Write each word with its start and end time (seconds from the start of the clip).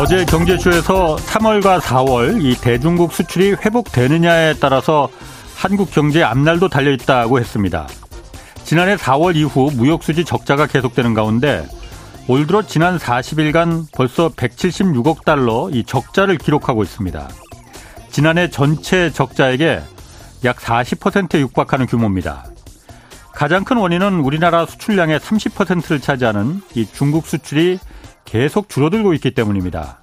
어제 0.00 0.24
경제쇼에서 0.24 1.16
3월과 1.16 1.80
4월 1.80 2.40
이 2.40 2.54
대중국 2.54 3.12
수출이 3.12 3.54
회복되느냐에 3.54 4.54
따라서 4.60 5.08
한국 5.56 5.90
경제의 5.90 6.24
앞날도 6.24 6.68
달려 6.68 6.92
있다고 6.92 7.40
했습니다. 7.40 7.88
지난해 8.62 8.94
4월 8.94 9.34
이후 9.34 9.72
무역 9.74 10.04
수지 10.04 10.24
적자가 10.24 10.68
계속되는 10.68 11.14
가운데 11.14 11.66
올 12.28 12.46
들어 12.46 12.62
지난 12.62 12.96
40일간 12.96 13.86
벌써 13.92 14.28
176억 14.28 15.24
달러 15.24 15.68
이 15.72 15.82
적자를 15.82 16.38
기록하고 16.38 16.84
있습니다. 16.84 17.28
지난해 18.12 18.50
전체 18.50 19.10
적자액의 19.10 19.82
약 20.44 20.56
40%에 20.58 21.40
육박하는 21.40 21.86
규모입니다. 21.86 22.44
가장 23.32 23.64
큰 23.64 23.78
원인은 23.78 24.20
우리나라 24.20 24.64
수출량의 24.64 25.18
30%를 25.18 25.98
차지하는 25.98 26.62
이 26.76 26.86
중국 26.86 27.26
수출이 27.26 27.80
계속 28.28 28.68
줄어들고 28.68 29.14
있기 29.14 29.30
때문입니다. 29.30 30.02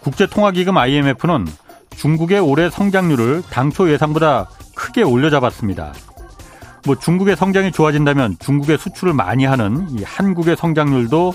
국제통화기금 0.00 0.76
IMF는 0.76 1.46
중국의 1.90 2.40
올해 2.40 2.70
성장률을 2.70 3.42
당초 3.50 3.90
예상보다 3.90 4.48
크게 4.74 5.02
올려잡았습니다. 5.02 5.92
뭐 6.86 6.94
중국의 6.94 7.36
성장이 7.36 7.70
좋아진다면 7.72 8.36
중국의 8.38 8.78
수출을 8.78 9.12
많이 9.12 9.44
하는 9.44 9.86
이 9.90 10.02
한국의 10.02 10.56
성장률도 10.56 11.34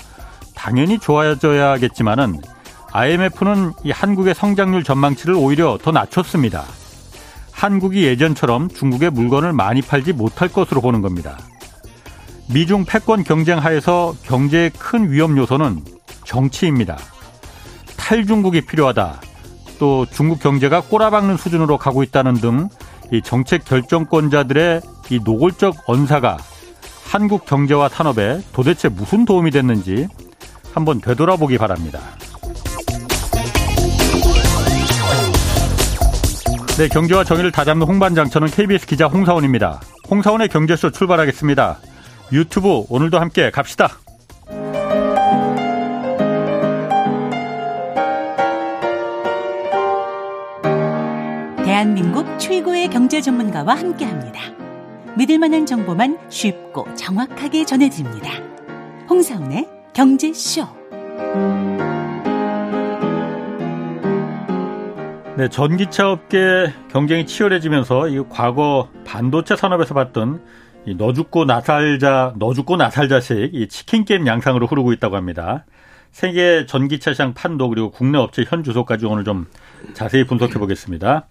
당연히 0.56 0.98
좋아져야겠지만은 0.98 2.42
IMF는 2.92 3.74
이 3.84 3.92
한국의 3.92 4.34
성장률 4.34 4.84
전망치를 4.84 5.36
오히려 5.36 5.78
더 5.82 5.92
낮췄습니다. 5.92 6.64
한국이 7.52 8.06
예전처럼 8.06 8.70
중국에 8.70 9.12
물건을 9.12 9.54
많이 9.54 9.84
팔지 9.84 10.14
못할 10.14 10.48
것으로 10.48 10.82
보는 10.82 11.02
겁니다. 11.02 11.38
미중 12.52 12.86
패권 12.86 13.24
경쟁 13.24 13.60
하에서 13.60 14.16
경제의 14.24 14.72
큰 14.72 15.12
위험 15.12 15.38
요소는 15.38 15.93
정치입니다. 16.26 16.98
탈중국이 17.98 18.62
필요하다. 18.62 19.22
또 19.80 20.06
중국 20.06 20.40
경제가 20.40 20.82
꼬라박는 20.82 21.38
수준으로 21.38 21.78
가고 21.78 22.04
있다는 22.04 22.36
등 22.36 22.70
이 23.14 23.22
정책 23.22 23.64
결정권자들의 23.66 24.82
이 25.12 25.20
노골적 25.24 25.84
언사가 25.86 26.38
한국 27.06 27.46
경제와 27.46 27.88
산업에 27.88 28.42
도대체 28.54 28.90
무슨 28.90 29.24
도움이 29.24 29.52
됐는지 29.52 30.08
한번 30.74 31.00
되돌아보기 31.00 31.60
바랍니다. 31.60 32.00
네, 36.78 36.88
경제와 36.88 37.24
정의를 37.24 37.52
다잡는 37.52 37.86
홍반장 37.86 38.32
저는 38.32 38.48
KBS 38.48 38.88
기자 38.88 39.06
홍사원입니다. 39.06 39.80
홍사원의 40.10 40.50
경제쇼 40.50 40.90
출발하겠습니다. 40.90 41.78
유튜브 42.32 42.86
오늘도 42.90 43.20
함께 43.20 43.52
갑시다. 43.52 44.00
대한민국 51.84 52.40
최고의 52.40 52.88
경제 52.88 53.20
전문가와 53.20 53.76
함께 53.76 54.06
합니다. 54.06 54.40
믿을 55.18 55.38
만한 55.38 55.66
정보만 55.66 56.18
쉽고 56.30 56.88
정확하게 56.96 57.66
전해드립니다. 57.66 58.32
홍사운의 59.10 59.68
경제쇼. 59.92 60.66
네, 65.36 65.50
전기차 65.50 66.10
업계 66.10 66.72
경쟁이 66.90 67.26
치열해지면서 67.26 68.08
이 68.08 68.24
과거 68.30 68.88
반도체 69.04 69.58
산업에서 69.58 69.94
봤던 69.94 70.42
이 70.86 70.96
너 70.96 71.12
죽고 71.12 71.44
나 71.44 71.60
살자, 71.60 72.34
너 72.38 72.54
죽고 72.54 72.78
나 72.78 72.90
살자식 72.90 73.50
이 73.54 73.68
치킨 73.68 74.06
게임 74.06 74.26
양상으로 74.26 74.68
흐르고 74.68 74.94
있다고 74.94 75.18
합니다. 75.18 75.66
세계 76.14 76.66
전기차 76.66 77.12
시장 77.12 77.34
판도 77.34 77.68
그리고 77.68 77.92
국내 77.92 78.20
업체 78.20 78.46
현 78.48 78.64
주소까지 78.64 79.06
오늘 79.06 79.26
좀 79.26 79.48
자세히 79.94 80.24
분석해 80.24 80.54
보겠습니다. 80.54 81.28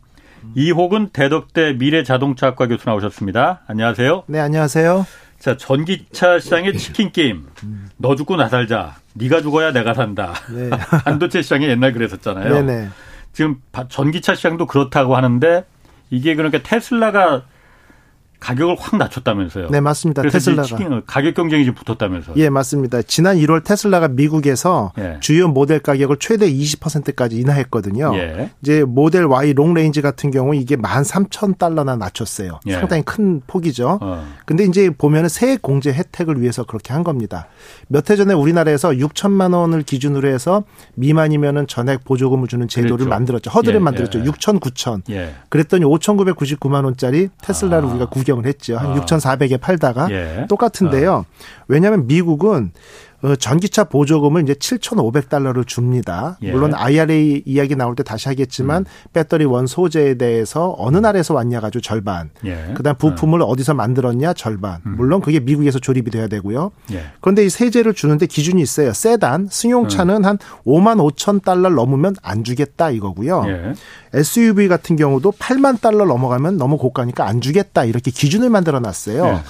이호근 0.55 1.11
대덕대 1.11 1.75
미래자동차학과 1.75 2.69
교수 2.69 2.89
나오셨습니다. 2.89 3.63
안녕하세요. 3.67 4.25
네, 4.27 4.41
안녕하세요. 4.41 5.07
자, 5.39 5.57
전기차 5.57 6.39
시장의 6.39 6.79
치킨 6.79 7.11
게임. 7.11 7.47
너 7.97 8.15
죽고 8.15 8.37
나 8.37 8.49
살자. 8.49 8.97
네가 9.15 9.43
죽어야 9.43 9.73
내가 9.73 9.95
산다. 9.95 10.35
네. 10.53 10.71
반도체 11.05 11.43
시장이 11.43 11.67
옛날 11.67 11.93
그랬었잖아요. 11.93 12.55
네네. 12.55 12.89
지금 13.33 13.57
전기차 13.89 14.35
시장도 14.35 14.67
그렇다고 14.67 15.17
하는데 15.17 15.65
이게 16.11 16.35
그러니까 16.35 16.63
테슬라가 16.63 17.43
가격을 18.43 18.77
확 18.79 18.97
낮췄다면서요. 18.99 19.69
네, 19.71 19.81
맞습니다. 19.81 20.23
테슬라가 20.23 21.03
가격 21.07 21.35
경쟁이 21.35 21.65
좀 21.65 21.75
붙었다면서요. 21.75 22.35
예, 22.39 22.51
맞습니다. 22.51 23.03
지난 23.03 23.37
1월 23.37 23.63
테슬라가 23.63 24.09
미국에서 24.09 24.93
예. 24.99 25.19
주요 25.21 25.47
모델 25.47 25.79
가격을 25.79 26.17
최대 26.19 26.53
20%까지 26.53 27.37
인하했거든요. 27.37 28.13
예. 28.17 28.51
이제 28.61 28.83
모델 28.85 29.25
Y 29.27 29.53
롱레인지 29.55 30.03
같은 30.03 30.31
경우 30.33 30.55
이게 30.57 30.77
13,000달러나 30.77 31.97
낮췄어요. 31.99 32.59
예. 32.67 32.73
상당히 32.73 33.03
큰 33.05 33.41
폭이죠. 33.47 33.99
어. 34.01 34.27
근데 34.45 34.65
이제 34.65 34.91
보면은 34.91 35.29
세액 35.29 35.63
공제 35.63 35.93
혜택을 35.93 36.41
위해서 36.43 36.65
그렇게 36.65 36.93
한 36.93 37.05
겁니다. 37.05 37.47
몇 37.89 38.11
해 38.11 38.17
전에 38.17 38.35
우리나라에서 38.35 38.91
6천만 38.91 39.55
원을 39.55 39.83
기준으로 39.83 40.27
해서 40.29 40.65
미만이면은 40.97 41.69
전액 41.69 42.05
보조금을 42.05 42.49
주는 42.49 42.67
제도를 42.67 42.97
그랬죠. 42.97 43.09
만들었죠. 43.11 43.51
허들을 43.51 43.77
예, 43.77 43.79
만들었죠. 43.79 44.19
예. 44.19 44.25
6천, 44.25 44.59
9천. 44.61 45.03
그랬더니 45.49 45.85
5,999만 45.85 46.85
원짜리 46.85 47.29
테슬라를 47.43 47.89
아. 47.89 47.93
우리가 47.93 48.07
구경 48.07 48.32
변경을 48.33 48.47
했죠. 48.47 48.77
한 48.77 48.93
아. 48.93 48.95
6,400에 49.01 49.61
팔다가 49.61 50.11
예. 50.11 50.47
똑같은데요. 50.49 51.27
아. 51.29 51.65
왜냐하면 51.69 52.07
미국은 52.07 52.73
어, 53.12 53.12
전기차 53.39 53.85
보조금을 53.85 54.43
이제 54.43 54.55
7,500달러를 54.55 55.67
줍니다. 55.67 56.39
예. 56.43 56.51
물론 56.51 56.75
IRA 56.75 57.43
이야기 57.47 57.77
나올 57.77 57.95
때 57.95 58.03
다시 58.03 58.29
하겠지만 58.29 58.83
음. 58.83 58.85
배터리 59.13 59.45
원 59.45 59.67
소재에 59.67 60.15
대해서 60.15 60.75
어느 60.79 60.99
나라에서 60.99 61.35
왔냐 61.35 61.61
가지고 61.61 61.83
절반. 61.83 62.31
예. 62.45 62.73
그다음 62.75 62.97
부품을 62.97 63.41
음. 63.41 63.47
어디서 63.49 63.75
만들었냐 63.75 64.33
절반. 64.35 64.81
음. 64.87 64.97
물론 64.97 65.21
그게 65.21 65.39
미국에서 65.39 65.79
조립이 65.79 66.11
돼야 66.11 66.27
되고요. 66.27 66.73
예. 66.93 67.05
그런데 67.21 67.45
이 67.45 67.49
세제를 67.49 67.95
주는데 67.95 68.27
기준이 68.27 68.61
있어요. 68.61 68.93
세단 68.93 69.49
승용차는 69.51 70.17
음. 70.17 70.25
한 70.25 70.39
5만 70.67 70.99
5천 71.13 71.45
달러 71.45 71.69
넘으면 71.69 72.17
안 72.23 72.43
주겠다 72.43 72.91
이거고요. 72.91 73.45
예. 73.47 73.75
SUV 74.15 74.69
같은 74.69 74.97
경우도 74.97 75.33
8만 75.33 75.81
달러 75.81 76.05
넘어가면 76.05 76.57
너무 76.57 76.77
고가니까 76.77 77.27
안 77.27 77.41
주겠다 77.41 77.85
이렇게 77.85 78.11
기준을 78.11 78.51
만들어 78.51 78.81
놨어요. 78.81 79.43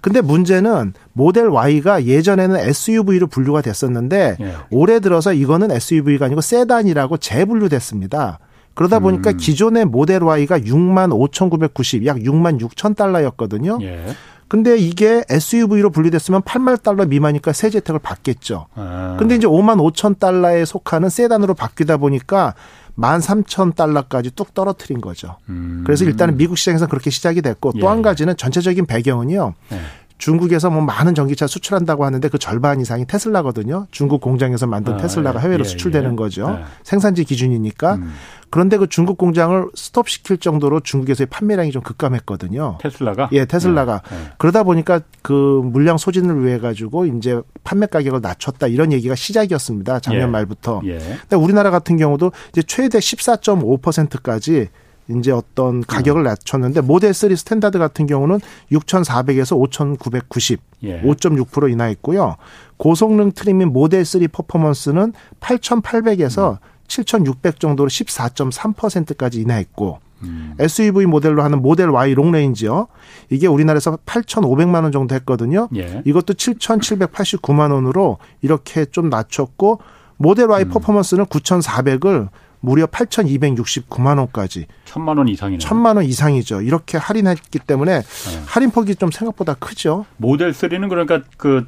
예. 0.00 0.02
근데 0.02 0.20
문제는 0.20 0.94
모델 1.12 1.48
Y가 1.48 2.04
예전에는 2.04 2.56
SUV로 2.56 3.26
분류가 3.26 3.62
됐었는데 3.62 4.36
예. 4.40 4.54
올해 4.70 5.00
들어서 5.00 5.32
이거는 5.32 5.70
SUV가 5.70 6.26
아니고 6.26 6.40
세단이라고 6.40 7.18
재분류됐습니다. 7.18 8.38
그러다 8.74 9.00
보니까 9.00 9.30
음. 9.30 9.36
기존의 9.36 9.84
모델 9.84 10.22
Y가 10.22 10.60
6만 10.60 11.12
5,990, 11.12 12.06
약 12.06 12.18
6만 12.18 12.60
6천 12.60 12.96
달러였거든요. 12.96 13.78
예. 13.82 14.06
근데 14.48 14.76
이게 14.76 15.22
SUV로 15.28 15.90
분류됐으면 15.90 16.42
8만 16.42 16.82
달러 16.82 17.04
미만이니까 17.04 17.52
세제 17.52 17.78
혜택을 17.78 18.00
받겠죠. 18.00 18.66
아. 18.74 19.16
근데 19.16 19.36
이제 19.36 19.46
5만 19.46 19.76
5천 19.78 20.18
달러에 20.18 20.64
속하는 20.64 21.08
세단으로 21.08 21.54
바뀌다 21.54 21.98
보니까 21.98 22.54
13,000달러까지 22.98 24.34
뚝 24.34 24.54
떨어뜨린 24.54 25.00
거죠. 25.00 25.36
음. 25.48 25.82
그래서 25.84 26.04
일단은 26.04 26.36
미국 26.36 26.58
시장에서 26.58 26.86
그렇게 26.86 27.10
시작이 27.10 27.42
됐고 27.42 27.72
또한 27.80 27.98
예. 27.98 28.02
가지는 28.02 28.36
전체적인 28.36 28.86
배경은요. 28.86 29.54
예. 29.72 29.80
중국에서 30.20 30.70
뭐 30.70 30.82
많은 30.82 31.14
전기차 31.14 31.46
수출한다고 31.46 32.04
하는데 32.04 32.28
그 32.28 32.38
절반 32.38 32.80
이상이 32.80 33.06
테슬라거든요. 33.06 33.86
중국 33.90 34.20
공장에서 34.20 34.66
만든 34.66 34.94
아, 34.94 34.96
테슬라가 34.98 35.40
해외로 35.40 35.64
예, 35.64 35.68
수출되는 35.68 36.12
예. 36.12 36.16
거죠. 36.16 36.58
예. 36.60 36.64
생산지 36.84 37.24
기준이니까. 37.24 37.94
음. 37.94 38.12
그런데 38.50 38.76
그 38.76 38.86
중국 38.86 39.16
공장을 39.16 39.64
스톱시킬 39.74 40.38
정도로 40.38 40.80
중국에서의 40.80 41.26
판매량이 41.26 41.70
좀 41.70 41.82
급감했거든요. 41.82 42.78
테슬라가? 42.80 43.30
예, 43.32 43.46
테슬라가. 43.46 44.02
네, 44.10 44.16
네. 44.16 44.24
그러다 44.36 44.62
보니까 44.62 45.00
그 45.22 45.62
물량 45.64 45.96
소진을 45.96 46.44
위해 46.44 46.58
가지고 46.58 47.06
이제 47.06 47.40
판매 47.64 47.86
가격을 47.86 48.20
낮췄다 48.20 48.66
이런 48.66 48.92
얘기가 48.92 49.14
시작이었습니다. 49.14 50.00
작년 50.00 50.22
예. 50.22 50.26
말부터. 50.26 50.82
예. 50.84 50.98
근데 50.98 51.36
우리나라 51.36 51.70
같은 51.70 51.96
경우도 51.96 52.32
이제 52.50 52.62
최대 52.62 52.98
14.5%까지 52.98 54.68
이제 55.18 55.32
어떤 55.32 55.82
가격을 55.82 56.22
낮췄는데 56.22 56.80
모델 56.82 57.12
3 57.12 57.34
Standard 57.34 57.78
같은 57.78 58.06
경우는 58.06 58.40
6,400에서 58.72 59.58
5,990, 59.58 60.60
예. 60.84 61.02
5.6% 61.02 61.70
인하했고요. 61.70 62.36
고성능 62.76 63.32
trim인 63.32 63.72
모델 63.72 64.04
3 64.04 64.22
퍼포먼스는 64.32 65.12
8,800에서 65.40 66.52
음. 66.52 66.56
7,600 66.88 67.60
정도로 67.60 67.88
14.3%까지 67.88 69.40
인하했고 69.40 70.00
음. 70.22 70.54
SUV 70.58 71.06
모델로 71.06 71.42
하는 71.42 71.62
모델 71.62 71.88
Y 71.88 72.14
Long 72.14 72.39
Range요. 72.39 72.88
이게 73.30 73.46
우리나라에서 73.46 73.96
8,500만 74.04 74.82
원 74.82 74.92
정도 74.92 75.14
했거든요. 75.14 75.68
예. 75.76 76.02
이것도 76.04 76.34
7,789만 76.34 77.72
원으로 77.72 78.18
이렇게 78.42 78.84
좀 78.84 79.08
낮췄고 79.08 79.80
모델 80.16 80.46
Y 80.46 80.64
음. 80.64 80.68
퍼포먼스는 80.68 81.24
9,400을 81.26 82.28
무려 82.60 82.86
8,269만 82.86 84.18
원까지. 84.18 84.66
천만 84.84 85.18
원 85.18 85.28
이상이네요. 85.28 85.58
천만 85.58 85.96
원 85.96 86.04
이상이죠. 86.04 86.62
이렇게 86.62 86.98
할인했기 86.98 87.58
때문에 87.60 88.00
네. 88.00 88.42
할인폭이 88.46 88.96
좀 88.96 89.10
생각보다 89.10 89.54
크죠. 89.54 90.06
모델 90.18 90.52
3는 90.52 90.88
그러니까 90.88 91.22
그 91.36 91.66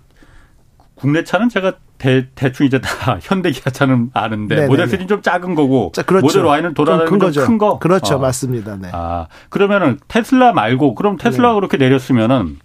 국내 0.95 1.25
차는 1.25 1.49
제가 1.49 1.75
대, 1.99 2.29
대충 2.35 2.67
이제 2.67 2.81
다 2.81 3.19
현대 3.23 3.51
기아차는 3.51 4.11
아는데 4.13 4.55
네네네. 4.57 4.69
모델 4.69 4.87
3는 4.87 5.09
좀 5.09 5.23
작은 5.23 5.55
거고 5.55 5.93
자, 5.95 6.03
그렇죠. 6.03 6.27
모델 6.27 6.45
Y는 6.45 6.75
돌아다니는 6.75 7.33
큰, 7.47 7.59
거. 7.59 7.79
그렇죠, 7.79 8.17
어. 8.17 8.19
맞습니다. 8.19 8.77
네. 8.77 8.89
아 8.93 9.29
그러면은 9.49 9.99
테슬라 10.09 10.53
말고 10.53 10.95
그럼 10.95 11.17
테슬라가 11.17 11.55
네. 11.55 11.61
그렇게 11.61 11.77
내렸으면은 11.79 12.59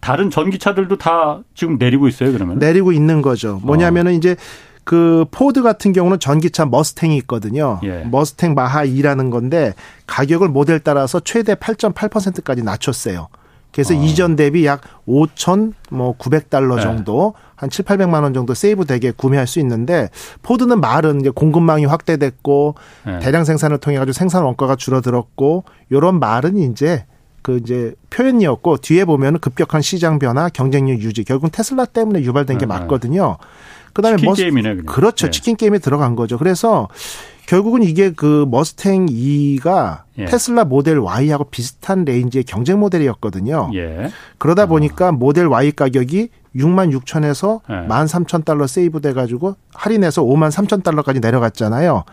다른 0.00 0.30
전기차들도 0.30 0.96
다 0.96 1.40
지금 1.54 1.76
내리고 1.78 2.08
있어요, 2.08 2.32
그러면? 2.32 2.58
내리고 2.58 2.90
있는 2.92 3.22
거죠. 3.22 3.60
뭐냐면은 3.62 4.12
어. 4.12 4.14
이제 4.14 4.36
그 4.90 5.24
포드 5.30 5.62
같은 5.62 5.92
경우는 5.92 6.18
전기차 6.18 6.66
머스탱이 6.66 7.16
있거든요. 7.18 7.78
예. 7.84 8.02
머스탱 8.10 8.54
마하 8.54 8.84
E라는 8.84 9.30
건데 9.30 9.72
가격을 10.08 10.48
모델 10.48 10.80
따라서 10.80 11.20
최대 11.20 11.54
8.8%까지 11.54 12.64
낮췄어요. 12.64 13.28
그래서 13.70 13.94
어. 13.94 14.02
이전 14.02 14.34
대비 14.34 14.66
약 14.66 14.80
5천 15.06 15.74
뭐 15.92 16.18
900달러 16.18 16.74
네. 16.74 16.82
정도 16.82 17.34
한 17.54 17.70
7, 17.70 17.84
800만 17.84 18.24
원 18.24 18.34
정도 18.34 18.52
save 18.52 18.86
되게 18.86 19.12
구매할 19.12 19.46
수 19.46 19.60
있는데 19.60 20.08
포드는 20.42 20.80
말은 20.80 21.20
이제 21.20 21.30
공급망이 21.30 21.84
확대됐고 21.84 22.74
네. 23.06 23.18
대량 23.20 23.44
생산을 23.44 23.78
통해 23.78 23.96
가지고 23.96 24.12
생산 24.12 24.42
원가가 24.42 24.74
줄어들었고 24.74 25.62
요런 25.92 26.18
말은 26.18 26.58
이제 26.58 27.04
그 27.42 27.58
이제 27.58 27.94
표현이었고 28.10 28.78
뒤에 28.78 29.04
보면은 29.04 29.38
급격한 29.38 29.82
시장 29.82 30.18
변화, 30.18 30.48
경쟁력 30.48 30.98
유지 30.98 31.22
결국 31.22 31.52
테슬라 31.52 31.84
때문에 31.84 32.22
유발된 32.22 32.58
게 32.58 32.66
네, 32.66 32.74
네. 32.74 32.80
맞거든요. 32.80 33.38
그다음에 34.00 34.16
치킨 34.16 34.30
머스, 34.30 34.42
게임이네. 34.42 34.68
그냥. 34.70 34.86
그렇죠. 34.86 35.26
네. 35.26 35.30
치킨 35.30 35.56
게임에 35.56 35.78
들어간 35.78 36.16
거죠. 36.16 36.38
그래서 36.38 36.88
결국은 37.46 37.82
이게 37.82 38.12
그 38.12 38.46
머스탱 38.48 39.06
E가 39.06 40.02
예. 40.18 40.26
테슬라 40.26 40.64
모델 40.64 40.98
Y하고 40.98 41.44
비슷한 41.44 42.04
range의 42.04 42.44
경쟁 42.44 42.78
모델이었거든요. 42.78 43.70
예. 43.74 44.10
그러다 44.38 44.64
어. 44.64 44.66
보니까 44.66 45.10
모델 45.10 45.46
Y 45.46 45.72
가격이 45.72 46.28
6만 46.54 46.96
6천에서 46.96 47.60
예. 47.68 47.88
1만 47.88 48.06
3천 48.06 48.44
달러 48.44 48.66
save 48.68 49.00
돼 49.00 49.12
가지고 49.12 49.56
할인해서 49.74 50.22
5만 50.22 50.50
3천 50.52 50.84
달러까지 50.84 51.18
내려갔잖아요. 51.18 52.04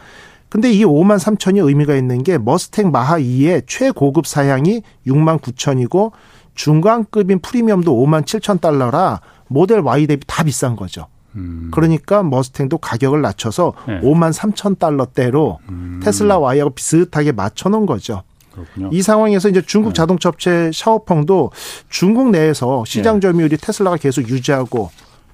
근데 0.49 0.71
이 0.71 0.83
5만 0.83 1.19
3천이 1.19 1.63
의미가 1.67 1.95
있는 1.95 2.23
게 2.23 2.37
머스탱 2.37 2.91
마하 2.91 3.19
E의 3.19 3.63
최고급 3.67 4.25
사양이 4.25 4.81
6만 5.05 5.39
9천이고 5.41 6.13
중간급인 6.55 7.39
프리미엄도 7.39 7.93
5만 7.93 8.23
7천 8.23 8.59
달러라 8.59 9.21
모델 9.47 9.81
Y 9.81 10.07
대비 10.07 10.25
다 10.25 10.43
비싼 10.43 10.75
거죠. 10.75 11.07
음. 11.37 11.69
그러니까 11.71 12.23
머스탱도 12.23 12.79
가격을 12.79 13.21
낮춰서 13.21 13.73
네. 13.87 13.99
5만 14.01 14.33
3천 14.33 14.79
달러대로 14.79 15.59
음. 15.69 16.01
테슬라 16.03 16.39
Y하고 16.39 16.71
비슷하게 16.71 17.31
맞춰 17.31 17.69
놓은 17.69 17.85
거죠. 17.85 18.23
그렇군요. 18.51 18.89
이 18.91 19.01
상황에서 19.01 19.49
이제 19.49 19.61
중국 19.61 19.89
네. 19.89 19.93
자동차 19.93 20.29
업체 20.29 20.71
샤오펑도 20.73 21.51
중국 21.89 22.31
내에서 22.31 22.83
시장 22.85 23.19
네. 23.19 23.27
점유율이 23.27 23.57
테슬라가 23.57 23.97
계속 23.97 24.27
유지하고 24.27 24.89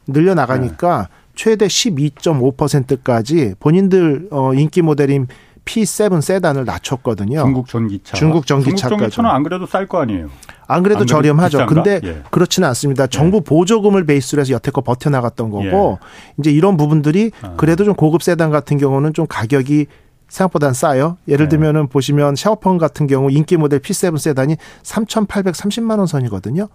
늘려나가니까 0.08 1.08
네. 1.10 1.16
최대 1.36 1.68
12.5%까지 1.68 3.56
본인들 3.60 4.28
어 4.32 4.54
인기 4.54 4.82
모델인 4.82 5.28
P7 5.66 6.22
세단을 6.22 6.66
낮췄거든요. 6.66 7.42
중국 7.42 7.68
전기차. 7.68 8.18
중국 8.18 8.46
전기차까지. 8.46 8.82
중국 8.82 9.00
전기차는 9.00 9.30
안 9.30 9.44
그래도 9.44 9.66
쌀 9.66 9.88
거 9.88 10.02
아니에요. 10.02 10.28
안 10.68 10.84
그래도, 10.84 11.02
안 11.02 11.08
저렴하죠. 11.08 11.58
비싼가? 11.60 11.74
근데 11.74 12.00
예. 12.08 12.22
그렇지는 12.32 12.68
않습니다. 12.70 13.08
정부 13.08 13.38
예. 13.38 13.42
보조금을 13.42 14.06
베이스로 14.06 14.42
해서 14.42 14.54
여태껏 14.54 14.84
버텨나갔던 14.84 15.50
거고 15.50 16.00
예. 16.02 16.08
이제 16.40 16.52
이런 16.52 16.78
부분들이 16.78 17.32
아. 17.42 17.54
그래도 17.58 17.84
좀 17.84 17.96
고급 17.96 18.24
세단 18.24 18.52
같은 18.52 18.78
경우는 18.78 19.14
좀 19.14 19.26
가격이 19.28 19.88
생각보다는 20.28 20.74
싸요. 20.74 21.18
예를 21.28 21.46
네. 21.46 21.50
들면은 21.50 21.88
보시면 21.88 22.36
샤오펑 22.36 22.80
같은 22.80 23.06
경우 23.08 23.30
인기 23.30 23.56
모델 23.56 23.80
P7 23.80 24.18
세단이 24.18 24.58
3,830만 24.84 26.00
원 26.00 26.08
선이거든요. 26.08 26.68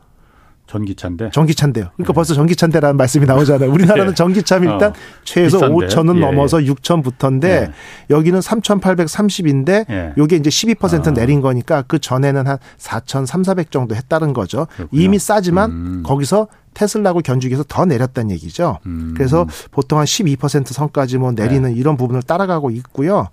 전기차인데. 0.68 1.30
전기차인데요. 1.32 1.86
그러니까 1.96 2.12
네. 2.12 2.14
벌써 2.14 2.34
전기차인데라는 2.34 2.96
말씀이 2.96 3.26
나오잖아요. 3.26 3.70
우리나라는 3.72 4.10
네. 4.10 4.14
전기차면 4.14 4.72
일단 4.72 4.90
어. 4.90 4.94
최소 5.24 5.58
비싼데. 5.58 5.86
5천은 5.86 6.16
예, 6.16 6.20
넘어서 6.20 6.62
예. 6.62 6.68
6천부터인데 6.68 7.44
예. 7.44 7.70
여기는 8.10 8.38
3,830인데 8.38 9.88
예. 9.90 10.12
요게 10.16 10.36
이제 10.36 10.50
12% 10.50 11.08
아. 11.08 11.10
내린 11.10 11.40
거니까 11.40 11.82
그 11.82 11.98
전에는 11.98 12.46
한 12.46 12.58
4,300 12.76 13.70
정도 13.70 13.96
했다는 13.96 14.32
거죠. 14.34 14.66
그렇군요. 14.76 15.02
이미 15.02 15.18
싸지만 15.18 15.70
음. 15.70 16.02
거기서 16.04 16.48
테슬라고 16.74 17.20
견주기에서 17.20 17.64
더 17.66 17.84
내렸다는 17.86 18.30
얘기죠. 18.32 18.78
음. 18.86 19.14
그래서 19.16 19.46
보통 19.70 19.98
한 19.98 20.04
12% 20.04 20.66
선까지 20.66 21.18
뭐 21.18 21.32
내리는 21.32 21.72
네. 21.72 21.76
이런 21.76 21.96
부분을 21.96 22.22
따라가고 22.22 22.70
있고요. 22.70 23.28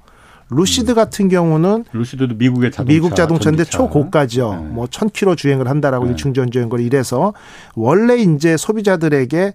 루시드 0.50 0.92
음. 0.92 0.96
같은 0.96 1.28
경우는 1.28 1.86
루시드도 1.92 2.36
미국의 2.36 2.72
자동차, 2.72 2.94
미국 2.94 3.16
자동차인데 3.16 3.64
전기차. 3.64 3.78
초고가죠. 3.78 4.54
네. 4.62 4.70
뭐 4.70 4.86
1000km 4.86 5.38
주행을 5.38 5.68
한다라고 5.68 6.06
네. 6.06 6.16
중전 6.16 6.52
주행거리 6.52 6.86
이래서 6.86 7.34
원래 7.76 8.18
이제 8.18 8.56
소비자들에게 8.58 9.54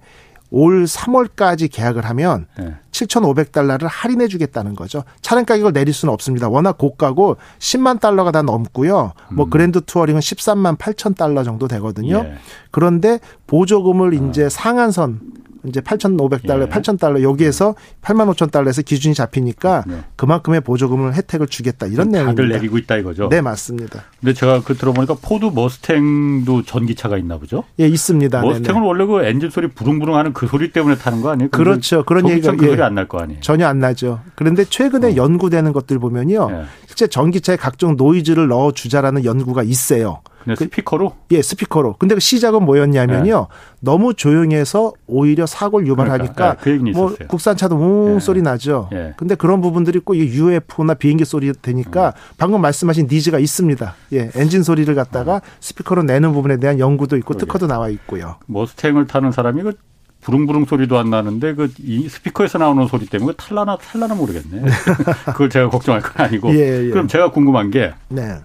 올 0.53 0.85
3월까지 0.85 1.71
계약을 1.73 2.05
하면 2.07 2.47
네. 2.59 2.75
7,500달러를 2.91 3.87
할인해 3.89 4.27
주겠다는 4.27 4.75
거죠. 4.75 5.05
차량 5.23 5.45
가격을 5.45 5.73
내릴 5.73 5.95
수는 5.95 6.13
없습니다. 6.13 6.49
워낙 6.49 6.77
고가고 6.77 7.37
10만 7.61 8.01
달러가 8.01 8.33
다 8.33 8.43
넘고요. 8.43 8.93
뭐 8.95 9.13
음. 9.31 9.37
뭐 9.37 9.49
그랜드 9.49 9.81
투어링은 9.81 10.21
13만 10.21 10.77
8천 10.77 11.17
달러 11.17 11.45
정도 11.45 11.69
되거든요. 11.69 12.25
예. 12.25 12.35
그런데 12.73 13.21
보조금을 13.47 14.09
어. 14.09 14.29
이제 14.29 14.49
상한선 14.49 15.21
이제 15.67 15.81
8,500달러, 15.81 16.63
예. 16.63 16.67
8,000달러 16.67 17.23
여기에서 17.23 17.75
8만 18.03 18.33
5천 18.35 18.51
달러에서 18.51 18.83
기준이 18.83 19.15
잡히니까 19.15 19.85
네. 19.87 19.97
그만큼의 20.17 20.61
보조금을 20.63 21.15
혜택을 21.15 21.47
주겠다 21.47 21.87
이런 21.87 22.11
내용입니다. 22.11 22.43
다들 22.43 22.49
내리고 22.49 22.79
있다 22.79 22.97
이거죠. 22.97 23.29
네 23.29 23.41
맞습니다. 23.41 24.05
근데 24.21 24.33
제가 24.35 24.63
그 24.63 24.75
들어보니까 24.75 25.17
포드 25.21 25.47
머스탱도 25.47 26.63
전기차가 26.65 27.19
있나 27.19 27.39
보죠? 27.39 27.65
예 27.79 27.87
있습니다. 27.87 28.41
머스탱은 28.41 28.81
네네. 28.81 28.87
원래 28.87 29.07
그 29.07 29.25
엔진 29.25 29.51
소리 29.51 29.69
부릉부릉 29.69 30.17
하는 30.17 30.33
그 30.33 30.47
소리 30.47 30.73
때문에 30.73 30.97
타는 30.97 31.21
거 31.21 31.31
아니에요? 31.31 31.51
그렇죠. 31.51 32.05
그런 32.05 32.29
얘기가 32.29 32.57
그 32.57 32.67
예. 32.67 32.71
소리 32.71 32.83
안날 32.83 33.09
거 33.09 33.19
아니에요? 33.19 33.41
전혀 33.41 33.67
안 33.67 33.79
나죠. 33.79 34.21
그런데 34.35 34.65
최근에 34.65 35.13
어. 35.13 35.17
연구되는 35.17 35.73
것들 35.73 35.99
보면요, 35.99 36.49
예. 36.51 36.65
실제 36.87 37.07
전기차에 37.07 37.57
각종 37.57 37.97
노이즈를 37.97 38.49
넣어 38.49 38.73
주자라는 38.73 39.25
연구가 39.25 39.63
있어요. 39.63 40.21
그, 40.45 40.57
스피커로? 40.57 41.15
예, 41.33 41.43
스피커로. 41.43 41.97
근데 41.99 42.15
그 42.15 42.21
시작은 42.21 42.65
뭐였냐면요. 42.65 43.47
네. 43.51 43.57
너무 43.81 44.15
조용해서 44.15 44.93
오히려 45.07 45.47
사고를 45.47 45.87
유발하니까 45.87 46.57
그러니까, 46.57 46.91
네, 46.91 46.93
그뭐 46.93 47.15
국산차도 47.29 47.77
웅 47.77 48.15
네. 48.15 48.21
소리 48.21 48.43
나죠. 48.43 48.89
네. 48.91 49.15
근데 49.17 49.35
그런 49.35 49.61
부분들이 49.61 49.99
꼭 49.99 50.17
UFO나 50.17 50.95
비행기 50.95 51.25
소리 51.25 51.53
되니까 51.53 52.09
음. 52.09 52.13
방금 52.39 52.61
말씀하신 52.61 53.09
needs가 53.11 53.39
있습니다. 53.39 53.95
예, 54.15 54.31
엔진 54.35 54.63
소리를 54.63 54.93
갖다가 54.95 55.37
음. 55.37 55.41
스피커로 55.61 56.03
내는 56.03 56.33
부분에 56.33 56.59
대한 56.59 56.79
연구도 56.79 57.17
있고. 57.19 57.35
특허도 57.35 57.67
나와 57.67 57.89
있고요. 57.89 58.37
머스탱을 58.47 59.07
타는 59.07 59.33
사람이 59.33 59.63
그 59.63 59.73
부릉부릉 60.21 60.67
소리도 60.67 60.99
안 60.99 61.11
나는데 61.11 61.55
그이 61.55 62.09
스피커에서 62.09 62.59
나오는 62.59 62.87
소리 62.87 63.07
때문에 63.07 63.33
탈라나 63.37 63.77
탈라나 63.77 64.15
모르겠네. 64.15 64.71
그걸 65.33 65.49
제가 65.49 65.71
걱정할 65.71 66.03
건 66.03 66.27
아니고. 66.27 66.55
예, 66.55 66.87
예. 66.87 66.91
그럼 66.91 67.09
제가 67.09 67.31
궁금한 67.31 67.71
게 67.71 67.93
네. 68.09 68.37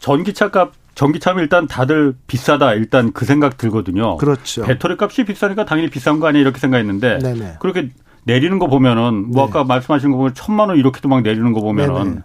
전기차 0.00 0.50
값 0.50 0.72
전기차면 0.94 1.42
일단 1.42 1.66
다들 1.66 2.14
비싸다 2.26 2.74
일단 2.74 3.12
그 3.12 3.24
생각 3.24 3.56
들거든요. 3.56 4.16
그렇죠. 4.18 4.62
배터리 4.62 4.96
값이 4.98 5.24
비싸니까 5.24 5.64
당연히 5.64 5.90
비싼 5.90 6.20
거 6.20 6.26
아니야 6.26 6.40
이렇게 6.42 6.58
생각했는데 6.58 7.18
네네. 7.18 7.56
그렇게 7.60 7.90
내리는 8.24 8.58
거 8.58 8.66
보면은 8.68 9.30
뭐 9.32 9.44
네. 9.44 9.50
아까 9.50 9.64
말씀하신 9.64 10.10
거 10.10 10.16
보면 10.18 10.34
천만 10.34 10.68
원 10.68 10.78
이렇게도 10.78 11.08
막 11.08 11.22
내리는 11.22 11.52
거 11.52 11.60
보면은 11.60 12.04
네네. 12.04 12.20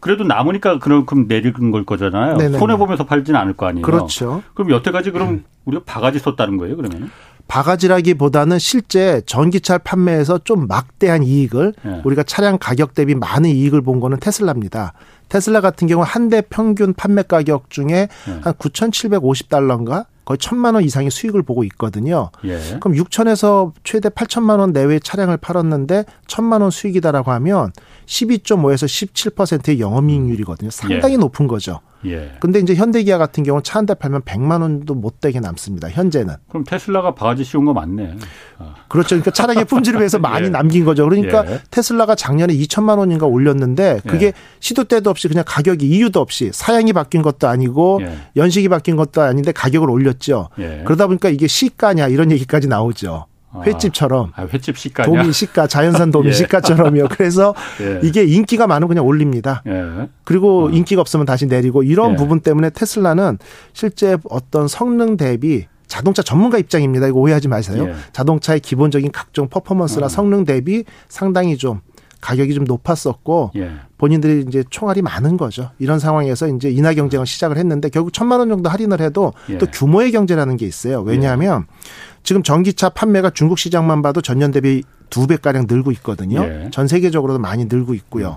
그래도 0.00 0.24
남으니까 0.24 0.80
그만큼 0.80 1.26
내리는 1.28 1.70
걸 1.70 1.84
거잖아요. 1.84 2.36
손해 2.58 2.76
보면서 2.76 3.06
팔지는 3.06 3.38
않을 3.38 3.52
거 3.52 3.66
아니에요. 3.66 3.84
그렇죠. 3.84 4.42
그럼 4.52 4.72
여태까지 4.72 5.12
그럼 5.12 5.28
음. 5.28 5.44
우리가 5.64 5.84
바가지 5.86 6.18
썼다는 6.18 6.56
거예요, 6.56 6.76
그러면? 6.76 7.08
바가지라기보다는 7.48 8.58
실제 8.58 9.20
전기차 9.26 9.78
판매에서 9.78 10.38
좀 10.44 10.66
막대한 10.66 11.22
이익을 11.22 11.74
네. 11.82 12.00
우리가 12.04 12.22
차량 12.22 12.58
가격 12.58 12.94
대비 12.94 13.14
많은 13.14 13.50
이익을 13.50 13.82
본 13.82 14.00
거는 14.00 14.18
테슬라입니다. 14.20 14.92
테슬라 15.28 15.60
같은 15.60 15.86
경우 15.88 16.02
한 16.06 16.28
대 16.28 16.40
평균 16.42 16.94
판매 16.94 17.22
가격 17.22 17.68
중에 17.70 17.86
네. 17.86 18.08
한 18.42 18.52
9,750달러인가 18.54 20.06
거의 20.24 20.38
천만 20.38 20.74
원 20.76 20.84
이상의 20.84 21.10
수익을 21.10 21.42
보고 21.42 21.64
있거든요. 21.64 22.30
예. 22.44 22.58
그럼 22.80 22.96
6천에서 22.96 23.72
최대 23.82 24.08
8천만 24.08 24.60
원 24.60 24.72
내외의 24.72 25.00
차량을 25.00 25.36
팔았는데 25.36 26.04
천만 26.28 26.60
원 26.62 26.70
수익이다라고 26.70 27.32
하면 27.32 27.72
12.5에서 28.06 28.86
17%의 29.34 29.80
영업이익률이거든요. 29.80 30.70
상당히 30.70 31.14
예. 31.14 31.18
높은 31.18 31.48
거죠. 31.48 31.80
예. 32.06 32.32
근데 32.40 32.58
이제 32.58 32.74
현대기아 32.74 33.18
같은 33.18 33.42
경우는 33.44 33.62
차 33.62 33.78
한 33.78 33.86
대 33.86 33.94
팔면 33.94 34.22
100만 34.22 34.60
원도 34.62 34.94
못 34.94 35.20
되게 35.20 35.40
남습니다. 35.40 35.88
현재는. 35.88 36.34
그럼 36.48 36.64
테슬라가 36.64 37.14
바가지 37.14 37.44
씌운 37.44 37.64
거 37.64 37.72
맞네. 37.72 38.16
아. 38.58 38.74
그렇죠. 38.88 39.10
그러니까 39.10 39.30
차량의 39.30 39.64
품질을 39.64 40.00
위해서 40.00 40.18
많이 40.20 40.46
예. 40.46 40.50
남긴 40.50 40.84
거죠. 40.84 41.08
그러니까 41.08 41.44
예. 41.50 41.60
테슬라가 41.70 42.14
작년에 42.14 42.54
2천만 42.54 42.98
원인가 42.98 43.26
올렸는데 43.26 44.00
그게 44.06 44.26
예. 44.26 44.32
시도 44.60 44.84
때도 44.84 45.10
없이 45.10 45.28
그냥 45.28 45.44
가격이 45.46 45.86
이유도 45.86 46.20
없이 46.20 46.50
사양이 46.52 46.92
바뀐 46.92 47.22
것도 47.22 47.48
아니고 47.48 48.00
예. 48.02 48.16
연식이 48.36 48.68
바뀐 48.68 48.96
것도 48.96 49.22
아닌데 49.22 49.52
가격을 49.52 49.90
올렸죠. 49.90 50.48
예. 50.58 50.82
그러다 50.84 51.06
보니까 51.06 51.28
이게 51.28 51.46
시가냐 51.46 52.08
이런 52.08 52.30
얘기까지 52.30 52.68
나오죠. 52.68 53.26
아. 53.52 53.60
횟집처럼 53.66 54.32
아, 54.34 54.46
횟집 54.52 54.78
시가 54.78 55.04
도미 55.04 55.32
시가 55.32 55.66
자연산 55.66 56.10
도미 56.10 56.28
예. 56.30 56.32
시가처럼요. 56.32 57.08
그래서 57.10 57.54
예. 57.80 58.00
이게 58.02 58.24
인기가 58.24 58.66
많으면 58.66 58.88
그냥 58.88 59.06
올립니다. 59.06 59.62
예. 59.66 60.08
그리고 60.24 60.66
어. 60.66 60.70
인기가 60.70 61.00
없으면 61.00 61.26
다시 61.26 61.46
내리고 61.46 61.82
이런 61.82 62.12
예. 62.12 62.16
부분 62.16 62.40
때문에 62.40 62.70
테슬라는 62.70 63.38
실제 63.72 64.16
어떤 64.30 64.68
성능 64.68 65.16
대비 65.16 65.66
자동차 65.86 66.22
전문가 66.22 66.56
입장입니다. 66.56 67.06
이거 67.08 67.18
오해하지 67.18 67.48
마세요. 67.48 67.86
예. 67.88 67.94
자동차의 68.12 68.60
기본적인 68.60 69.12
각종 69.12 69.48
퍼포먼스나 69.48 70.06
어. 70.06 70.08
성능 70.08 70.44
대비 70.44 70.84
상당히 71.08 71.58
좀 71.58 71.80
가격이 72.22 72.54
좀 72.54 72.64
높았었고 72.64 73.50
예. 73.56 73.72
본인들이 73.98 74.44
이제 74.48 74.64
총알이 74.70 75.02
많은 75.02 75.36
거죠. 75.36 75.70
이런 75.78 75.98
상황에서 75.98 76.48
이제 76.48 76.70
인하 76.70 76.94
경쟁을 76.94 77.26
시작을 77.26 77.58
했는데 77.58 77.88
결국 77.90 78.12
천만 78.12 78.38
원 78.38 78.48
정도 78.48 78.70
할인을 78.70 79.00
해도 79.00 79.34
예. 79.50 79.58
또 79.58 79.66
규모의 79.66 80.12
경제라는 80.12 80.56
게 80.56 80.64
있어요. 80.66 81.02
왜냐하면 81.02 81.66
예. 81.68 82.11
지금 82.22 82.42
전기차 82.42 82.90
판매가 82.90 83.30
중국 83.30 83.58
시장만 83.58 84.02
봐도 84.02 84.20
전년 84.20 84.50
대비 84.50 84.82
두 85.10 85.26
배가량 85.26 85.66
늘고 85.68 85.90
있거든요. 85.92 86.42
예. 86.44 86.68
전 86.72 86.88
세계적으로도 86.88 87.38
많이 87.38 87.66
늘고 87.66 87.94
있고요. 87.94 88.36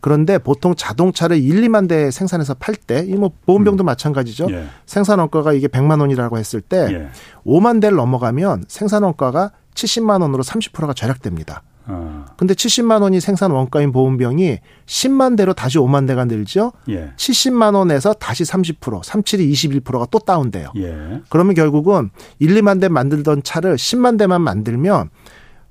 그런데 0.00 0.38
보통 0.38 0.74
자동차를 0.74 1.38
1, 1.38 1.62
2만 1.62 1.88
대 1.88 2.10
생산해서 2.10 2.54
팔 2.54 2.74
때, 2.74 3.04
이 3.06 3.14
뭐 3.14 3.30
보험병도 3.46 3.84
음. 3.84 3.86
마찬가지죠. 3.86 4.46
예. 4.50 4.66
생산 4.86 5.18
원가가 5.18 5.52
이게 5.52 5.68
100만 5.68 6.00
원이라고 6.00 6.38
했을 6.38 6.60
때 6.60 6.86
예. 6.90 7.08
5만 7.46 7.80
대를 7.80 7.96
넘어가면 7.96 8.64
생산 8.68 9.02
원가가 9.02 9.52
70만 9.74 10.22
원으로 10.22 10.42
30%가 10.42 10.92
절약됩니다. 10.94 11.62
어. 11.88 12.24
근데 12.36 12.54
70만 12.54 13.02
원이 13.02 13.20
생산 13.20 13.50
원가인 13.50 13.92
보험병이 13.92 14.58
10만 14.86 15.36
대로 15.36 15.52
다시 15.52 15.78
5만 15.78 16.06
대가 16.06 16.24
늘죠. 16.24 16.72
예. 16.88 17.12
70만 17.16 17.74
원에서 17.74 18.12
다시 18.12 18.44
30%, 18.44 18.80
37이 19.02 19.82
21%가 19.82 20.06
또 20.10 20.18
다운돼요. 20.18 20.72
예. 20.76 21.20
그러면 21.28 21.54
결국은 21.54 22.10
1, 22.38 22.54
2만 22.54 22.80
대 22.80 22.88
만들던 22.88 23.42
차를 23.44 23.76
10만 23.76 24.18
대만 24.18 24.42
만들면 24.42 25.10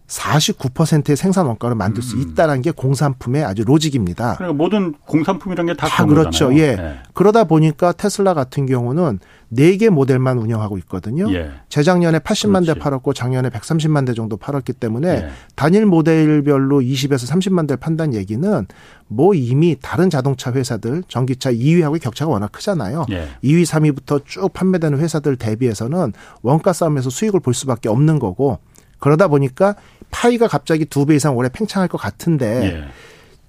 49%의 0.07 1.15
생산 1.15 1.47
원가를 1.47 1.75
만들 1.75 2.03
수 2.03 2.15
음. 2.15 2.21
있다는 2.21 2.61
게 2.61 2.71
공산품의 2.71 3.43
아주 3.43 3.63
로직입니다. 3.63 4.35
그러니까 4.35 4.53
모든 4.53 4.93
공산품이란 5.05 5.65
게다 5.67 6.05
그렇죠. 6.05 6.55
예. 6.57 6.75
네. 6.75 6.99
그러다 7.13 7.45
보니까 7.45 7.91
테슬라 7.91 8.33
같은 8.33 8.67
경우는 8.67 9.19
4개 9.53 9.89
모델만 9.89 10.37
운영하고 10.37 10.77
있거든요. 10.79 11.31
예. 11.33 11.51
재작년에 11.69 12.19
80만 12.19 12.61
그렇지. 12.63 12.73
대 12.73 12.79
팔았고 12.79 13.13
작년에 13.13 13.49
130만 13.49 14.05
대 14.05 14.13
정도 14.13 14.37
팔았기 14.37 14.73
때문에 14.73 15.07
예. 15.07 15.29
단일 15.55 15.85
모델별로 15.85 16.81
20에서 16.81 17.27
30만 17.31 17.67
대를 17.67 17.77
판다는 17.77 18.13
얘기는 18.13 18.67
뭐 19.07 19.33
이미 19.33 19.75
다른 19.81 20.09
자동차 20.09 20.51
회사들 20.51 21.03
전기차 21.07 21.51
2위하고 21.51 21.99
격차가 21.99 22.31
워낙 22.31 22.51
크잖아요. 22.51 23.05
예. 23.11 23.29
2위, 23.43 23.65
3위부터 23.65 24.25
쭉 24.25 24.51
판매되는 24.53 24.99
회사들 24.99 25.37
대비해서는 25.37 26.13
원가 26.43 26.73
싸움에서 26.73 27.09
수익을 27.09 27.39
볼 27.39 27.53
수밖에 27.55 27.89
없는 27.89 28.19
거고 28.19 28.59
그러다 28.99 29.27
보니까 29.27 29.75
파이가 30.15 30.47
갑자기 30.47 30.85
두 30.85 31.05
배 31.05 31.15
이상 31.15 31.35
올해 31.35 31.49
팽창할 31.49 31.89
것 31.89 31.97
같은데 31.97 32.63
예. 32.63 32.83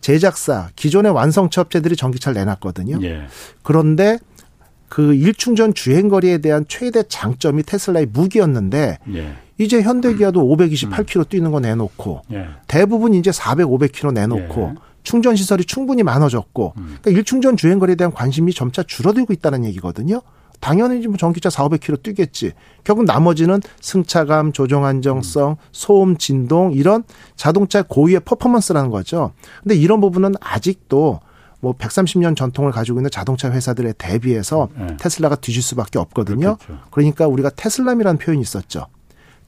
제작사 0.00 0.68
기존의 0.76 1.12
완성차 1.12 1.60
업체들이 1.62 1.96
전기차를 1.96 2.34
내놨거든요. 2.40 2.98
예. 3.02 3.22
그런데 3.62 4.18
그 4.88 5.14
일충전 5.14 5.74
주행 5.74 6.08
거리에 6.08 6.38
대한 6.38 6.64
최대 6.68 7.02
장점이 7.08 7.62
테슬라의 7.62 8.06
무기였는데 8.06 8.98
예. 9.14 9.34
이제 9.58 9.80
현대기아도 9.80 10.42
528km 10.44 11.18
음. 11.18 11.24
뛰는 11.30 11.50
거 11.52 11.60
내놓고 11.60 12.22
예. 12.32 12.48
대부분 12.66 13.14
이제 13.14 13.30
400, 13.32 13.66
500km 13.68 14.12
내놓고 14.12 14.72
예. 14.76 14.80
충전 15.02 15.36
시설이 15.36 15.64
충분히 15.64 16.02
많아졌고 16.02 16.74
음. 16.76 16.96
그러니까 17.00 17.10
일충전 17.12 17.56
주행 17.56 17.78
거리에 17.78 17.94
대한 17.94 18.12
관심이 18.12 18.52
점차 18.52 18.82
줄어들고 18.82 19.32
있다는 19.32 19.64
얘기거든요. 19.66 20.20
당연히 20.60 21.06
뭐 21.06 21.16
전기차 21.16 21.50
4, 21.50 21.68
500km 21.68 22.02
뛰겠지. 22.02 22.52
결국 22.84 23.04
나머지는 23.04 23.60
승차감, 23.80 24.52
조정 24.52 24.84
안정성, 24.84 25.56
소음, 25.72 26.16
진동 26.16 26.72
이런 26.72 27.04
자동차 27.36 27.82
고유의 27.82 28.20
퍼포먼스라는 28.20 28.90
거죠. 28.90 29.32
근데 29.62 29.74
이런 29.74 30.00
부분은 30.00 30.34
아직도 30.40 31.20
뭐 31.60 31.72
130년 31.72 32.36
전통을 32.36 32.70
가지고 32.70 32.98
있는 32.98 33.10
자동차 33.10 33.50
회사들에 33.50 33.94
대비해서 33.98 34.68
네. 34.76 34.96
테슬라가 35.00 35.36
뒤질 35.36 35.62
수밖에 35.62 35.98
없거든요. 35.98 36.56
그렇겠죠. 36.56 36.78
그러니까 36.90 37.26
우리가 37.26 37.50
테슬람이라는 37.50 38.18
표현이 38.18 38.40
있었죠. 38.40 38.86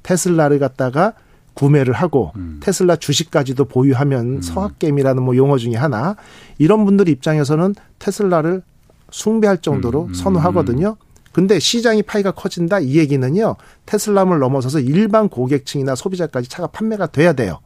테슬라를 0.03 0.59
갖다가 0.59 1.13
구매를 1.55 1.93
하고 1.93 2.33
음. 2.37 2.61
테슬라 2.63 2.97
주식까지도 2.97 3.65
보유하면 3.65 4.37
음. 4.37 4.43
서학겜이라는 4.43 5.23
뭐 5.23 5.37
용어 5.37 5.59
중에 5.59 5.75
하나 5.75 6.17
이런 6.59 6.85
분들 6.85 7.09
입장에서는 7.09 7.75
테슬라를 7.99 8.63
숭배할 9.11 9.59
정도로 9.59 10.05
음, 10.05 10.09
음, 10.09 10.15
선호하거든요. 10.15 10.97
근데 11.33 11.59
시장이 11.59 12.03
파이가 12.03 12.33
커진다 12.33 12.81
이 12.81 12.97
얘기는요. 12.97 13.57
테슬라를 13.87 14.39
넘어서서 14.39 14.81
일반 14.81 15.29
고객층이나 15.29 15.95
소비자까지 15.95 16.49
차가 16.49 16.67
판매가 16.67 17.09
돼야 17.09 17.33
돼요. 17.33 17.61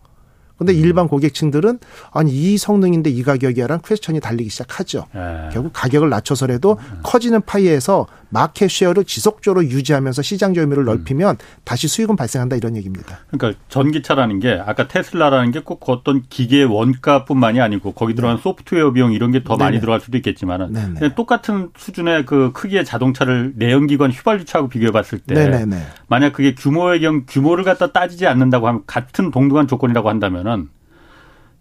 근데 0.59 0.73
음. 0.73 0.79
일반 0.79 1.09
고객층들은 1.09 1.79
아니 2.13 2.33
이 2.33 2.59
성능인데 2.59 3.11
이 3.11 3.23
가격이야라는 3.23 3.83
question이 3.83 4.21
달리기 4.21 4.51
시작하죠. 4.51 5.07
예. 5.15 5.49
결국 5.53 5.73
가격을 5.73 6.11
낮춰서라도 6.11 6.73
음. 6.79 7.01
커지는 7.03 7.41
파이에서 7.41 8.07
market 8.33 8.71
share를 8.71 9.05
지속적으로 9.05 9.65
유지하면서 9.65 10.23
시장 10.23 10.53
넓히면 10.55 11.37
음. 11.37 11.47
다시 11.65 11.87
수익은 11.87 12.17
발생한다 12.17 12.57
이런 12.57 12.77
얘기입니다. 12.77 13.19
그러니까 13.31 13.61
전기차라는 13.69 14.41
게 14.41 14.61
아까 14.65 14.89
테슬라라는 14.89 15.51
게 15.51 15.63
꼭 15.65 15.89
어떤 15.89 16.23
기계 16.29 16.65
원가뿐만이 16.65 17.61
아니고 17.61 17.93
거기 17.93 18.15
들어간 18.15 18.37
네. 18.37 18.43
소프트웨어 18.43 18.93
비용 18.93 19.13
이런 19.13 19.31
게 19.31 19.43
더 19.43 19.57
많이 19.57 19.81
들어갈 19.81 20.01
수도 20.01 20.17
있겠지만은 20.17 20.73
똑같은 21.15 21.71
수준의 21.77 22.27
그 22.27 22.53
크기의 22.53 22.85
자동차를 22.85 23.53
내연기관 23.57 24.11
휘발유차하고 24.11 24.69
비교해 24.69 24.91
봤을 24.93 25.19
때 25.19 25.35
네네네. 25.35 25.77
만약 26.09 26.33
그게 26.33 26.55
규모의 26.55 27.01
경 27.01 27.25
규모를 27.27 27.65
갖다 27.65 27.93
따지지 27.93 28.27
않는다고 28.27 28.67
하면 28.69 28.83
같은 28.87 29.31
동등한 29.31 29.69
조건이라고 29.69 30.09
한다면은 30.09 30.69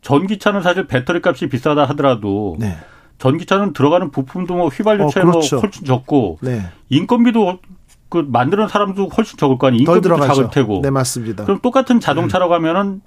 전기차는 0.01 0.61
사실 0.61 0.87
배터리 0.87 1.21
값이 1.23 1.47
비싸다 1.47 1.85
하더라도 1.85 2.55
네. 2.59 2.77
전기차는 3.21 3.73
들어가는 3.73 4.09
부품도 4.09 4.55
뭐 4.55 4.67
휘발유차에 4.69 5.21
어, 5.21 5.25
뭐 5.25 5.33
그렇죠. 5.33 5.57
뭐 5.57 5.61
훨씬 5.61 5.85
적고 5.85 6.39
네. 6.41 6.63
인건비도 6.89 7.59
그 8.09 8.25
만드는 8.27 8.67
사람도 8.67 9.09
훨씬 9.15 9.37
적을 9.37 9.59
거 9.59 9.67
아니에요. 9.67 9.81
인건비도 9.81 10.19
작을 10.19 10.49
테고. 10.49 10.81
네 10.81 10.89
맞습니다. 10.89 11.45
그럼 11.45 11.59
똑같은 11.61 11.99
자동차라고 11.99 12.53
음. 12.53 12.55
하면은 12.55 13.01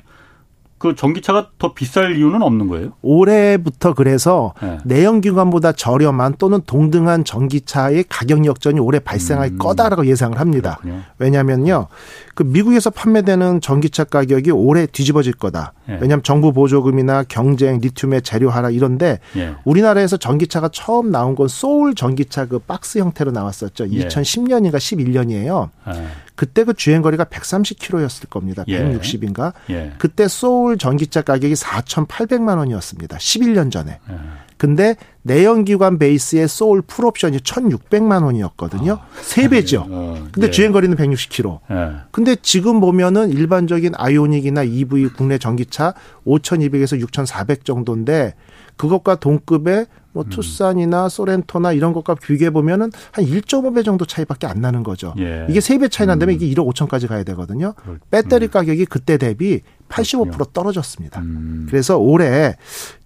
그 0.78 0.94
전기차가 0.94 1.50
더 1.58 1.72
비쌀 1.72 2.16
이유는 2.16 2.42
없는 2.42 2.68
거예요? 2.68 2.92
올해부터 3.00 3.94
그래서 3.94 4.52
네. 4.60 4.78
내연기관보다 4.84 5.72
저렴한 5.72 6.34
또는 6.38 6.60
동등한 6.66 7.24
전기차의 7.24 8.04
가격 8.08 8.44
역전이 8.44 8.80
올해 8.80 8.98
발생할 8.98 9.48
음. 9.52 9.58
거다라고 9.58 10.06
예상을 10.06 10.38
합니다. 10.38 10.78
그렇군요. 10.80 11.02
왜냐면요. 11.18 11.86
그 12.34 12.42
미국에서 12.42 12.90
판매되는 12.90 13.60
전기차 13.60 14.04
가격이 14.04 14.50
올해 14.50 14.86
뒤집어질 14.86 15.34
거다. 15.34 15.72
예. 15.88 15.92
왜냐하면 15.94 16.22
정부 16.22 16.52
보조금이나 16.52 17.22
경쟁, 17.28 17.78
리튬의 17.78 18.22
재료 18.22 18.50
하락 18.50 18.74
이런데 18.74 19.20
예. 19.36 19.54
우리나라에서 19.64 20.16
전기차가 20.16 20.68
처음 20.72 21.10
나온 21.10 21.36
건 21.36 21.46
소울 21.46 21.94
전기차 21.94 22.46
그 22.46 22.58
박스 22.58 22.98
형태로 22.98 23.30
나왔었죠. 23.30 23.88
예. 23.90 24.06
2010년인가 24.06 24.76
11년이에요. 24.76 25.68
예. 25.88 26.06
그때 26.34 26.64
그 26.64 26.74
주행 26.74 27.00
거리가 27.02 27.24
130km였을 27.24 28.28
겁니다. 28.28 28.64
160인가. 28.64 29.52
예. 29.70 29.74
예. 29.74 29.92
그때 29.98 30.26
소울 30.26 30.63
전기차 30.78 31.22
가격이 31.22 31.54
4,800만 31.54 32.58
원이었습니다. 32.58 33.16
11년 33.16 33.70
전에. 33.70 33.98
예. 34.10 34.14
근데 34.56 34.96
내연기관 35.22 35.98
베이스의 35.98 36.48
소울 36.48 36.80
풀옵션이 36.82 37.38
1,600만 37.38 38.24
원이었거든요. 38.24 38.92
아, 38.94 39.06
세 39.20 39.48
배죠. 39.48 39.84
어, 39.88 40.26
근데 40.32 40.46
예. 40.46 40.50
주행 40.50 40.72
거리는 40.72 40.96
160km. 40.96 41.60
예. 41.70 41.96
근데 42.10 42.36
지금 42.40 42.80
보면은 42.80 43.30
일반적인 43.30 43.92
아이오닉이나 43.96 44.62
EV 44.62 45.08
국내 45.08 45.38
전기차 45.38 45.94
5,200에서 46.26 46.98
6,400 47.00 47.64
정도인데 47.64 48.34
그것과 48.76 49.16
동급의 49.16 49.86
뭐 50.12 50.22
음. 50.22 50.30
투싼이나 50.30 51.08
소렌토나 51.08 51.72
이런 51.72 51.92
것과 51.92 52.14
비교해 52.14 52.50
보면은 52.50 52.90
한 53.10 53.24
1.5배 53.24 53.84
정도 53.84 54.04
차이밖에 54.04 54.46
안 54.46 54.60
나는 54.60 54.84
거죠. 54.84 55.12
예. 55.18 55.46
이게 55.50 55.58
3배 55.58 55.90
차이 55.90 56.06
난다면 56.06 56.34
음. 56.34 56.36
이게 56.40 56.54
1억 56.54 56.72
5천까지 56.72 57.08
가야 57.08 57.24
되거든요. 57.24 57.74
배터리 58.10 58.46
음. 58.46 58.50
가격이 58.50 58.86
그때 58.86 59.18
대비 59.18 59.60
85% 59.94 60.24
그렇군요. 60.24 60.44
떨어졌습니다. 60.52 61.20
음. 61.20 61.66
그래서 61.68 61.98
올해 61.98 62.56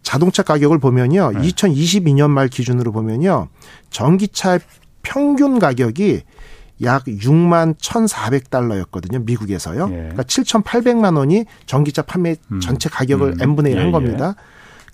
자동차 0.02 0.42
가격을 0.42 0.78
보면요. 0.78 1.33
네. 1.33 1.40
2022년 1.49 2.30
말 2.30 2.49
기준으로 2.49 2.92
보면요. 2.92 3.49
전기차 3.90 4.59
평균 5.02 5.59
가격이 5.59 6.23
약 6.83 7.04
6만 7.04 7.76
1,400달러였거든요. 7.78 9.25
미국에서요. 9.25 9.88
예. 9.90 9.95
그러니까 9.97 10.23
7,800만 10.23 11.16
원이 11.16 11.45
전기차 11.66 12.02
판매 12.02 12.37
음. 12.52 12.61
전체 12.61 12.88
가격을 12.88 13.33
음. 13.33 13.42
n분의 13.42 13.75
1한 13.75 13.83
예, 13.83 13.87
예. 13.87 13.90
겁니다. 13.90 14.35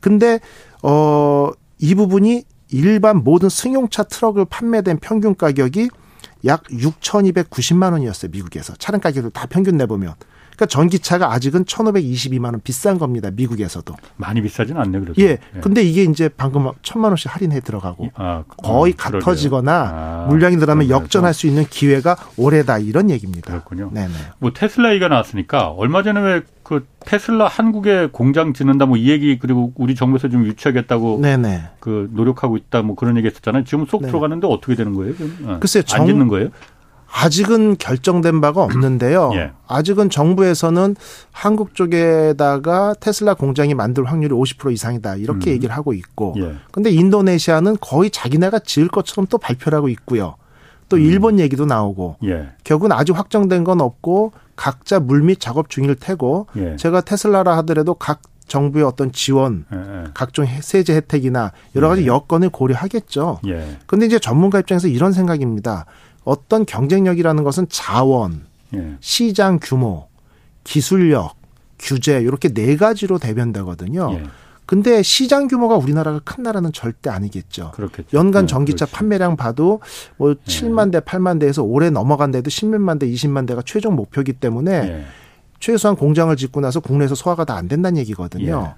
근데 0.00 0.40
어 0.82 1.52
이 1.84 1.94
부분이 1.94 2.44
일반 2.70 3.22
모든 3.22 3.48
승용차 3.48 4.04
트럭을 4.04 4.46
판매된 4.46 4.98
평균 5.00 5.36
가격이 5.36 5.90
약 6.46 6.62
6,290만 6.64 7.92
원이었어요. 7.92 8.30
미국에서. 8.30 8.74
차량 8.78 9.00
가격을 9.00 9.30
다 9.30 9.46
평균 9.46 9.76
내보면. 9.76 10.14
그러니까 10.56 10.66
전기차가 10.66 11.32
아직은 11.32 11.64
1,522만 11.64 12.44
원 12.46 12.61
비싼 12.62 12.99
겁니다. 12.99 13.30
미국에서도. 13.32 13.94
많이 14.16 14.40
비싸진 14.40 14.76
않네 14.76 15.00
그래도. 15.00 15.14
예. 15.23 15.30
예. 15.30 15.38
근데 15.61 15.82
이게 15.82 16.04
이제 16.04 16.28
방금 16.28 16.64
1,000만 16.82 17.04
원씩 17.04 17.34
할인해 17.34 17.61
들어가고 17.61 18.11
아, 18.14 18.44
거의 18.62 18.92
어, 18.92 18.96
같아지거나 18.96 19.73
아, 19.73 20.26
물량이 20.28 20.56
늘어나면 20.56 20.88
역전할 20.90 21.34
수 21.34 21.46
있는 21.46 21.64
기회가 21.68 22.16
올해다 22.37 22.78
이런 22.78 23.11
얘기입니다. 23.11 23.50
그렇군요. 23.50 23.90
네 23.92 24.06
네. 24.06 24.12
뭐 24.38 24.52
테슬라 24.52 24.90
얘기가 24.90 25.08
나왔으니까 25.08 25.70
얼마 25.70 26.02
전에 26.02 26.20
왜 26.20 26.42
그 26.64 26.87
테슬라 27.04 27.46
한국에 27.46 28.08
공장 28.11 28.54
짓는다 28.54 28.87
뭐 28.87 28.94
이 28.96 29.11
얘기 29.11 29.38
그리고 29.38 29.73
우리 29.76 29.94
정부에서 29.94 30.28
좀 30.30 30.46
유치하겠다고 30.46 31.20
네네. 31.20 31.62
그 31.78 32.08
노력하고 32.12 32.56
있다 32.56 32.80
뭐 32.82 32.96
그런 32.96 33.16
얘기 33.18 33.26
했었잖아요. 33.26 33.64
지금 33.64 33.84
속 33.87 34.00
네. 34.02 34.08
들어가는데 34.08 34.46
어떻게 34.46 34.75
되는 34.75 34.94
거예요? 34.94 35.12
어. 35.44 35.58
글쎄요. 35.61 35.82
안 35.92 36.06
짓는 36.06 36.28
거예요? 36.28 36.49
아직은 37.14 37.76
결정된 37.78 38.40
바가 38.40 38.62
없는데요. 38.64 39.30
예. 39.38 39.52
아직은 39.68 40.11
정부에서는 40.11 40.97
한국 41.30 41.75
쪽에다가 41.75 42.94
테슬라 42.99 43.35
공장이 43.35 43.75
만들 43.75 44.04
확률이 44.04 44.35
50% 44.35 44.73
이상이다. 44.73 45.16
이렇게 45.16 45.50
음. 45.50 45.54
얘기를 45.54 45.75
하고 45.75 45.92
있고. 45.92 46.35
예. 46.38 46.56
근데 46.73 46.90
인도네시아는 46.90 47.76
거의 47.80 48.11
자기네가 48.11 48.59
지을 48.59 48.88
것처럼 48.88 49.26
또 49.28 49.38
발표를 49.38 49.76
하고 49.76 49.88
있고요. 49.88 50.35
또 50.88 50.97
음. 50.97 51.02
일본 51.02 51.38
얘기도 51.38 51.66
나오고. 51.66 52.16
예. 52.25 52.49
결국은 52.64 52.90
아직 52.90 53.16
확정된 53.16 53.62
건 53.62 53.80
없고 53.80 54.33
각자 54.56 54.99
물밑 54.99 55.40
작업 55.40 55.71
중일 55.71 55.94
테고 55.94 56.49
예. 56.56 56.76
제가 56.76 57.00
테슬라라 57.00 57.56
하더라도 57.59 57.94
각 57.94 58.23
정부의 58.47 58.85
어떤 58.85 59.11
지원, 59.11 59.64
예, 59.73 59.76
예. 59.76 60.04
각종 60.12 60.47
세제 60.61 60.94
혜택이나 60.94 61.52
여러 61.76 61.88
가지 61.88 62.02
예. 62.02 62.06
여건을 62.06 62.50
고려하겠죠. 62.50 63.40
예. 63.47 63.78
근데 63.87 64.04
이제 64.04 64.18
전문가 64.18 64.61
입장에서 64.61 64.87
이런 64.88 65.12
생각입니다. 65.12 65.87
어떤 66.25 66.66
경쟁력이라는 66.66 67.45
것은 67.45 67.66
자원, 67.69 68.47
예. 68.75 68.97
시장 69.00 69.59
규모, 69.62 70.09
기술력, 70.64 71.35
규제 71.78 72.21
이렇게 72.21 72.49
네 72.49 72.76
가지로 72.76 73.19
대변되거든요. 73.19 74.11
예. 74.14 74.23
근데 74.66 75.02
시장 75.02 75.47
규모가 75.47 75.76
우리나라가 75.76 76.21
큰 76.25 76.43
나라는 76.43 76.73
절대 76.73 77.11
아니겠죠. 77.11 77.73
그렇겠죠. 77.75 78.16
연간 78.16 78.47
네, 78.47 78.50
전기차 78.50 78.87
네, 78.87 78.93
판매량 78.93 79.37
봐도 79.37 79.81
뭐 80.16 80.31
예. 80.31 80.35
7만 80.35 80.90
대, 80.90 81.00
8만 81.00 81.38
대에서 81.38 81.62
올해 81.62 81.90
넘어간 81.90 82.31
데도 82.31 82.49
10몇만 82.49 82.99
대, 82.99 83.07
20만 83.07 83.47
대가 83.47 83.61
최종 83.64 83.95
목표이기 83.95 84.35
때문에 84.35 84.73
예. 84.73 85.04
최소한 85.61 85.97
공장을 85.97 86.35
짓고 86.35 86.61
나서 86.61 86.81
국내에서 86.81 87.14
소화가 87.14 87.45
다 87.45 87.54
안 87.57 87.69
된다는 87.69 87.99
얘기거든요. 87.99 88.75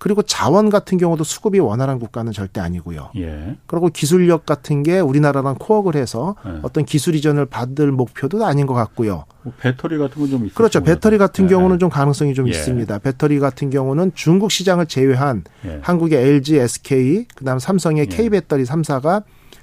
예. 0.00 0.02
그리고 0.02 0.22
자원 0.22 0.70
같은 0.70 0.98
경우도 0.98 1.24
수급이 1.24 1.58
원활한 1.58 1.98
국가는 1.98 2.32
절대 2.32 2.60
아니고요. 2.60 3.10
예. 3.16 3.56
그리고 3.66 3.88
기술력 3.88 4.46
같은 4.46 4.82
게 4.82 4.98
우리나라랑 4.98 5.56
코어를 5.58 6.00
해서 6.00 6.36
예. 6.46 6.60
어떤 6.62 6.84
기술 6.84 7.14
이전을 7.14 7.46
받을 7.46 7.92
목표도 7.92 8.44
아닌 8.44 8.66
것 8.66 8.74
같고요. 8.74 9.24
뭐 9.42 9.52
배터리 9.58 9.98
같은 9.98 10.20
건 10.20 10.30
좀 10.30 10.44
있죠. 10.46 10.54
그렇죠. 10.54 10.82
배터리 10.82 11.18
같은 11.18 11.44
예. 11.44 11.48
경우는 11.48 11.78
좀 11.78 11.90
가능성이 11.90 12.34
좀 12.34 12.46
예. 12.48 12.50
있습니다. 12.52 12.98
배터리 13.00 13.38
같은 13.38 13.68
경우는 13.70 14.12
중국 14.14 14.50
시장을 14.50 14.86
제외한 14.86 15.44
예. 15.66 15.78
한국의 15.82 16.18
LG, 16.18 16.56
SK, 16.58 17.26
그다음 17.34 17.58
삼성의 17.58 18.02
예. 18.10 18.16
K 18.16 18.30
배터리 18.30 18.64
3사가 18.64 19.22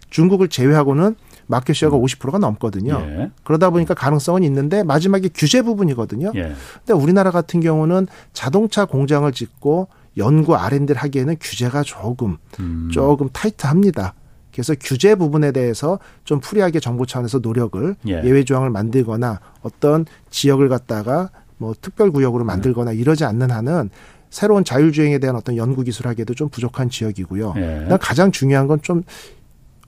중국을 0.10 0.48
제외하고는 0.50 1.16
마켓 1.48 1.74
쉐어가 1.76 1.98
음. 1.98 2.04
50%가 2.04 2.38
넘거든요. 2.38 3.00
예. 3.02 3.32
그러다 3.44 3.70
보니까 3.70 3.94
가능성은 3.94 4.44
있는데 4.44 4.84
마지막에 4.84 5.30
규제 5.34 5.62
부분이거든요. 5.62 6.32
예. 6.36 6.54
근데 6.86 6.94
우리나라 6.94 7.32
같은 7.32 7.60
경우는 7.62 8.08
자동차 8.34 8.86
공장을 8.86 9.30
짓고 9.32 9.88
연구 10.18 10.56
R&D를 10.56 10.96
하기에는 10.96 11.36
규제가 11.40 11.84
조금 11.84 12.38
음. 12.60 12.90
조금 12.92 13.30
타이트합니다. 13.30 14.14
그래서 14.52 14.74
규제 14.80 15.14
부분에 15.16 15.52
대해서 15.52 16.00
좀 16.24 16.40
free하게 16.40 16.80
정부 16.80 17.06
차원에서 17.06 17.40
노력을 17.40 17.96
예외 18.08 18.44
조항을 18.44 18.72
만들거나 18.72 19.40
어떤 19.62 20.06
지역을 20.32 20.68
갖다가 20.68 21.30
뭐 21.58 21.76
특별 21.80 22.12
구역으로 22.12 22.44
네. 22.44 22.48
만들거나 22.48 22.92
이러지 22.94 23.24
않는 23.26 23.52
한은 23.52 23.92
새로운 24.32 24.64
자율주행에 24.64 25.20
대한 25.20 25.36
어떤 25.36 25.58
연구 25.58 25.84
기술하기에도 25.84 26.34
좀 26.34 26.50
부족한 26.50 26.90
지역이고요. 26.90 27.54
예. 27.58 27.88
가장 28.00 28.32
중요한 28.32 28.68
건 28.68 28.80
좀 28.82 29.04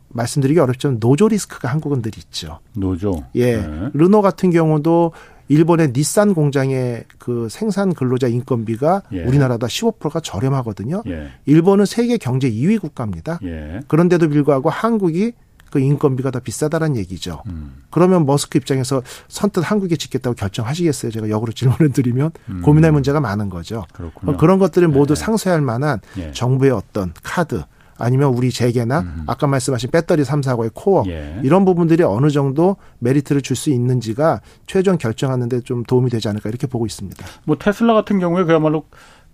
말씀드리기 0.09 0.59
어렵지만 0.59 1.00
노조 1.00 1.27
리스크가 1.27 1.69
한국은 1.69 2.01
늘 2.01 2.17
있죠. 2.17 2.59
노조. 2.74 3.24
예. 3.36 3.41
예. 3.41 3.89
르노 3.93 4.21
같은 4.21 4.50
경우도 4.51 5.12
일본의 5.49 5.93
닛산 5.93 6.33
공장의 6.33 7.03
그 7.17 7.47
생산 7.49 7.93
근로자 7.93 8.27
인건비가 8.27 9.01
예. 9.11 9.23
우리나라보다 9.23 9.67
15%가 9.67 10.19
저렴하거든요. 10.19 11.03
예. 11.07 11.29
일본은 11.45 11.85
세계 11.85 12.17
경제 12.17 12.49
2위 12.49 12.79
국가입니다. 12.79 13.39
예. 13.43 13.81
그런데도 13.88 14.29
불구하고 14.29 14.69
한국이 14.69 15.33
그 15.71 15.79
인건비가 15.79 16.31
더 16.31 16.39
비싸다는 16.39 16.95
얘기죠. 16.95 17.43
음. 17.47 17.83
그러면 17.89 18.25
머스크 18.25 18.57
입장에서 18.57 19.03
선뜻 19.27 19.69
한국에 19.69 19.97
짓겠다고 19.97 20.35
결정하시겠어요? 20.35 21.12
제가 21.12 21.29
역으로 21.29 21.51
질문을 21.51 21.91
드리면 21.93 22.31
음. 22.49 22.62
고민할 22.62 22.91
문제가 22.91 23.19
많은 23.19 23.49
거죠. 23.49 23.85
그렇군요. 23.93 24.38
그런 24.38 24.59
것들을 24.59 24.88
모두 24.88 25.13
네. 25.15 25.21
상쇄할 25.21 25.62
만한 25.62 25.99
예. 26.17 26.31
정부의 26.31 26.71
어떤 26.71 27.13
카드 27.21 27.63
아니면 27.99 28.29
우리 28.33 28.49
재계나 28.51 28.99
음. 29.01 29.23
아까 29.27 29.45
말씀하신 29.47 29.91
배터리 29.91 30.23
3, 30.23 30.41
4고의 30.41 30.71
코어 30.73 31.03
예. 31.07 31.39
이런 31.43 31.65
부분들이 31.65 32.03
어느 32.03 32.29
정도 32.29 32.77
메리트를 32.99 33.41
줄 33.41 33.55
수 33.55 33.69
있는지가 33.69 34.41
최종 34.67 34.97
결정하는 34.97 35.49
데 35.49 35.59
좀 35.62 35.83
도움이 35.83 36.09
되지 36.09 36.29
않을까 36.29 36.49
이렇게 36.49 36.65
보고 36.67 36.85
있습니다. 36.85 37.25
뭐 37.43 37.57
테슬라 37.57 37.93
같은 37.93 38.19
경우에 38.19 38.45
그야말로 38.45 38.85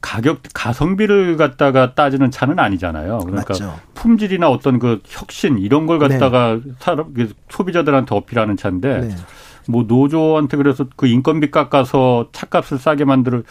가격 0.01 0.39
가성비를 0.54 1.38
갖다가 1.38 1.93
따지는 1.95 2.30
차는 2.32 2.60
아니잖아요. 2.60 3.19
그러니까 3.19 3.54
맞죠. 3.54 3.80
품질이나 3.93 4.49
어떤 4.49 4.80
그 4.80 4.99
혁신 5.06 5.58
이런 5.60 5.86
걸 5.88 5.99
갖다가 5.99 6.60
네. 6.63 6.71
사람 6.80 7.13
그 7.13 7.34
소비자들한테 7.49 8.13
어필하는 8.13 8.58
차인데 8.58 8.99
네. 9.01 9.15
뭐 9.67 9.84
노조한테 9.88 10.58
그래서 10.58 10.86
그 10.95 11.08
인건비 11.08 11.49
깎아서 11.51 12.30
차값을 12.34 12.78
싸게 12.78 13.06
만들 13.06 13.43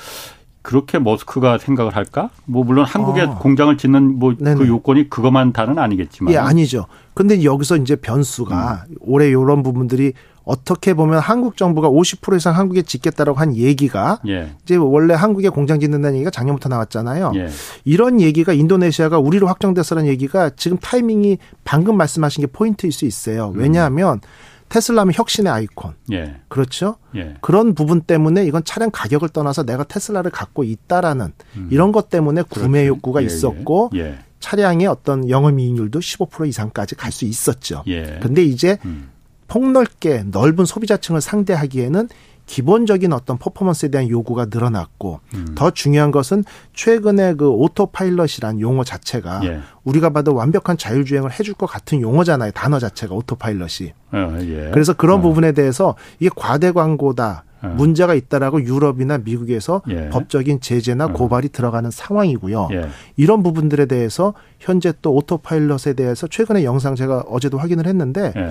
그렇게 0.64 0.98
머스크가 0.98 1.58
생각을 1.58 1.94
할까? 1.94 2.30
뭐 2.46 2.64
물론 2.64 2.86
한국에 2.86 3.20
아. 3.20 3.34
공장을 3.34 3.76
짓는 3.76 4.18
뭐 4.18 4.34
그 4.34 4.66
요건이 4.66 5.10
그것만 5.10 5.52
다는 5.52 5.78
아니겠지만. 5.78 6.32
예, 6.32 6.38
아니죠. 6.38 6.86
근데 7.12 7.44
여기서 7.44 7.76
이제 7.76 7.96
변수가 7.96 8.86
음. 8.88 8.94
올해 9.00 9.28
이런 9.28 9.62
부분들이 9.62 10.14
어떻게 10.44 10.94
보면 10.94 11.20
한국 11.20 11.56
정부가 11.58 11.88
50% 11.90 12.36
이상 12.36 12.56
한국에 12.56 12.82
짓겠다라고 12.82 13.38
한 13.38 13.54
얘기가 13.56 14.20
예. 14.26 14.54
이제 14.62 14.76
원래 14.76 15.14
한국에 15.14 15.50
공장 15.50 15.80
짓는다는 15.80 16.16
얘기가 16.16 16.30
작년부터 16.30 16.70
나왔잖아요. 16.70 17.32
예. 17.36 17.48
이런 17.84 18.20
얘기가 18.20 18.52
인도네시아가 18.54 19.18
우리로 19.18 19.46
확정됐어라는 19.46 20.08
얘기가 20.08 20.50
지금 20.56 20.78
타이밍이 20.78 21.38
방금 21.64 21.96
말씀하신 21.98 22.42
게 22.42 22.46
포인트일 22.46 22.92
수 22.92 23.04
있어요. 23.04 23.52
왜냐하면 23.54 24.14
음. 24.14 24.20
테슬라면 24.68 25.14
혁신의 25.14 25.52
아이콘. 25.52 25.94
예. 26.12 26.36
그렇죠? 26.48 26.96
예. 27.14 27.34
그런 27.40 27.74
부분 27.74 28.00
때문에 28.00 28.44
이건 28.44 28.64
차량 28.64 28.90
가격을 28.90 29.28
떠나서 29.28 29.64
내가 29.64 29.84
테슬라를 29.84 30.30
갖고 30.30 30.64
있다라는 30.64 31.32
음. 31.56 31.68
이런 31.70 31.92
것 31.92 32.08
때문에 32.08 32.42
구매 32.42 32.84
그렇지. 32.84 32.88
욕구가 32.88 33.20
예, 33.20 33.24
예. 33.24 33.26
있었고 33.26 33.90
예. 33.94 34.18
차량의 34.40 34.86
어떤 34.86 35.28
영업이익률도 35.30 36.00
15% 36.00 36.48
이상까지 36.48 36.96
갈 36.96 37.12
수 37.12 37.24
있었죠. 37.24 37.84
예. 37.86 38.18
근데 38.20 38.42
이제 38.42 38.78
음. 38.84 39.10
폭넓게 39.48 40.24
넓은 40.30 40.64
소비자층을 40.64 41.20
상대하기에는 41.20 42.08
기본적인 42.46 43.12
어떤 43.12 43.38
퍼포먼스에 43.38 43.88
대한 43.88 44.08
요구가 44.08 44.46
늘어났고 44.46 45.20
음. 45.34 45.54
더 45.54 45.70
중요한 45.70 46.10
것은 46.10 46.44
최근에 46.74 47.34
그 47.34 47.48
오토파일럿이란 47.48 48.60
용어 48.60 48.84
자체가 48.84 49.40
예. 49.44 49.60
우리가 49.84 50.10
봐도 50.10 50.34
완벽한 50.34 50.76
자율주행을 50.76 51.32
해줄 51.32 51.54
것 51.54 51.66
같은 51.66 52.00
용어잖아요 52.00 52.52
단어 52.52 52.78
자체가 52.78 53.14
오토파일럿이 53.14 53.92
어, 54.12 54.38
예. 54.40 54.70
그래서 54.72 54.92
그런 54.92 55.20
어. 55.20 55.22
부분에 55.22 55.52
대해서 55.52 55.94
이게 56.20 56.30
과대 56.34 56.70
광고다 56.72 57.44
어. 57.64 57.68
문제가 57.68 58.14
있다라고 58.14 58.62
유럽이나 58.62 59.18
미국에서 59.18 59.82
예. 59.88 60.10
법적인 60.10 60.60
제재나 60.60 61.06
어. 61.06 61.12
고발이 61.12 61.48
들어가는 61.48 61.90
상황이고요. 61.90 62.68
예. 62.72 62.88
이런 63.16 63.42
부분들에 63.42 63.86
대해서 63.86 64.34
현재 64.60 64.92
또 65.02 65.14
오토파일럿에 65.14 65.94
대해서 65.94 66.26
최근에 66.26 66.64
영상 66.64 66.94
제가 66.94 67.24
어제도 67.28 67.58
확인을 67.58 67.86
했는데 67.86 68.32
예. 68.36 68.50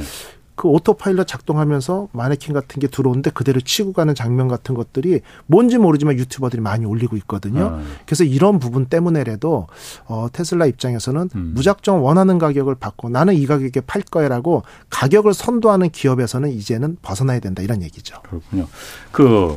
그 0.56 0.68
오토파일럿 0.68 1.28
작동하면서 1.28 2.10
마네킹 2.12 2.54
같은 2.54 2.80
게 2.80 2.88
들어오는데 2.88 3.32
그대로 3.32 3.60
치고 3.60 3.94
가는 3.94 4.14
장면 4.14 4.48
같은 4.48 4.76
것들이 4.76 5.22
뭔지 5.48 5.78
모르지만 5.78 6.18
유튜버들이 6.18 6.62
많이 6.62 6.86
올리고 6.86 7.18
있거든요. 7.18 7.80
아. 7.80 7.82
그래서 8.06 8.24
이런 8.24 8.60
부분 8.60 8.86
때문에라도 8.86 9.68
어 10.06 10.28
테슬라 10.32 10.66
입장에서는 10.68 11.30
음. 11.36 11.52
무작정 11.56 12.04
원하는 12.04 12.38
가격을 12.38 12.76
받고 12.76 13.10
나는 13.10 13.34
이 13.34 13.46
가격에 13.46 13.82
팔 13.82 14.02
거야라고 14.04 14.64
가격을 14.90 15.34
선도하는 15.34 15.90
기업에서는 15.90 16.50
이제는 16.52 16.98
벗어나야 17.02 17.40
된다 17.40 17.62
이런 17.64 17.82
얘기죠. 17.82 18.22
그렇군요. 18.22 18.68
그 19.12 19.56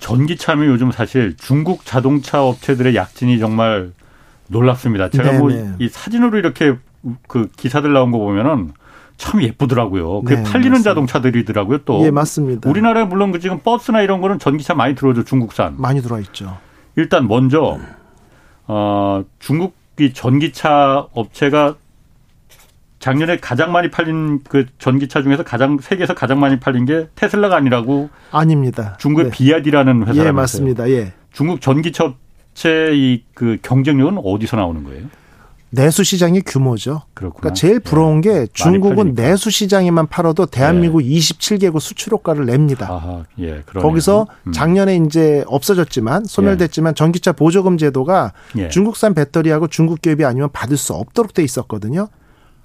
전기차면 0.00 0.66
요즘 0.68 0.92
사실 0.92 1.36
중국 1.36 1.84
자동차 1.84 2.42
업체들의 2.42 2.94
약진이 2.94 3.38
정말 3.38 3.92
놀랍습니다. 4.48 5.10
제가 5.10 5.32
뭐 5.38 5.50
이 5.78 5.88
사진으로 5.88 6.38
이렇게 6.38 6.76
그 7.28 7.48
기사들 7.56 7.92
나온 7.92 8.10
거 8.10 8.18
보면은 8.18 8.72
참 9.16 9.42
예쁘더라고요. 9.42 10.22
그게 10.22 10.36
네, 10.36 10.42
팔리는 10.42 10.70
맞습니다. 10.72 10.90
자동차들이더라고요. 10.90 11.78
또 11.84 12.04
예, 12.04 12.10
맞습니다. 12.10 12.68
우리나라에 12.68 13.04
물론 13.04 13.32
그 13.32 13.38
지금 13.40 13.60
버스나 13.60 14.02
이런 14.02 14.20
거는 14.20 14.38
전기차 14.38 14.74
많이 14.74 14.94
들어오죠. 14.94 15.24
중국산. 15.24 15.74
많이 15.78 16.02
들어와 16.02 16.20
있죠. 16.20 16.58
일단 16.96 17.26
먼저 17.28 17.78
어, 18.66 19.24
중국이 19.38 20.12
전기차 20.12 21.06
업체가 21.12 21.76
작년에 22.98 23.36
가장 23.38 23.72
많이 23.72 23.90
팔린 23.90 24.40
그 24.48 24.66
전기차 24.78 25.22
중에서 25.22 25.44
가장 25.44 25.78
세계에서 25.78 26.14
가장 26.14 26.40
많이 26.40 26.58
팔린 26.58 26.84
게 26.86 27.08
테슬라가 27.14 27.56
아니라고 27.56 28.08
아닙니다. 28.32 28.96
중국의 28.98 29.26
네. 29.26 29.30
비아디라는 29.30 30.02
회사라면서요. 30.08 30.26
예, 30.26 30.32
맞습니다. 30.32 30.90
예. 30.90 31.12
중국 31.32 31.60
전기차 31.60 32.04
업체 32.04 32.90
이 32.94 33.22
그 33.34 33.58
경쟁력은 33.62 34.18
어디서 34.24 34.56
나오는 34.56 34.82
거예요? 34.82 35.06
내수 35.70 36.04
시장의 36.04 36.42
규모죠. 36.42 37.02
그렇구나. 37.14 37.40
그러니까 37.40 37.54
제일 37.54 37.80
부러운 37.80 38.20
게 38.20 38.30
예. 38.30 38.46
중국은 38.52 39.14
내수 39.14 39.50
시장에만 39.50 40.06
팔아도 40.06 40.46
대한민국 40.46 41.04
예. 41.04 41.08
27개국 41.08 41.80
수출효과를 41.80 42.46
냅니다. 42.46 42.86
아하, 42.90 43.24
예, 43.40 43.62
거기서 43.62 44.26
음. 44.46 44.52
작년에 44.52 44.96
이제 44.96 45.44
없어졌지만 45.46 46.24
소멸됐지만 46.24 46.90
예. 46.90 46.94
전기차 46.94 47.32
보조금 47.32 47.78
제도가 47.78 48.32
예. 48.58 48.68
중국산 48.68 49.14
배터리하고 49.14 49.66
중국 49.66 50.00
기업이 50.00 50.24
아니면 50.24 50.48
받을 50.52 50.76
수 50.76 50.94
없도록 50.94 51.34
돼 51.34 51.42
있었거든요. 51.42 52.08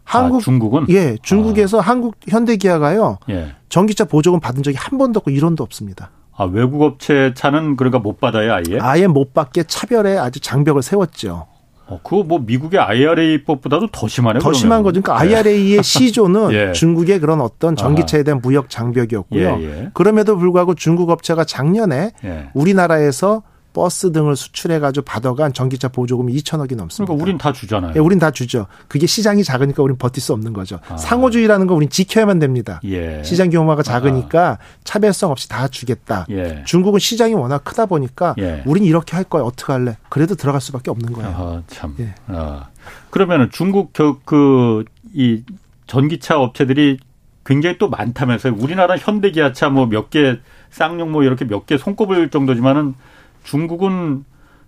한국 0.03 0.37
아, 0.37 0.39
중국은 0.39 0.85
예 0.89 1.17
중국에서 1.21 1.79
아. 1.79 1.81
한국 1.81 2.15
현대기아가요 2.27 3.19
예. 3.29 3.55
전기차 3.69 4.05
보조금 4.05 4.39
받은 4.39 4.63
적이 4.63 4.77
한 4.77 4.97
번도 4.97 5.19
없고 5.19 5.31
이론도 5.31 5.63
없습니다. 5.63 6.11
아 6.35 6.45
외국 6.45 6.81
업체 6.81 7.33
차는 7.35 7.77
그러니까 7.77 7.99
못 7.99 8.19
받아요 8.19 8.53
아예? 8.53 8.79
아예 8.79 9.07
못 9.07 9.33
받게 9.33 9.63
차별에 9.63 10.17
아주 10.17 10.39
장벽을 10.39 10.81
세웠죠. 10.81 11.47
어, 11.87 11.99
그거 12.03 12.23
뭐 12.23 12.39
미국의 12.39 12.79
IRA법보다도 12.79 13.87
더 13.91 14.07
심하네요. 14.07 14.39
더 14.39 14.45
그러면. 14.45 14.59
심한 14.59 14.83
거죠. 14.83 15.01
그러니까 15.01 15.21
IRA의 15.23 15.77
예. 15.77 15.81
C조는 15.81 16.51
예. 16.53 16.71
중국의 16.71 17.19
그런 17.19 17.41
어떤 17.41 17.75
전기차에 17.75 18.23
대한 18.23 18.39
무역 18.41 18.69
장벽이었고요. 18.69 19.57
예, 19.59 19.63
예. 19.63 19.89
그럼에도 19.93 20.37
불구하고 20.37 20.73
중국 20.75 21.09
업체가 21.09 21.43
작년에 21.43 22.11
예. 22.23 22.49
우리나라에서 22.53 23.43
버스 23.73 24.11
등을 24.11 24.35
수출해가지고 24.35 25.05
받아간 25.05 25.53
전기차 25.53 25.87
보조금이 25.89 26.33
2천억이 26.37 26.75
넘습니다. 26.75 27.05
그러니까 27.05 27.23
우린 27.23 27.37
다 27.37 27.53
주잖아요. 27.53 27.93
예, 27.95 27.99
우린 27.99 28.19
다 28.19 28.31
주죠. 28.31 28.67
그게 28.87 29.07
시장이 29.07 29.43
작으니까 29.43 29.81
우린 29.83 29.97
버틸 29.97 30.21
수 30.21 30.33
없는 30.33 30.53
거죠. 30.53 30.79
아. 30.89 30.97
상호주의라는 30.97 31.67
거 31.67 31.75
우린 31.75 31.89
지켜야만 31.89 32.39
됩니다. 32.39 32.81
예. 32.83 33.21
시장 33.23 33.49
규모가 33.49 33.83
작으니까 33.83 34.49
아. 34.49 34.57
차별성 34.83 35.31
없이 35.31 35.47
다 35.47 35.67
주겠다. 35.67 36.25
예. 36.29 36.63
중국은 36.65 36.99
시장이 36.99 37.33
워낙 37.33 37.63
크다 37.63 37.85
보니까 37.85 38.35
예. 38.39 38.61
우린 38.65 38.83
이렇게 38.83 39.15
할 39.15 39.23
거야. 39.23 39.43
어떻게 39.43 39.71
할래? 39.71 39.97
그래도 40.09 40.35
들어갈 40.35 40.59
수밖에 40.61 40.91
없는 40.91 41.13
거예요. 41.13 41.29
아, 41.29 41.63
참. 41.67 41.95
예. 41.99 42.13
아. 42.27 42.69
그러면은 43.09 43.49
중국 43.51 43.93
그이 43.93 45.43
전기차 45.87 46.39
업체들이 46.39 46.99
굉장히 47.45 47.77
또 47.77 47.89
많다면서요. 47.89 48.55
우리나라 48.57 48.97
현대기아차 48.97 49.69
뭐 49.69 49.85
몇 49.87 50.09
개 50.09 50.37
쌍용 50.69 51.11
뭐 51.11 51.23
이렇게 51.23 51.45
몇 51.45 51.65
개 51.65 51.77
손꼽을 51.77 52.29
정도지만은 52.29 52.93
중국은 53.43 54.25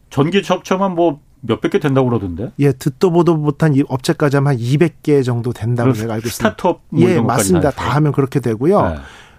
전기차 0.10 0.56
업체만 0.56 0.96
뭐 0.96 1.22
몇백 1.42 1.72
개 1.72 1.80
된다고 1.80 2.08
그러던데? 2.10 2.52
예, 2.60 2.72
듣도 2.72 3.12
보도 3.12 3.36
못한 3.36 3.76
이 3.76 3.84
업체까지 3.88 4.38
하면 4.38 4.54
한 4.54 4.58
200개 4.58 5.24
정도 5.26 5.52
된다고 5.52 5.92
제가 5.92 6.14
알고 6.16 6.28
있습니다. 6.28 6.50
스타트업 6.52 6.82
뭐 6.90 7.10
예, 7.10 7.20
맞습니다. 7.20 7.72
다 7.72 7.96
하면 7.96 8.14
그렇게 8.14 8.40
되고요. 8.40 8.82
네. 8.82 8.96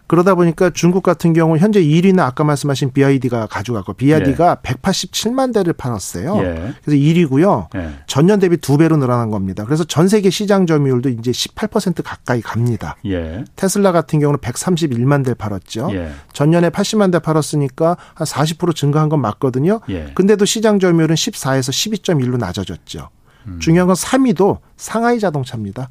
그러다 0.06 0.34
보니까 0.34 0.70
중국 0.70 1.02
같은 1.02 1.32
경우 1.32 1.56
현재 1.56 1.82
1위는 1.82 2.20
아까 2.20 2.44
말씀하신 2.44 2.92
BID가 2.92 3.46
가져가고 3.46 3.94
BID가 3.94 4.58
예. 4.64 4.72
187만 4.74 5.54
대를 5.54 5.72
팔았어요. 5.72 6.36
예. 6.38 6.74
그래서 6.84 7.00
1위고요. 7.00 7.74
예. 7.76 7.90
전년 8.06 8.38
대비 8.38 8.56
두 8.58 8.76
배로 8.76 8.96
늘어난 8.96 9.30
겁니다. 9.30 9.64
그래서 9.64 9.84
전 9.84 10.08
세계 10.08 10.28
시장 10.30 10.66
점유율도 10.66 11.08
이제 11.10 11.30
18% 11.30 12.02
가까이 12.04 12.42
갑니다. 12.42 12.96
예. 13.06 13.44
테슬라 13.56 13.92
같은 13.92 14.20
경우는 14.20 14.40
131만 14.40 15.24
대 15.24 15.32
팔았죠. 15.34 15.88
예. 15.92 16.10
전년에 16.32 16.68
80만 16.68 17.10
대 17.10 17.18
팔았으니까 17.18 17.96
한 18.14 18.26
40% 18.26 18.74
증가한 18.76 19.08
건 19.08 19.20
맞거든요. 19.20 19.80
예. 19.88 20.10
근데도 20.14 20.44
시장 20.44 20.78
점유율은 20.78 21.14
14에서 21.14 21.70
12.1로 22.02 22.36
낮아졌죠. 22.38 23.08
음. 23.46 23.58
중요한 23.58 23.86
건 23.86 23.96
3위도 23.96 24.58
상하이 24.76 25.18
자동차입니다. 25.18 25.88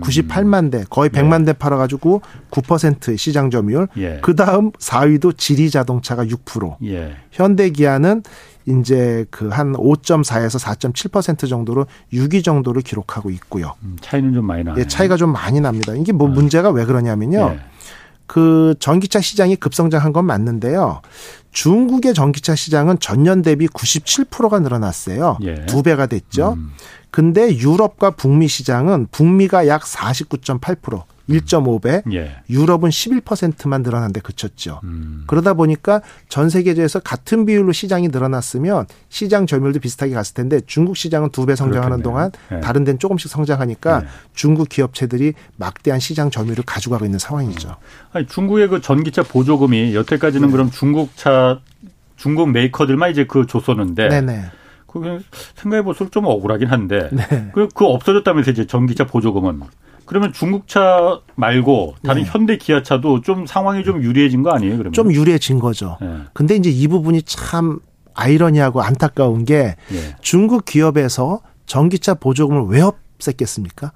98만 0.00 0.70
대, 0.70 0.84
거의 0.88 1.10
100만 1.10 1.44
대 1.44 1.52
팔아가지고 1.52 2.22
9%의 2.50 3.18
시장 3.18 3.50
점유율. 3.50 3.88
예. 3.98 4.18
그 4.22 4.36
다음 4.36 4.70
4위도 4.72 5.36
지리 5.36 5.70
자동차가 5.70 6.24
6%. 6.24 6.76
예. 6.84 7.16
현대기아는 7.32 8.22
이제 8.66 9.24
그 9.30 9.48
한 9.50 9.72
5.4에서 9.72 10.60
4.7% 10.60 11.48
정도로 11.48 11.86
6위 12.12 12.44
정도를 12.44 12.82
기록하고 12.82 13.30
있고요. 13.30 13.74
음, 13.82 13.96
차이는 14.00 14.32
좀 14.32 14.44
많이 14.46 14.62
나요. 14.62 14.76
예, 14.78 14.86
차이가 14.86 15.16
좀 15.16 15.32
많이 15.32 15.60
납니다. 15.60 15.94
이게 15.94 16.12
뭐 16.12 16.28
어. 16.28 16.30
문제가 16.30 16.70
왜 16.70 16.84
그러냐면요. 16.84 17.38
예. 17.54 17.60
그 18.30 18.76
전기차 18.78 19.20
시장이 19.20 19.56
급성장한 19.56 20.12
건 20.12 20.24
맞는데요. 20.24 21.02
중국의 21.50 22.14
전기차 22.14 22.54
시장은 22.54 23.00
전년 23.00 23.42
대비 23.42 23.66
97%가 23.66 24.60
늘어났어요. 24.60 25.38
예. 25.42 25.66
두 25.66 25.82
배가 25.82 26.06
됐죠. 26.06 26.52
음. 26.52 26.70
근데 27.10 27.52
유럽과 27.58 28.12
북미 28.12 28.46
시장은 28.46 29.08
북미가 29.10 29.66
약 29.66 29.82
49.8%, 29.82 31.02
1.5배, 31.30 32.06
음. 32.06 32.12
예. 32.14 32.36
유럽은 32.50 32.90
11%만 32.90 33.82
늘어난데 33.82 34.20
그쳤죠. 34.20 34.80
음. 34.84 35.24
그러다 35.26 35.54
보니까 35.54 36.02
전 36.28 36.50
세계에서 36.50 37.00
같은 37.00 37.46
비율로 37.46 37.72
시장이 37.72 38.08
늘어났으면 38.08 38.86
시장 39.08 39.46
점유율도 39.46 39.80
비슷하게 39.80 40.12
갔을 40.14 40.34
텐데 40.34 40.60
중국 40.66 40.96
시장은 40.96 41.30
두 41.30 41.46
배 41.46 41.56
성장하는 41.56 42.02
동안 42.02 42.30
예. 42.52 42.60
다른 42.60 42.84
데는 42.84 42.98
조금씩 42.98 43.30
성장하니까 43.30 44.02
예. 44.02 44.08
중국 44.34 44.68
기업체들이 44.68 45.34
막대한 45.56 46.00
시장 46.00 46.30
점유율을 46.30 46.64
가져가고 46.64 47.04
있는 47.04 47.18
상황이죠. 47.18 47.76
아니, 48.12 48.26
중국의 48.26 48.68
그 48.68 48.80
전기차 48.80 49.22
보조금이 49.22 49.94
여태까지는 49.94 50.48
네. 50.48 50.52
그럼 50.52 50.70
중국차 50.70 51.60
중국 52.16 52.50
메이커들만 52.50 53.10
이제 53.10 53.24
그 53.26 53.46
줬었는데 53.46 54.08
네네. 54.08 54.42
그게 54.86 55.20
생각해 55.54 55.82
볼수록 55.82 56.10
좀 56.12 56.26
억울하긴 56.26 56.68
한데 56.68 57.08
네. 57.12 57.50
그, 57.54 57.68
그 57.74 57.86
없어졌다면서 57.86 58.50
이제 58.50 58.66
전기차 58.66 59.04
보조금은 59.06 59.60
그러면 60.10 60.32
중국차 60.32 61.20
말고 61.36 61.94
다른 62.02 62.24
네. 62.24 62.28
현대 62.28 62.56
기아차도 62.56 63.20
좀 63.20 63.46
상황이 63.46 63.84
좀 63.84 64.02
유리해진 64.02 64.42
거 64.42 64.50
아니에요? 64.50 64.72
그러면 64.76 64.92
좀 64.92 65.14
유리해진 65.14 65.60
거죠. 65.60 65.98
네. 66.00 66.08
근데 66.32 66.56
이제 66.56 66.68
이 66.68 66.88
부분이 66.88 67.22
참 67.22 67.78
아이러니하고 68.14 68.82
안타까운 68.82 69.44
게 69.44 69.76
네. 69.88 70.16
중국 70.20 70.64
기업에서 70.64 71.42
전기차 71.66 72.14
보조금을 72.14 72.64
왜 72.76 72.80
없앴겠습니까? 72.80 73.92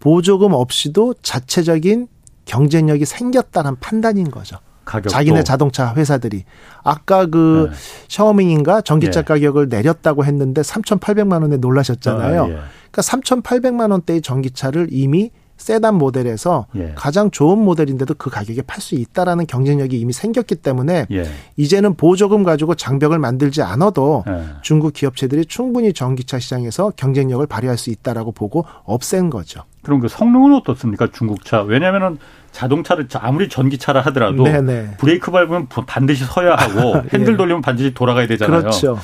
보조금 0.00 0.52
없이도 0.52 1.14
자체적인 1.22 2.08
경쟁력이 2.44 3.04
생겼다는 3.04 3.76
판단인 3.78 4.32
거죠. 4.32 4.56
가격도. 4.84 5.10
자기네 5.10 5.44
자동차 5.44 5.94
회사들이 5.94 6.44
아까 6.82 7.26
그 7.26 7.68
네. 7.70 7.76
샤오밍인가 8.08 8.80
전기차 8.80 9.20
네. 9.20 9.24
가격을 9.26 9.68
내렸다고 9.68 10.24
했는데 10.24 10.62
3,800만 10.62 11.42
원에 11.42 11.56
놀라셨잖아요. 11.58 12.42
아, 12.42 12.48
예. 12.48 12.58
그러니까 12.96 13.02
3,800만 13.02 13.90
원대의 13.90 14.22
전기차를 14.22 14.88
이미 14.90 15.30
세단 15.58 15.94
모델에서 15.94 16.66
예. 16.76 16.92
가장 16.96 17.30
좋은 17.30 17.58
모델인데도 17.58 18.14
그 18.14 18.28
가격에 18.28 18.60
팔 18.62 18.80
수 18.80 18.94
있다라는 18.94 19.46
경쟁력이 19.46 19.98
이미 19.98 20.12
생겼기 20.12 20.56
때문에 20.56 21.06
예. 21.10 21.24
이제는 21.56 21.94
보조금 21.94 22.42
가지고 22.42 22.74
장벽을 22.74 23.18
만들지 23.18 23.62
않아도 23.62 24.24
예. 24.28 24.44
중국 24.62 24.92
기업체들이 24.92 25.46
충분히 25.46 25.94
전기차 25.94 26.38
시장에서 26.38 26.92
경쟁력을 26.96 27.46
발휘할 27.46 27.78
수 27.78 27.90
있다라고 27.90 28.32
보고 28.32 28.66
없앤 28.84 29.30
거죠. 29.30 29.62
그럼 29.82 30.00
그 30.00 30.08
성능은 30.08 30.54
어떻습니까? 30.56 31.08
중국차. 31.10 31.62
왜냐하면은 31.62 32.18
자동차를 32.52 33.08
아무리 33.14 33.48
전기차라 33.48 34.00
하더라도 34.02 34.44
네네. 34.44 34.96
브레이크 34.98 35.30
밟으면 35.30 35.68
반드시 35.68 36.24
서야 36.24 36.54
하고 36.54 36.98
예. 37.04 37.08
핸들 37.14 37.38
돌리면 37.38 37.62
반드시 37.62 37.94
돌아가야 37.94 38.26
되잖아요. 38.26 38.60
그렇죠. 38.60 38.98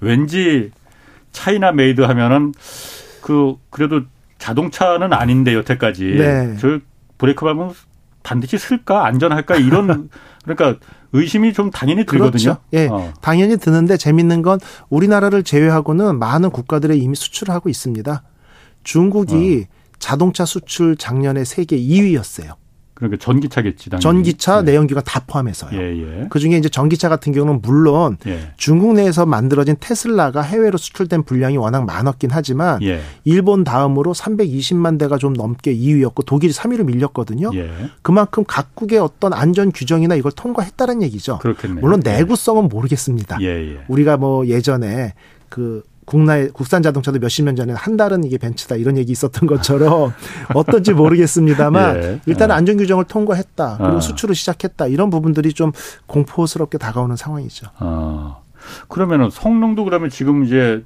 왠지 0.00 0.70
China 1.32 1.72
made 1.72 2.02
하면은 2.02 2.52
그 3.20 3.56
그래도 3.70 4.02
자동차는 4.38 5.12
아닌데 5.12 5.54
여태까지 5.54 6.04
네. 6.04 6.56
저 6.58 6.78
브레이크 7.18 7.44
밟으면 7.44 7.72
반드시 8.22 8.58
설까 8.58 9.06
안전할까 9.06 9.56
이런 9.56 10.10
그러니까 10.44 10.78
의심이 11.12 11.52
좀 11.52 11.70
당연히 11.70 12.04
들거든요. 12.04 12.30
그렇죠. 12.30 12.60
예, 12.72 12.88
어. 12.88 13.12
당연히 13.20 13.56
드는데 13.56 13.96
재밌는 13.96 14.42
건 14.42 14.58
우리나라를 14.88 15.42
제외하고는 15.42 16.18
많은 16.18 16.50
국가들에 16.50 16.96
이미 16.96 17.14
수출을 17.14 17.54
하고 17.54 17.68
있습니다. 17.68 18.22
중국이 18.82 19.66
어. 19.68 19.74
자동차 19.98 20.44
수출 20.44 20.96
작년에 20.96 21.44
세계 21.44 21.78
2위였어요. 21.78 22.54
그러니까 22.96 23.18
전기차겠지. 23.22 23.90
당연히. 23.90 24.02
전기차, 24.02 24.62
네. 24.62 24.72
내연기관 24.72 25.04
다 25.04 25.22
포함해서요. 25.26 25.78
예, 25.78 25.96
예. 25.98 26.26
그 26.30 26.38
중에 26.38 26.56
이제 26.56 26.70
전기차 26.70 27.10
같은 27.10 27.32
경우는 27.32 27.60
물론 27.60 28.16
예. 28.26 28.52
중국 28.56 28.94
내에서 28.94 29.26
만들어진 29.26 29.76
테슬라가 29.78 30.40
해외로 30.40 30.78
수출된 30.78 31.24
분량이 31.24 31.58
워낙 31.58 31.84
많았긴 31.84 32.30
하지만 32.32 32.82
예. 32.82 33.02
일본 33.24 33.64
다음으로 33.64 34.14
320만 34.14 34.98
대가 34.98 35.18
좀 35.18 35.34
넘게 35.34 35.76
2위였고 35.76 36.24
독일이 36.24 36.54
3위로 36.54 36.84
밀렸거든요. 36.86 37.50
예. 37.54 37.70
그만큼 38.00 38.44
각국의 38.48 38.98
어떤 38.98 39.34
안전 39.34 39.72
규정이나 39.72 40.14
이걸 40.14 40.32
통과했다는 40.32 41.02
얘기죠. 41.02 41.38
그렇겠네요. 41.40 41.82
물론 41.82 42.02
예. 42.06 42.12
내구성은 42.12 42.68
모르겠습니다. 42.68 43.36
우리가 43.88 44.16
뭐 44.16 44.46
예전에 44.46 45.12
그 45.50 45.82
국내 46.06 46.48
국산 46.48 46.82
자동차도 46.82 47.18
몇십 47.18 47.44
년 47.44 47.56
전에 47.56 47.74
한 47.74 47.96
달은 47.98 48.24
이게 48.24 48.38
벤츠다 48.38 48.76
이런 48.76 48.96
얘기 48.96 49.12
있었던 49.12 49.46
것처럼 49.46 50.14
어떤지 50.54 50.94
모르겠습니다만 50.94 51.96
예. 51.96 52.20
일단 52.26 52.50
은 52.50 52.54
예. 52.54 52.58
안전 52.58 52.76
규정을 52.78 53.04
통과했다 53.04 53.76
그리고 53.78 53.96
아. 53.96 54.00
수출을 54.00 54.34
시작했다 54.34 54.86
이런 54.86 55.10
부분들이 55.10 55.52
좀 55.52 55.72
공포스럽게 56.06 56.78
다가오는 56.78 57.16
상황이죠. 57.16 57.66
아. 57.78 58.38
그러면은 58.88 59.30
성능도 59.30 59.84
그러면 59.84 60.08
지금 60.08 60.44
이제 60.44 60.82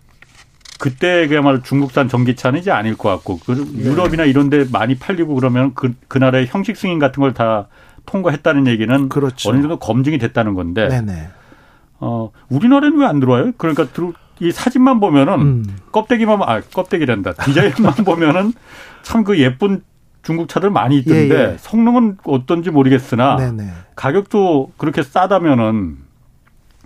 그때 0.78 1.28
그야말로 1.28 1.62
중국산 1.62 2.08
전기차는 2.08 2.58
이제 2.60 2.70
아닐 2.70 2.96
것 2.96 3.10
같고 3.10 3.38
그 3.44 3.52
네. 3.52 3.84
유럽이나 3.84 4.24
이런 4.24 4.48
데 4.48 4.64
많이 4.72 4.96
팔리고 4.96 5.34
그러면 5.34 5.72
그, 5.74 5.94
그 6.08 6.16
나라의 6.18 6.46
형식 6.48 6.76
승인 6.76 6.98
같은 6.98 7.20
걸 7.20 7.34
다 7.34 7.68
통과했다는 8.06 8.66
얘기는 8.66 9.08
그렇죠. 9.08 9.50
어느 9.50 9.60
정도 9.60 9.78
검증이 9.78 10.18
됐다는 10.18 10.54
건데 10.54 10.88
네네. 10.88 11.28
어, 12.00 12.30
우리나라는 12.48 12.98
왜 12.98 13.06
안 13.06 13.20
들어와요? 13.20 13.52
그러니까 13.58 13.86
들, 13.92 14.12
이 14.40 14.50
사진만 14.52 15.00
보면은 15.00 15.34
음. 15.40 15.76
껍데기만 15.92 16.40
아 16.42 16.60
껍데기란다 16.62 17.34
디자인만 17.34 17.92
보면은 18.04 18.52
참 19.02 19.24
그 19.24 19.38
예쁜 19.38 19.82
중국 20.22 20.48
차들 20.48 20.70
많이 20.70 20.98
있던데 20.98 21.34
예, 21.34 21.52
예. 21.52 21.56
성능은 21.58 22.18
어떤지 22.24 22.70
모르겠으나 22.70 23.36
네네. 23.36 23.70
가격도 23.96 24.72
그렇게 24.76 25.02
싸다면은 25.02 25.96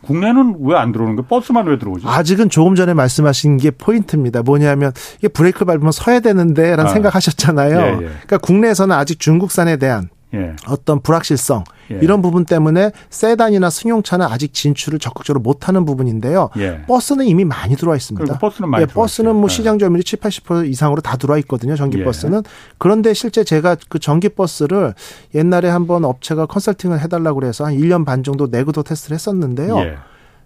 국내는 0.02 0.56
왜 0.60 0.76
안 0.76 0.92
들어오는 0.92 1.16
거예요? 1.16 1.26
버스만 1.28 1.66
왜 1.66 1.78
들어오죠? 1.78 2.08
아직은 2.08 2.50
조금 2.50 2.74
전에 2.74 2.92
말씀하신 2.94 3.56
게 3.56 3.70
포인트입니다. 3.70 4.42
뭐냐면 4.42 4.92
이게 5.18 5.28
브레이크 5.28 5.64
밟으면 5.64 5.92
서야 5.92 6.20
되는데라는 6.20 6.84
아. 6.86 6.88
생각하셨잖아요. 6.88 7.78
예, 7.78 7.90
예. 7.92 7.96
그러니까 7.96 8.38
국내에서는 8.38 8.94
아직 8.94 9.18
중국산에 9.18 9.78
대한 9.78 10.10
예. 10.35 10.57
어떤 10.66 11.01
불확실성 11.01 11.64
예. 11.92 11.99
이런 12.03 12.23
부분 12.23 12.44
때문에 12.44 12.90
세단이나 13.11 13.70
승용차는 13.70 14.27
아직 14.27 14.53
진출을 14.53 14.99
적극적으로 14.99 15.40
못하는 15.40 15.85
부분인데요. 15.85 16.51
예. 16.59 16.83
버스는 16.87 17.27
이미 17.27 17.44
많이 17.44 17.77
들어와 17.77 17.97
있습니다. 17.97 18.38
버스는 18.38 18.68
많이 18.68 18.83
예, 18.83 18.87
버스는 18.87 19.35
뭐 19.35 19.44
예. 19.44 19.49
시장 19.49 19.79
점유율이 19.79 20.05
7, 20.05 20.18
80% 20.18 20.68
이상으로 20.68 21.01
다 21.01 21.16
들어와 21.16 21.38
있거든요. 21.38 21.77
전기 21.77 22.01
예. 22.01 22.05
버스는 22.05 22.42
그런데 22.79 23.14
실제 23.14 23.44
제가 23.44 23.77
그 23.88 23.99
전기 23.99 24.29
버스를 24.29 24.94
옛날에 25.35 25.68
한번 25.68 26.05
업체가 26.05 26.47
컨설팅을 26.47 27.01
해달라고 27.01 27.40
그래서 27.40 27.64
한 27.64 27.75
1년 27.75 28.05
반 28.05 28.23
정도 28.23 28.47
내구도 28.47 28.83
테스트를 28.83 29.14
했었는데요. 29.14 29.79
예. 29.79 29.97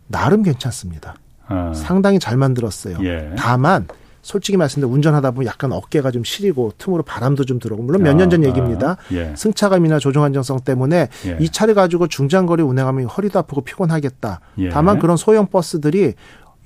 나름 0.07 0.43
괜찮습니다. 0.43 1.15
아. 1.47 1.73
상당히 1.75 2.19
잘 2.19 2.37
만들었어요. 2.37 2.99
다만 3.37 3.87
솔직히 4.23 4.57
말씀드려 4.57 4.91
운전하다 4.91 5.31
보면 5.33 5.47
약간 5.47 5.73
어깨가 5.73 6.11
좀 6.11 6.25
시리고 6.25 6.73
틈으로 6.79 7.03
바람도 7.03 7.45
좀 7.45 7.59
들어오고 7.59 7.83
물론 7.83 8.03
몇 8.03 8.15
년전 8.15 8.45
아, 8.45 8.49
얘기입니다. 8.49 8.91
아, 8.91 8.97
예. 9.15 9.33
승차감이나 9.37 9.99
조종 9.99 10.25
안정성 10.25 10.61
때문에 10.61 11.09
예. 11.27 11.37
이 11.41 11.49
차를 11.49 11.75
가지고 11.75 12.09
중장거리 12.09 12.63
운행하면 12.63 13.07
허리도 13.07 13.39
아프고 13.39 13.63
피곤하겠다. 13.63 14.41
예. 14.59 14.69
다만 14.71 14.99
그런 14.99 15.17
소형 15.17 15.47
버스들이 15.47 16.15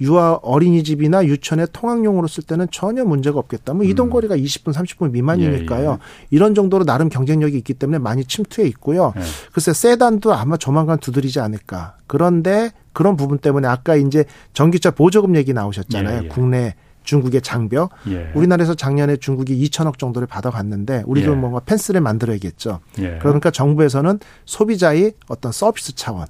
유아 0.00 0.40
어린이집이나 0.42 1.24
유치원에 1.26 1.66
통학용으로 1.72 2.26
쓸 2.26 2.42
때는 2.42 2.66
전혀 2.72 3.04
문제가 3.04 3.38
없겠다. 3.38 3.72
뭐 3.74 3.84
이동 3.84 4.08
음. 4.08 4.10
거리가 4.10 4.34
음. 4.34 4.40
20분, 4.40 4.74
30분 4.74 5.12
미만이니까요. 5.12 5.88
예, 5.88 5.92
예. 5.92 5.98
이런 6.30 6.54
정도로 6.56 6.84
나름 6.84 7.08
경쟁력이 7.08 7.56
있기 7.58 7.74
때문에 7.74 7.98
많이 7.98 8.24
침투해 8.24 8.66
있고요. 8.68 9.12
예. 9.16 9.20
글쎄 9.52 9.72
세단도 9.72 10.34
아마 10.34 10.56
조만간 10.56 10.98
두드리지 10.98 11.38
않을까. 11.38 11.96
그런데 12.08 12.72
그런 12.92 13.16
부분 13.16 13.38
때문에 13.38 13.68
아까 13.68 13.94
이제 13.94 14.24
전기차 14.54 14.90
보조금 14.90 15.36
얘기 15.36 15.52
나오셨잖아요. 15.52 16.22
예, 16.22 16.24
예. 16.24 16.28
국내 16.28 16.74
중국의 17.04 17.42
장벽. 17.42 17.90
예. 18.08 18.30
우리나라에서 18.34 18.74
작년에 18.74 19.16
중국이 19.16 19.56
2천억 19.68 19.98
정도를 19.98 20.26
받아갔는데 20.26 21.04
우리도 21.06 21.32
예. 21.32 21.36
뭔가 21.36 21.60
펜스를 21.60 22.00
만들어야겠죠. 22.00 22.80
예. 22.98 23.18
그러니까 23.20 23.50
정부에서는 23.50 24.18
소비자의 24.44 25.12
어떤 25.28 25.52
서비스 25.52 25.94
차원. 25.94 26.26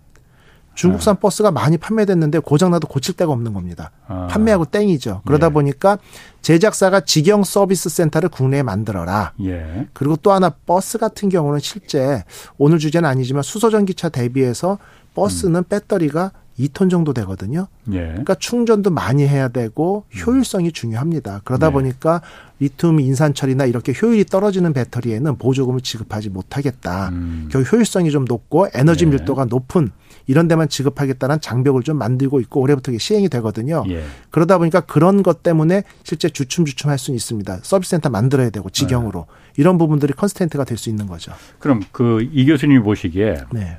중국산 0.75 1.17
아. 1.17 1.19
버스가 1.19 1.51
많이 1.51 1.77
판매됐는데 1.77 2.39
고장나도 2.39 2.89
고칠 2.89 3.15
데가 3.15 3.31
없는 3.33 3.53
겁니다. 3.53 3.91
아. 4.07 4.27
판매하고 4.31 4.65
땡이죠. 4.67 5.23
그러다 5.27 5.49
예. 5.49 5.51
보니까 5.51 5.99
제작사가 6.41 7.01
직영 7.01 7.45
서비스 7.45 7.89
센터를 7.89 8.29
국내에 8.31 8.63
만들어라. 8.63 9.33
예. 9.45 9.87
그리고 9.93 10.17
또 10.17 10.33
하나 10.33 10.51
버스 10.51 10.99
같은 10.99 11.29
경우는 11.29 11.61
실제 11.61 12.25
오늘 12.57 12.79
주제는 12.79 13.09
아니지만 13.09 13.43
수소전기차 13.43 14.09
대비해서 14.09 14.79
버스는 15.15 15.61
음. 15.61 15.65
배터리가 15.69 16.33
2톤 16.59 16.91
정도 16.91 17.13
되거든요. 17.15 17.67
예. 17.93 17.99
그러니까 18.09 18.35
충전도 18.35 18.91
많이 18.91 19.27
해야 19.27 19.49
되고 19.49 20.05
효율성이 20.15 20.73
중요합니다. 20.73 21.41
그러다 21.45 21.69
네. 21.69 21.73
보니까 21.73 22.21
리튬 22.61 23.01
인산철이나 23.01 23.65
이렇게 23.65 23.93
효율이 24.01 24.25
떨어지는 24.27 24.73
배터리에는 24.73 25.37
보조금을 25.39 25.81
지급하지 25.81 26.29
못하겠다. 26.31 27.09
음. 27.11 27.49
결국 27.51 27.73
효율성이 27.73 28.11
좀 28.11 28.25
높고 28.27 28.69
에너지 28.75 29.05
네. 29.07 29.13
밀도가 29.13 29.47
높은 29.47 29.91
이런 30.29 30.47
데만 30.47 30.69
지급하겠다는 30.69 31.41
장벽을 31.41 31.83
좀 31.83 31.97
만들고 31.99 32.39
있고 32.43 32.61
올해부터 32.61 32.93
시행이 32.97 33.29
되거든요. 33.31 33.83
예. 33.89 34.05
그러다 34.31 34.59
보니까 34.59 34.81
그런 34.81 35.23
것 35.25 35.43
때문에 35.43 35.83
실제 36.05 36.29
주춤주춤 36.29 36.91
할 36.91 36.99
수는 36.99 37.17
있습니다. 37.17 37.59
서비스 37.63 37.91
센터 37.91 38.09
만들어야 38.11 38.51
되고 38.51 38.71
직영으로 38.71 39.27
네. 39.29 39.53
이런 39.57 39.79
부분들이 39.79 40.13
컨스텐트가 40.13 40.65
될 40.65 40.79
수 40.79 40.91
있는 40.91 41.07
거죠. 41.07 41.33
그럼 41.59 41.83
그 41.93 42.21
이 42.33 42.47
교수님이 42.47 42.81
보시기에 42.83 43.37
네. 43.53 43.79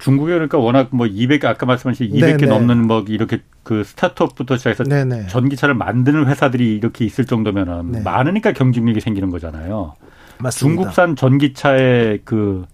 중국에 0.00 0.32
그러니까 0.32 0.58
워낙 0.58 0.88
뭐 0.90 1.06
200, 1.06 1.44
아까 1.44 1.66
말씀하신 1.66 2.08
200개 2.10 2.40
네네. 2.40 2.46
넘는 2.46 2.86
뭐 2.86 3.04
이렇게 3.06 3.42
그 3.62 3.84
스타트업부터 3.84 4.56
시작해서 4.56 4.84
네네. 4.84 5.26
전기차를 5.28 5.74
만드는 5.74 6.26
회사들이 6.26 6.74
이렇게 6.74 7.04
있을 7.04 7.26
정도면은 7.26 7.92
네. 7.92 8.00
많으니까 8.00 8.52
경쟁력이 8.52 9.00
생기는 9.00 9.30
거잖아요. 9.30 9.94
맞습니다. 10.38 10.50
중국산 10.82 11.16
전기차의 11.16 12.20
그 12.24 12.64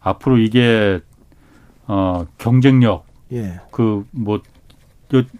앞으로 0.00 0.38
이게 0.38 1.00
어 1.86 2.24
경쟁력 2.38 3.04
예. 3.32 3.60
그뭐 3.72 4.40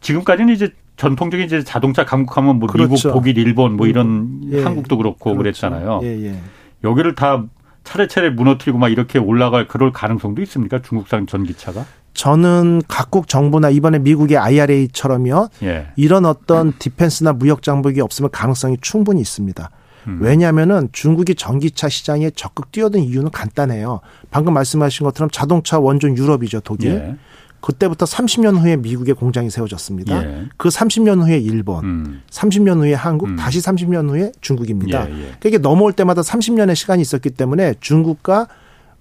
지금까지는 0.00 0.52
이제 0.52 0.70
전통적인 0.96 1.46
이제 1.46 1.62
자동차 1.62 2.04
강국하면 2.04 2.58
뭐 2.58 2.68
그렇죠. 2.68 2.92
미국, 2.92 3.12
독일, 3.12 3.38
일본 3.38 3.76
뭐 3.76 3.86
이런 3.86 4.40
예. 4.50 4.62
한국도 4.62 4.96
그렇고 4.96 5.36
그렇죠. 5.36 5.38
그랬잖아요. 5.38 6.00
예, 6.02 6.26
예. 6.26 6.36
여기를 6.82 7.14
다 7.14 7.44
차례차례 7.84 8.30
무너뜨리고 8.30 8.78
막 8.78 8.88
이렇게 8.88 9.18
올라갈 9.18 9.68
그럴 9.68 9.92
가능성도 9.92 10.42
있습니까? 10.42 10.80
중국산 10.82 11.26
전기차가? 11.26 11.84
저는 12.14 12.82
각국 12.88 13.28
정부나 13.28 13.70
이번에 13.70 13.98
미국의 13.98 14.38
IRA처럼요. 14.38 15.48
예. 15.62 15.88
이런 15.96 16.24
어떤 16.24 16.72
디펜스나 16.78 17.32
무역 17.34 17.62
장벽이 17.62 18.00
없으면 18.00 18.30
가능성이 18.30 18.78
충분히 18.80 19.20
있습니다. 19.20 19.70
음. 20.06 20.18
왜냐하면은 20.20 20.88
중국이 20.92 21.34
전기차 21.34 21.88
시장에 21.88 22.30
적극 22.30 22.70
뛰어든 22.72 23.00
이유는 23.00 23.30
간단해요. 23.30 24.00
방금 24.30 24.54
말씀하신 24.54 25.04
것처럼 25.04 25.30
자동차 25.30 25.78
원전 25.78 26.16
유럽이죠, 26.16 26.60
독일. 26.60 26.90
예. 26.92 27.16
그때부터 27.64 28.04
30년 28.04 28.58
후에 28.58 28.76
미국의 28.76 29.14
공장이 29.14 29.48
세워졌습니다. 29.48 30.22
예. 30.22 30.44
그 30.58 30.68
30년 30.68 31.22
후에 31.22 31.38
일본, 31.38 31.84
음. 31.84 32.22
30년 32.30 32.76
후에 32.76 32.92
한국, 32.92 33.30
음. 33.30 33.36
다시 33.36 33.58
30년 33.60 34.10
후에 34.10 34.32
중국입니다. 34.42 35.08
예, 35.08 35.10
예. 35.10 35.16
그러니까 35.16 35.48
이게 35.48 35.56
넘어올 35.56 35.94
때마다 35.94 36.20
30년의 36.20 36.74
시간이 36.74 37.00
있었기 37.00 37.30
때문에 37.30 37.74
중국과 37.80 38.48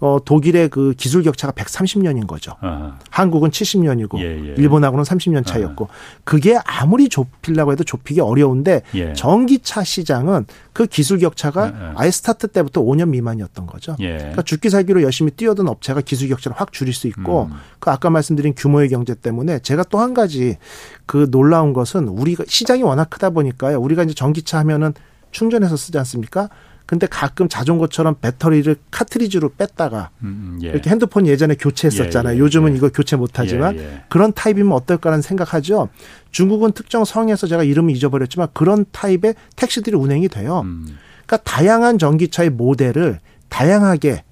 어, 0.03 0.19
독일의 0.23 0.67
그 0.67 0.93
기술 0.97 1.23
격차가 1.23 1.53
130년인 1.53 2.27
거죠. 2.27 2.55
아하. 2.59 2.97
한국은 3.09 3.51
70년이고 3.51 4.19
예, 4.19 4.49
예. 4.49 4.53
일본하고는 4.57 5.05
30년 5.05 5.45
차이였고 5.45 5.85
아하. 5.85 5.93
그게 6.25 6.59
아무리 6.65 7.07
좁히려고 7.07 7.71
해도 7.71 7.85
좁히기 7.85 8.19
어려운데 8.19 8.81
예. 8.95 9.13
전기차 9.13 9.85
시장은 9.85 10.45
그 10.73 10.87
기술 10.87 11.19
격차가 11.19 11.67
예, 11.67 11.69
예. 11.69 11.91
아예 11.95 12.11
스타트 12.11 12.49
때부터 12.49 12.81
5년 12.81 13.09
미만이었던 13.09 13.65
거죠. 13.65 13.95
예. 14.01 14.17
그러니까 14.17 14.41
죽기 14.41 14.69
살기로 14.69 15.01
열심히 15.03 15.31
뛰어든 15.31 15.69
업체가 15.69 16.01
기술 16.01 16.27
격차를 16.27 16.59
확 16.59 16.73
줄일 16.73 16.93
수 16.93 17.07
있고 17.07 17.43
음. 17.49 17.57
그 17.79 17.89
아까 17.89 18.09
말씀드린 18.09 18.53
규모의 18.57 18.89
경제 18.89 19.15
때문에 19.15 19.59
제가 19.59 19.83
또 19.83 20.03
한 20.03 20.13
가지 20.13 20.57
그 21.05 21.31
놀라운 21.31 21.71
것은 21.71 22.09
우리가 22.09 22.43
시장이 22.45 22.83
워낙 22.83 23.09
크다 23.09 23.29
보니까요. 23.29 23.79
우리가 23.79 24.03
이제 24.03 24.13
전기차 24.13 24.59
하면은 24.59 24.93
충전해서 25.31 25.77
쓰지 25.77 25.97
않습니까? 25.99 26.49
근데 26.85 27.07
가끔 27.07 27.47
자전거처럼 27.47 28.15
배터리를 28.19 28.75
카트리지로 28.91 29.49
뺐다가 29.57 30.09
음, 30.21 30.57
음, 30.57 30.59
예. 30.63 30.69
이렇게 30.69 30.89
핸드폰 30.89 31.25
예전에 31.25 31.55
교체했었잖아요. 31.55 32.33
예, 32.33 32.37
예, 32.37 32.39
요즘은 32.39 32.73
예. 32.73 32.77
이거 32.77 32.89
교체 32.89 33.15
못하지만 33.15 33.77
예, 33.77 33.79
예. 33.79 34.01
그런 34.09 34.33
타입이면 34.33 34.73
어떨까라는 34.73 35.21
생각하죠. 35.21 35.89
중국은 36.31 36.73
특정 36.73 37.05
성에서 37.05 37.47
제가 37.47 37.63
이름을 37.63 37.95
잊어버렸지만 37.95 38.49
그런 38.53 38.85
타입의 38.91 39.35
택시들이 39.55 39.95
운행이 39.95 40.27
돼요. 40.27 40.61
음. 40.65 40.85
그러니까 41.25 41.37
다양한 41.49 41.97
전기차의 41.97 42.49
모델을 42.49 43.19
다양하게 43.49 44.23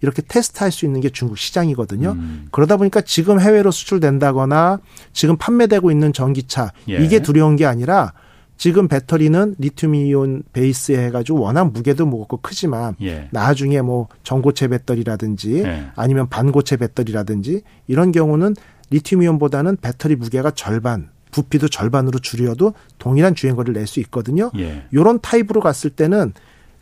이렇게 0.00 0.22
테스트할 0.22 0.70
수 0.70 0.84
있는 0.84 1.00
게 1.00 1.08
중국 1.08 1.38
시장이거든요. 1.38 2.12
음. 2.12 2.48
그러다 2.52 2.76
보니까 2.76 3.00
지금 3.00 3.40
해외로 3.40 3.70
수출된다거나 3.70 4.78
지금 5.12 5.36
판매되고 5.36 5.90
있는 5.90 6.12
전기차 6.12 6.72
이게 6.86 7.20
두려운 7.20 7.56
게 7.56 7.66
아니라 7.66 8.12
지금 8.56 8.88
배터리는 8.88 9.54
리튬이온 9.58 10.44
베이스에 10.52 11.04
해가지고 11.06 11.40
워낙 11.40 11.70
무게도 11.72 12.06
무겁고 12.06 12.38
크지만 12.38 12.96
예. 13.02 13.28
나중에 13.30 13.82
뭐 13.82 14.08
전고체 14.22 14.68
배터리라든지 14.68 15.62
예. 15.62 15.86
아니면 15.94 16.28
반고체 16.28 16.76
배터리라든지 16.78 17.62
이런 17.86 18.12
경우는 18.12 18.54
리튬이온보다는 18.90 19.76
배터리 19.76 20.16
무게가 20.16 20.52
절반 20.52 21.10
부피도 21.32 21.68
절반으로 21.68 22.18
줄여도 22.18 22.72
동일한 22.98 23.34
주행거리를 23.34 23.74
낼 23.74 23.86
수 23.86 24.00
있거든요. 24.00 24.50
예. 24.58 24.84
이런 24.90 25.20
타입으로 25.20 25.60
갔을 25.60 25.90
때는 25.90 26.32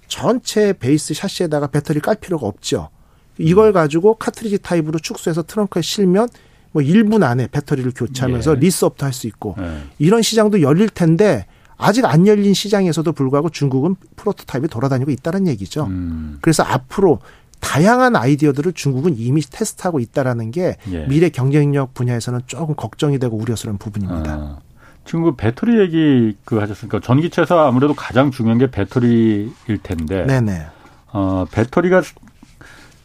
전체 0.07 0.73
베이스 0.75 1.13
샤시에다가 1.15 1.67
배터리 1.69 1.99
깔 1.99 2.15
필요가 2.17 2.47
없죠. 2.47 2.89
이걸 3.37 3.69
음. 3.69 3.73
가지고 3.73 4.15
카트리지 4.15 4.59
타입으로 4.59 5.01
축소해서 5.01 5.43
트렁크에 5.43 5.83
실면 5.83 6.29
뭐 6.71 6.83
1분 6.83 7.25
안에 7.25 7.49
배터리를 7.49 7.91
교체하면서 7.97 8.57
예. 8.57 8.61
리스업도 8.61 9.05
할 9.05 9.13
수 9.13 9.27
있고 9.27 9.57
예. 9.59 9.79
이런 9.99 10.23
시장도 10.23 10.63
열릴 10.63 10.89
텐데 10.89 11.47
아직 11.77 12.05
안 12.05 12.27
열린 12.27 12.55
시장에서도 12.55 13.11
불구하고 13.13 13.51
중국은 13.51 13.97
프로토타입이 14.17 14.69
돌아다니고 14.69 15.11
있다는 15.11 15.47
얘기죠. 15.49 15.85
음. 15.85 16.39
그래서 16.41 16.63
앞으로 16.63 17.21
다양한 17.61 18.15
아이디어들을 18.15 18.75
중국은 18.75 19.17
이미 19.17 19.41
테스트하고 19.41 19.99
있다라는 19.99 20.51
게 20.51 20.77
예. 20.91 21.07
미래 21.07 21.31
경쟁력 21.31 21.95
분야에서는 21.95 22.43
조금 22.47 22.75
걱정이 22.75 23.19
되고 23.19 23.37
우려스러운 23.37 23.79
부분입니다. 23.79 24.33
아, 24.33 24.59
지금 25.07 25.25
그 25.25 25.35
배터리 25.35 25.81
얘기 25.81 26.37
그 26.45 26.57
하셨으니까 26.59 27.01
전기차에서 27.01 27.67
아무래도 27.67 27.95
가장 27.95 28.31
중요한 28.31 28.59
게 28.59 28.71
배터리일 28.71 29.79
텐데. 29.83 30.27
네네. 30.27 30.67
어, 31.13 31.47
배터리가 31.51 32.03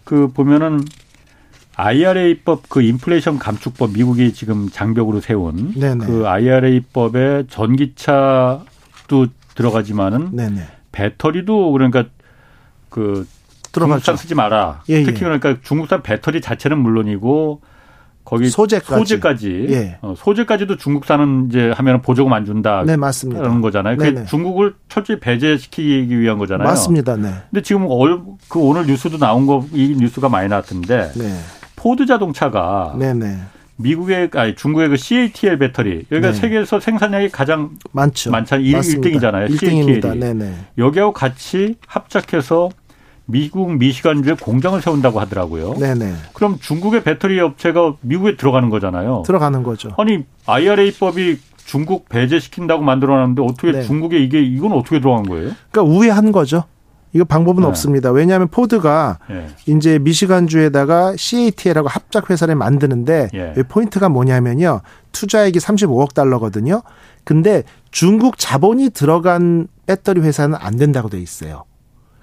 그 0.03 0.27
보면은 0.27 0.83
IRA법 1.79 2.67
그 2.67 2.81
인플레이션 2.81 3.39
감축법 3.39 3.93
미국이 3.93 4.33
지금 4.33 4.69
장벽으로 4.69 5.21
세운 5.21 5.73
네네. 5.75 6.05
그 6.05 6.27
IRA법에 6.27 7.45
전기차도 7.49 9.27
들어가지만은 9.55 10.35
네네. 10.35 10.61
배터리도 10.91 11.71
그러니까 11.71 12.03
그 12.89 13.25
중국산 13.71 14.17
쓰지 14.17 14.35
마라. 14.35 14.81
예, 14.89 14.95
예. 14.95 15.03
특히 15.03 15.21
그러니까 15.21 15.55
중국산 15.63 16.01
배터리 16.01 16.41
자체는 16.41 16.77
물론이고 16.79 17.61
거기 18.25 18.49
소재까지, 18.49 18.99
소재까지, 18.99 19.67
예. 19.69 19.97
어, 20.01 20.13
소재까지도 20.17 20.75
중국산은 20.77 21.47
이제 21.49 21.71
하면 21.75 22.01
보조금 22.01 22.33
안 22.33 22.45
준다. 22.45 22.83
네, 22.85 22.95
맞습니다. 22.97 23.41
그런 23.41 23.61
거잖아요. 23.61 23.97
그 23.97 24.25
중국을 24.25 24.75
철저히 24.89 25.19
배제시키기 25.19 26.19
위한 26.19 26.37
거잖아요. 26.37 26.67
맞습니다. 26.67 27.15
네. 27.15 27.31
근데 27.49 27.61
지금 27.61 27.87
그 28.49 28.59
오늘 28.59 28.85
뉴스도 28.85 29.17
나온 29.17 29.47
거 29.47 29.65
이 29.73 29.95
뉴스가 29.97 30.27
많이 30.29 30.49
나왔던데 30.49 31.11
네. 31.15 31.33
포드 31.79 32.05
자동차가 32.05 32.95
네네. 32.99 33.37
미국의 33.77 34.29
아니 34.33 34.55
중국의 34.55 34.89
그 34.89 34.97
CATL 34.97 35.57
배터리 35.57 36.05
여기가 36.11 36.31
네. 36.31 36.33
세계에서 36.33 36.81
생산량이 36.81 37.29
가장 37.29 37.71
많죠. 37.93 38.31
많잖아요. 38.31 38.65
1등이잖아요. 38.65 39.49
1등입니다. 39.49 40.17
네네. 40.17 40.53
여기하고 40.77 41.13
같이 41.13 41.75
합작해서 41.87 42.69
미국 43.25 43.71
미시간주에 43.77 44.33
공장을 44.41 44.81
세운다고 44.81 45.21
하더라고요. 45.21 45.75
네네. 45.75 46.13
그럼 46.33 46.57
중국의 46.59 47.03
배터리 47.03 47.39
업체가 47.39 47.93
미국에 48.01 48.35
들어가는 48.35 48.69
거잖아요. 48.69 49.23
들어가는 49.25 49.63
거죠. 49.63 49.91
아니 49.97 50.25
IRA법이 50.45 51.37
중국 51.65 52.09
배제시킨다고 52.09 52.83
만들어놨는데 52.83 53.41
어떻게 53.41 53.71
네. 53.71 53.83
중국에 53.83 54.19
이게 54.19 54.41
이건 54.41 54.73
어떻게 54.73 54.99
들어간 54.99 55.23
거예요? 55.23 55.51
그러니까 55.71 55.95
우회한 55.95 56.33
거죠. 56.33 56.63
이거 57.13 57.25
방법은 57.25 57.61
네. 57.61 57.67
없습니다. 57.67 58.11
왜냐하면 58.11 58.47
포드가 58.49 59.19
네. 59.29 59.47
이제 59.65 59.99
미시간주에다가 59.99 61.15
CATL하고 61.17 61.87
합작 61.87 62.29
회사를 62.29 62.55
만드는데 62.55 63.29
예. 63.33 63.53
포인트가 63.67 64.09
뭐냐면요. 64.09 64.81
투자액이 65.11 65.59
35억 65.59 66.13
달러거든요. 66.13 66.83
근데 67.23 67.63
중국 67.91 68.37
자본이 68.37 68.91
들어간 68.91 69.67
배터리 69.85 70.21
회사는 70.21 70.57
안 70.59 70.77
된다고 70.77 71.09
돼 71.09 71.19
있어요. 71.19 71.63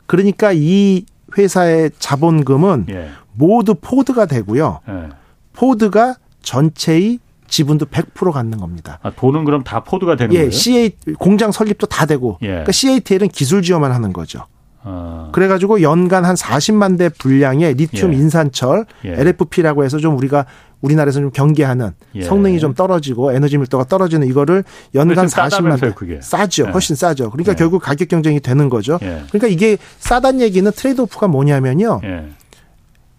그러니까 0.07 0.53
이 0.55 1.05
회사의 1.37 1.90
자본금은 1.99 2.87
예. 2.88 3.09
모두 3.33 3.75
포드가 3.75 4.27
되고요. 4.27 4.81
예. 4.88 5.09
포드가 5.53 6.14
전체의 6.42 7.18
지분도 7.49 7.87
100% 7.87 8.33
갖는 8.33 8.59
겁니다. 8.59 8.99
아, 9.03 9.11
돈은 9.11 9.44
그럼 9.44 9.62
다 9.64 9.81
포드가 9.81 10.16
되는 10.16 10.33
예, 10.35 10.38
거예요? 10.38 10.51
CA 10.51 10.96
공장 11.18 11.53
설립도 11.53 11.87
다 11.87 12.07
되고. 12.07 12.38
예. 12.42 12.49
그러니까 12.49 12.72
CATL은 12.72 13.29
기술 13.29 13.62
지원만 13.62 13.92
하는 13.92 14.12
거죠. 14.12 14.46
아. 14.88 15.31
그래가지고 15.33 15.83
연간 15.83 16.25
한 16.25 16.37
40만 16.37 16.96
대 16.96 17.09
분량의 17.09 17.75
리튬 17.75 18.14
예. 18.14 18.16
인산철 18.16 18.87
예. 19.05 19.14
LFP라고 19.20 19.85
해서 19.85 19.99
좀 19.99 20.16
우리가 20.16 20.46
우리나라에서 20.81 21.18
좀 21.20 21.31
경계하는 21.33 21.90
예. 22.14 22.22
성능이 22.22 22.61
좀 22.61 22.72
떨어지고 22.72 23.33
에너지 23.33 23.59
밀도가 23.59 23.85
떨어지는 23.85 24.29
이거를 24.29 24.62
연간 24.94 25.27
40만 25.27 25.81
대 25.81 25.90
그게. 25.92 26.20
싸죠. 26.22 26.66
예. 26.68 26.70
훨씬 26.70 26.94
싸죠. 26.94 27.31
그러니까 27.31 27.53
예. 27.53 27.57
결국 27.57 27.83
가격 27.83 28.07
경쟁이 28.07 28.38
되는 28.38 28.68
거죠. 28.68 28.99
예. 29.03 29.25
그러니까 29.29 29.49
이게 29.49 29.77
싸단 29.99 30.40
얘기는 30.40 30.70
trade-off가 30.71 31.27
뭐냐면요. 31.27 32.01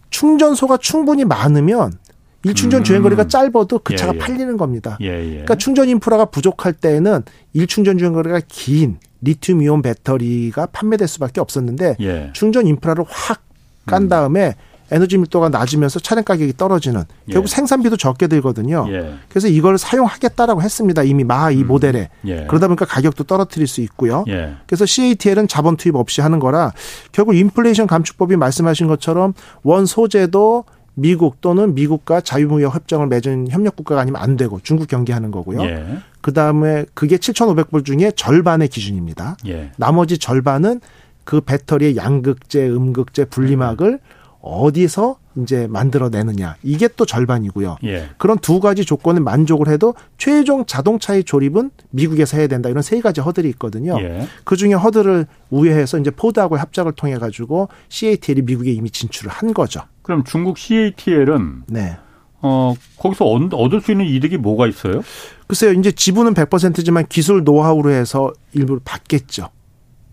충전소가 0.09 0.77
충분히 0.77 1.25
많으면 1.25 1.91
일충전 2.43 2.81
음. 2.81 2.83
주행 2.85 3.01
거리가 3.01 3.27
짧아도 3.27 3.79
그 3.83 3.95
차가 3.95 4.13
팔리는 4.13 4.55
겁니다. 4.55 4.95
그러니까 4.99 5.55
충전 5.55 5.89
인프라가 5.89 6.25
부족할 6.25 6.71
때에는 6.73 7.23
일충전 7.51 7.97
주행 7.97 8.13
거리가 8.13 8.39
긴 8.47 8.99
리튬 9.21 9.61
이온 9.61 9.81
배터리가 9.81 10.67
판매될 10.67 11.07
수밖에 11.07 11.41
없었는데 11.41 11.97
예. 11.99 12.29
충전 12.33 12.67
인프라를 12.67 13.03
확깐 13.07 14.03
음. 14.03 14.09
다음에 14.09 14.55
에너지 14.89 15.17
밀도가 15.17 15.49
낮으면서 15.49 15.99
차량 15.99 16.23
가격이 16.23 16.53
떨어지는 16.55 17.03
예. 17.27 17.33
결국 17.33 17.49
생산비도 17.49 17.97
적게 17.97 18.27
들거든요. 18.27 18.85
예. 18.89 19.15
그래서 19.29 19.47
이걸 19.47 19.77
사용하겠다라고 19.77 20.61
했습니다. 20.61 21.03
이미 21.03 21.23
마하 21.23 21.51
이 21.51 21.63
음. 21.63 21.67
모델에 21.67 22.09
예. 22.25 22.45
그러다 22.47 22.67
보니까 22.67 22.85
가격도 22.85 23.25
떨어뜨릴 23.25 23.67
수 23.67 23.81
있고요. 23.81 24.23
예. 24.29 24.55
그래서 24.65 24.85
CATL은 24.85 25.47
자본 25.47 25.75
투입 25.75 25.95
없이 25.95 26.21
하는 26.21 26.39
거라 26.39 26.71
결국 27.11 27.35
인플레이션 27.35 27.87
감축법이 27.87 28.37
말씀하신 28.37 28.87
것처럼 28.87 29.33
원 29.63 29.85
소재도 29.85 30.63
미국 30.99 31.41
또는 31.41 31.75
미국과 31.75 32.21
자유무역 32.21 32.73
협정을 32.73 33.05
맺은 33.05 33.49
협력 33.51 33.75
국가가 33.75 34.01
아니면 34.01 34.19
안 34.19 34.35
되고 34.35 34.59
중국 34.63 34.87
경계하는 34.87 35.29
거고요. 35.29 35.61
예. 35.61 35.85
그 36.21 36.33
다음에 36.33 36.85
그게 36.95 37.17
7,500불 37.17 37.85
중에 37.85 38.11
절반의 38.15 38.67
기준입니다. 38.67 39.37
예. 39.47 39.69
나머지 39.77 40.17
절반은 40.17 40.81
그 41.23 41.39
배터리의 41.41 41.97
양극재, 41.97 42.67
음극재, 42.67 43.25
분리막을 43.25 43.87
음. 43.87 43.99
어디서 44.41 45.17
이제 45.43 45.67
만들어내느냐 45.67 46.55
이게 46.63 46.87
또 46.95 47.05
절반이고요. 47.05 47.77
예. 47.83 48.09
그런 48.17 48.39
두 48.39 48.59
가지 48.59 48.83
조건을 48.83 49.21
만족을 49.21 49.67
해도 49.67 49.93
최종 50.17 50.65
자동차의 50.65 51.25
조립은 51.25 51.69
미국에서 51.91 52.37
해야 52.37 52.47
된다 52.47 52.69
이런 52.69 52.81
세 52.81 52.99
가지 53.01 53.21
허들이 53.21 53.49
있거든요. 53.49 53.99
예. 54.01 54.27
그 54.45 54.55
중에 54.55 54.73
허들을 54.73 55.27
우회해서 55.51 55.99
이제 55.99 56.09
포드하고 56.09 56.55
합작을 56.55 56.93
통해 56.93 57.19
가지고 57.19 57.69
CATL이 57.89 58.41
미국에 58.41 58.71
이미 58.71 58.89
진출을 58.89 59.31
한 59.31 59.53
거죠. 59.53 59.81
그럼 60.07 60.23
중국 60.23 60.57
CATL은 60.57 61.63
네. 61.67 61.97
어 62.41 62.73
거기서 62.97 63.25
얻을 63.25 63.81
수 63.81 63.91
있는 63.91 64.05
이득이 64.05 64.37
뭐가 64.37 64.65
있어요? 64.67 65.01
글쎄요, 65.47 65.73
이제 65.73 65.91
지분은 65.91 66.33
100%지만 66.33 67.05
기술 67.07 67.43
노하우로 67.43 67.91
해서 67.91 68.31
일부를 68.53 68.79
받겠죠. 68.85 69.49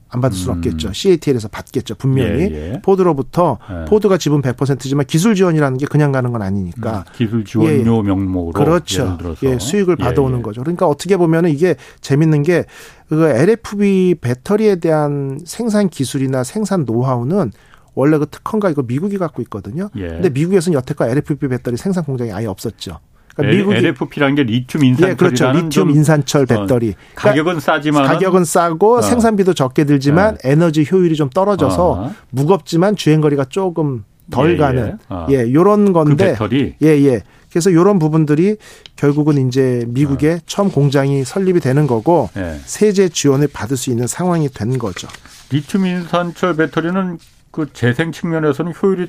안 0.09 0.21
받을 0.21 0.37
수는 0.37 0.55
음. 0.55 0.59
없겠죠. 0.59 0.93
CATL에서 0.93 1.49
받겠죠. 1.49 1.95
분명히 1.97 2.43
예, 2.43 2.73
예. 2.73 2.83
포드로부터 2.83 3.59
예. 3.71 3.85
포드가 3.87 4.17
지분 4.17 4.43
100%지만 4.43 5.07
기술 5.07 5.35
지원이라는 5.35 5.79
게 5.79 5.87
그냥 5.87 6.13
가는 6.13 6.31
건 6.33 6.43
아니니까 6.43 6.99
음, 6.99 7.13
기술 7.17 7.45
지원료 7.45 7.95
예, 7.95 7.99
예. 7.99 8.03
명목으로 8.03 8.53
그렇죠. 8.53 9.19
예, 9.43 9.59
수익을 9.59 9.97
예, 10.01 10.05
받아오는 10.05 10.43
거죠. 10.43 10.63
그러니까 10.63 10.87
어떻게 10.87 11.17
보면은 11.17 11.51
이게 11.51 11.77
재밌는 12.01 12.43
게 12.43 12.65
그 13.09 13.29
LFP 13.29 14.17
배터리에 14.21 14.77
대한 14.77 15.39
생산 15.45 15.89
기술이나 15.89 16.43
생산 16.43 16.85
노하우는 16.85 17.53
원래 17.95 18.19
그 18.19 18.27
특허인가 18.27 18.71
이거 18.71 18.83
미국이 18.83 19.19
갖고 19.19 19.43
있거든요. 19.43 19.89
근데 19.93 20.31
미국에서는 20.31 20.77
여태까지 20.79 21.13
LFP 21.13 21.49
배터리 21.49 21.77
생산 21.77 22.05
공장이 22.05 22.33
아예 22.33 22.47
없었죠. 22.47 22.99
그러니까 23.35 23.57
미국이 23.57 23.77
LFP라는 23.77 24.35
게 24.37 24.43
리튬 24.45 24.83
인산철 24.83 25.11
예, 25.11 25.15
그렇죠. 25.15 25.51
리튬 25.53 25.91
인산철 25.91 26.47
배터리. 26.47 26.91
어, 26.91 26.95
그러니까 27.15 27.23
가격은 27.23 27.61
싸지만 27.61 28.07
가격은 28.07 28.45
싸고 28.45 28.99
어. 28.99 29.03
생산비도 29.03 29.55
적게 29.55 29.85
들지만 29.85 30.37
네. 30.39 30.51
에너지 30.51 30.87
효율이 30.91 31.17
좀 31.17 31.31
떨어져서 31.31 31.91
어. 31.91 32.13
무겁지만 32.31 32.95
주행 32.97 33.21
거리가 33.21 33.47
조금 33.47 34.05
덜 34.31 34.53
예, 34.53 34.57
가는 34.57 34.87
예, 34.87 35.15
어. 35.15 35.27
예 35.31 35.53
요런 35.53 35.93
건데 35.93 36.35
그 36.39 36.49
예 36.83 36.89
예. 37.07 37.23
그래서 37.51 37.73
요런 37.73 38.01
부분들이 38.01 38.57
결국은 38.97 39.47
이제 39.47 39.85
미국에 39.89 40.33
어. 40.33 40.39
처음 40.47 40.71
공장이 40.71 41.25
설립이 41.25 41.61
되는 41.61 41.87
거고 41.87 42.31
예. 42.37 42.59
세제 42.65 43.09
지원을 43.09 43.49
받을 43.53 43.77
수 43.77 43.91
있는 43.91 44.07
상황이 44.07 44.49
된 44.49 44.79
거죠. 44.79 45.09
리튬 45.51 45.87
인산철 45.87 46.57
배터리는 46.57 47.19
그 47.55 47.73
재생 47.73 48.11
측면에서는 48.11 48.73
효율이 48.83 49.09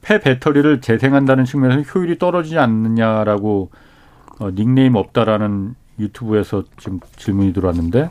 폐 0.00 0.20
배터리를 0.20 0.80
재생한다는 0.80 1.44
측면에서 1.44 1.80
효율이 1.80 2.18
떨어지지 2.20 2.56
않느냐라고 2.56 3.70
어, 4.38 4.50
닉네임 4.54 4.94
없다라는 4.94 5.74
유튜브에서 5.98 6.62
지금 6.78 7.00
질문이 7.16 7.52
들어왔는데 7.52 8.10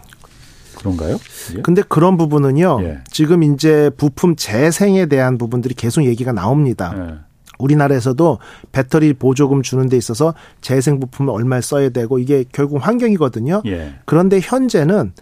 그런가요? 0.78 1.18
예? 1.56 1.62
근데 1.62 1.82
그런 1.82 2.18
부분은요. 2.18 2.80
예. 2.84 2.98
지금 3.10 3.42
이제 3.42 3.90
부품 3.96 4.36
재생에 4.36 5.06
대한 5.06 5.38
부분들이 5.38 5.76
계속 5.76 6.04
얘기가 6.04 6.34
나옵니다. 6.34 6.94
예. 6.98 7.20
우리나라에서도 7.58 8.40
배터리 8.74 9.14
보조금 9.14 9.62
주는 9.62 9.88
데 9.88 9.96
있어서 9.96 10.34
재생 10.60 11.00
부품을 11.00 11.32
얼마 11.32 11.62
써야 11.62 11.88
되고 11.88 12.20
이게 12.20 12.44
결국 12.52 12.86
환경이거든요. 12.86 13.62
예. 13.68 13.94
그런데 14.04 14.42
현재는 14.42 15.14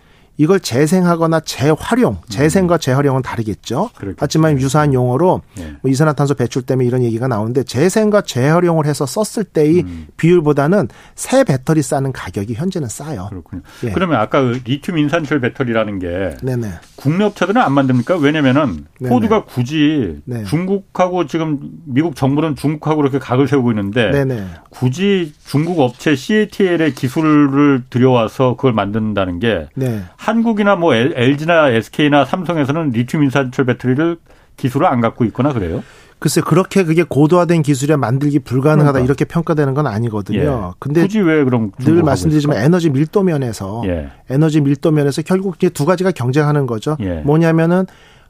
이걸 0.41 0.59
재생하거나 0.59 1.41
재활용, 1.41 2.17
재생과 2.27 2.79
재활용은 2.79 3.21
다르겠죠. 3.21 3.91
그렇겠죠. 3.95 4.17
하지만 4.19 4.59
유사한 4.59 4.91
용어로 4.91 5.41
예. 5.59 5.75
뭐 5.83 5.91
이산화탄소 5.91 6.33
배출 6.33 6.63
때문에 6.63 6.87
이런 6.87 7.03
얘기가 7.03 7.27
나오는데 7.27 7.61
재생과 7.61 8.21
재활용을 8.21 8.87
해서 8.87 9.05
썼을 9.05 9.43
때의 9.43 9.81
음. 9.81 10.07
비율보다는 10.17 10.87
새 11.13 11.43
배터리 11.43 11.83
싸는 11.83 12.11
가격이 12.11 12.55
현재는 12.55 12.87
싸요. 12.87 13.27
그렇군요. 13.29 13.61
예. 13.83 13.91
그러면 13.91 14.19
아까 14.19 14.41
그 14.41 14.61
리튬 14.65 14.97
인산철 14.97 15.41
배터리라는 15.41 15.99
게 15.99 16.35
네네. 16.41 16.71
국내 16.95 17.25
업체들은 17.25 17.61
안 17.61 17.73
만듭니까? 17.73 18.17
왜냐면은 18.17 18.87
포드가 19.07 19.45
굳이 19.45 20.21
네. 20.25 20.43
중국하고 20.45 21.27
지금 21.27 21.59
미국 21.85 22.15
정부는 22.15 22.55
중국하고 22.55 23.03
이렇게 23.03 23.19
각을 23.19 23.47
세우고 23.47 23.71
있는데 23.73 24.09
네네. 24.09 24.47
굳이 24.71 25.33
중국 25.45 25.81
업체 25.81 26.15
CATL의 26.15 26.95
기술을 26.95 27.83
들여와서 27.91 28.55
그걸 28.55 28.73
만든다는 28.73 29.37
게 29.37 29.67
네. 29.75 30.01
한국이나 30.31 30.75
뭐 30.75 30.95
LG나 30.95 31.69
SK나 31.69 32.25
삼성에서는 32.25 32.91
리튬 32.91 33.23
인산철 33.23 33.65
배터리를 33.65 34.17
기술을 34.57 34.87
안 34.87 35.01
갖고 35.01 35.25
있거나 35.25 35.51
그래요? 35.53 35.83
글쎄 36.19 36.39
그렇게 36.39 36.83
그게 36.83 37.03
고도화된 37.03 37.63
기술에 37.63 37.95
만들기 37.95 38.39
불가능하다 38.39 38.91
그러니까. 38.91 39.05
이렇게 39.05 39.25
평가되는 39.25 39.73
건 39.73 39.87
아니거든요. 39.87 40.39
예. 40.39 40.75
근데 40.79 41.01
굳이 41.01 41.19
왜 41.19 41.43
그럼 41.43 41.71
늘 41.79 42.03
말씀드리지만 42.03 42.57
있을까? 42.57 42.65
에너지 42.65 42.91
밀도 42.91 43.23
면에서 43.23 43.81
예. 43.85 44.09
에너지 44.29 44.61
밀도 44.61 44.91
면에서 44.91 45.23
결국 45.23 45.55
이제 45.57 45.69
두 45.69 45.85
가지가 45.85 46.11
경쟁하는 46.11 46.67
거죠. 46.67 46.95
예. 46.99 47.21
뭐냐면은 47.21 47.87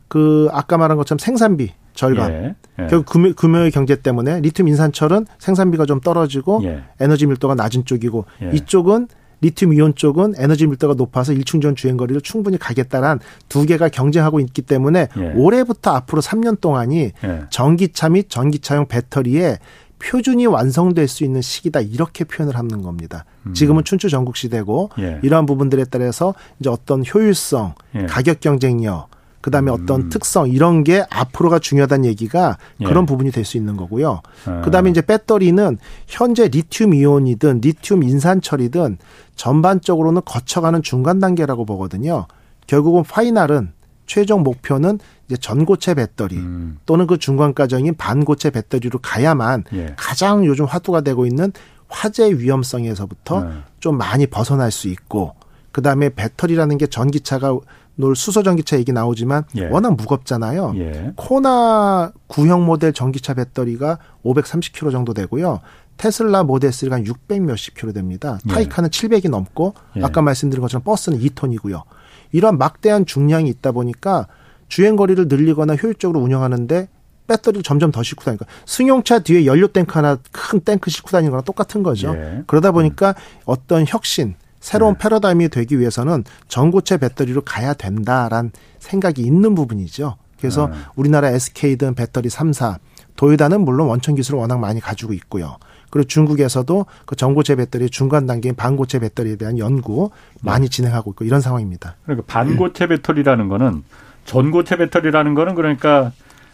그 0.08 0.48
아까 0.54 0.78
말한 0.78 0.98
것처럼 0.98 1.20
생산비 1.20 1.74
절반. 1.94 2.32
예. 2.32 2.56
예. 2.80 2.88
결국 2.88 3.08
금요, 3.08 3.34
금요의 3.34 3.72
경제 3.72 3.98
때문에 3.98 4.40
리튬 4.40 4.70
인산철은 4.70 5.26
생산비가 5.38 5.86
좀 5.86 6.00
떨어지고 6.00 6.62
예. 6.64 6.84
에너지 7.02 7.28
밀도가 7.28 7.56
낮은 7.56 7.84
쪽이고 7.84 8.26
이쪽은 8.54 9.10
리튬 9.42 9.74
이온 9.74 9.96
쪽은 9.96 10.36
에너지 10.38 10.68
밀도가 10.68 10.94
높아서 10.94 11.34
일충전 11.34 11.76
주행 11.76 11.98
거리를 11.98 12.22
충분히 12.22 12.58
가겠다란 12.58 13.20
두 13.50 13.66
개가 13.66 13.90
경쟁하고 13.90 14.40
있기 14.40 14.62
때문에 14.62 15.08
예. 15.18 15.34
올해부터 15.36 15.92
앞으로 15.92 16.22
3년 16.22 16.62
동안이 16.62 17.12
예. 17.24 17.42
전기차 17.50 18.10
및 18.10 18.30
전기차용 18.30 18.88
배터리에 18.88 19.58
표준이 20.02 20.48
완성될 20.48 21.08
수 21.08 21.24
있는 21.24 21.42
시기다 21.42 21.82
이렇게 21.82 22.24
표현을 22.24 22.58
하는 22.58 22.82
겁니다. 22.82 23.26
음. 23.46 23.54
지금은 23.54 23.84
춘추 23.84 24.10
전국 24.10 24.36
시대고 24.36 24.92
예. 25.00 25.20
이러한 25.22 25.46
부분들에 25.46 25.86
따라서 25.86 26.34
이제 26.60 26.70
어떤 26.70 27.04
효율성, 27.06 27.76
예. 27.96 28.06
가격 28.06 28.40
경쟁력, 28.40 29.11
그다음에 29.42 29.72
음. 29.72 29.78
어떤 29.82 30.10
특성 30.10 30.50
이런 30.50 30.84
게 30.84 31.04
앞으로가 31.10 31.60
중요하다는 31.60 32.06
얘기가 32.06 32.58
예. 32.80 32.86
그런 32.86 33.06
부분이 33.06 33.32
될 33.32 33.42
수 33.44 33.58
있는 33.58 33.76
거고요. 33.76 34.22
아. 34.46 34.62
그다음에 34.62 34.92
이제 34.92 35.02
배터리는 35.02 35.78
현재 36.08 36.48
리튬 36.48 36.94
이온이든 36.94 37.62
리튬 37.62 38.04
인산철이든 38.04 38.98
전반적으로는 39.36 40.22
거쳐가는 40.26 40.84
중간 40.84 41.20
단계라고 41.20 41.66
보거든요. 41.66 42.28
결국은 42.68 43.04
파이널은 43.04 43.74
최종 44.06 44.44
목표는 44.44 45.00
이제 45.28 45.38
전고체 45.38 45.96
배터리 45.96 46.38
음. 46.38 46.78
또는 46.86 47.08
그 47.08 47.18
중간 47.18 47.54
과정인 47.54 47.96
반고체 47.96 48.52
배터리로 48.52 49.00
가야만 49.00 49.64
예. 49.74 49.94
가장 49.98 50.46
요즘 50.46 50.66
화두가 50.66 51.02
되고 51.02 51.26
있는 51.26 51.52
화재 51.88 52.32
위험성에서부터 52.32 53.44
네. 53.44 53.52
좀 53.80 53.98
많이 53.98 54.28
벗어날 54.28 54.72
수 54.72 54.88
있고 54.88 55.36
그다음에 55.72 56.10
배터리라는 56.10 56.78
게 56.78 56.88
전기차가 56.88 57.58
놀 58.02 58.16
수소 58.16 58.44
전기차 58.44 58.78
얘기 58.78 58.92
나오지만 58.92 59.44
예. 59.56 59.68
워낙 59.68 59.96
무겁잖아요. 59.96 60.74
예. 60.78 61.14
코나 61.16 62.12
구형 62.28 62.66
모델 62.66 62.92
전기차 62.92 63.36
배터리가 63.36 64.00
530kg 64.26 64.92
정도 64.92 65.14
되고요. 65.14 65.62
테슬라 65.98 66.44
모델 66.44 66.72
3가 66.72 66.92
한 66.92 67.06
600 67.06 67.44
몇십 67.44 67.76
킬로 67.76 67.94
됩니다. 67.94 68.40
예. 68.50 68.54
타이카는 68.54 68.90
700이 68.90 69.30
넘고 69.30 69.76
예. 69.98 70.04
아까 70.04 70.22
말씀드린 70.22 70.62
것처럼 70.62 70.84
버스는 70.84 71.20
2톤이고요. 71.20 71.84
이런 72.32 72.58
막대한 72.58 73.06
중량이 73.06 73.50
있다 73.50 73.72
보니까 73.72 74.28
주행 74.68 74.96
거리를 74.96 75.28
늘리거나 75.28 75.76
효율적으로 75.76 76.20
운영하는데 76.20 76.88
배터리를 77.28 77.64
점점 77.64 77.92
더 77.92 78.04
싣고 78.04 78.24
다니까 78.24 78.46
승용차 78.66 79.20
뒤에 79.20 79.46
연료 79.46 79.68
탱크 79.68 79.94
하나 79.94 80.18
큰 80.32 80.60
탱크 80.62 80.90
싣고 80.90 81.12
다니는 81.12 81.30
거랑 81.30 81.44
똑같은 81.44 81.84
거죠. 81.84 82.16
예. 82.16 82.44
그러다 82.48 82.72
보니까 82.72 83.10
음. 83.10 83.42
어떤 83.46 83.86
혁신 83.88 84.36
새로운 84.62 84.94
네. 84.94 85.00
패러다임이 85.00 85.50
되기 85.50 85.80
위해서는 85.80 86.24
전고체 86.48 86.98
배터리로 86.98 87.42
가야 87.42 87.74
된다란 87.74 88.52
생각이 88.80 89.22
있는 89.22 89.56
부분이죠. 89.56 90.16
그래서 90.40 90.68
네. 90.68 90.76
우리나라 90.96 91.30
SK든 91.30 91.96
배터리 91.96 92.30
3사, 92.30 92.78
도요다는 93.16 93.62
물론 93.62 93.88
원천 93.88 94.16
기술을 94.16 94.40
워낙 94.40 94.60
많이 94.60 94.80
가지고 94.80 95.14
있고요. 95.14 95.58
그리고 95.90 96.08
중국에서도 96.08 96.86
그 97.06 97.16
전고체 97.16 97.56
배터리 97.56 97.90
중간 97.90 98.26
단계인 98.26 98.56
반고체 98.56 99.00
배터리에 99.00 99.36
대한 99.36 99.58
연구 99.58 100.12
많이 100.42 100.68
네. 100.68 100.70
진행하고 100.70 101.12
있고 101.12 101.26
이런 101.26 101.42
상황입니다. 101.42 101.98
그러니까 102.06 102.26
반고체 102.28 102.88
배터리라는 102.88 103.50
거는 103.50 103.84
전고체 104.26 104.78
배터리라는 104.78 105.34
거는 105.34 105.56
그러니까 105.56 106.14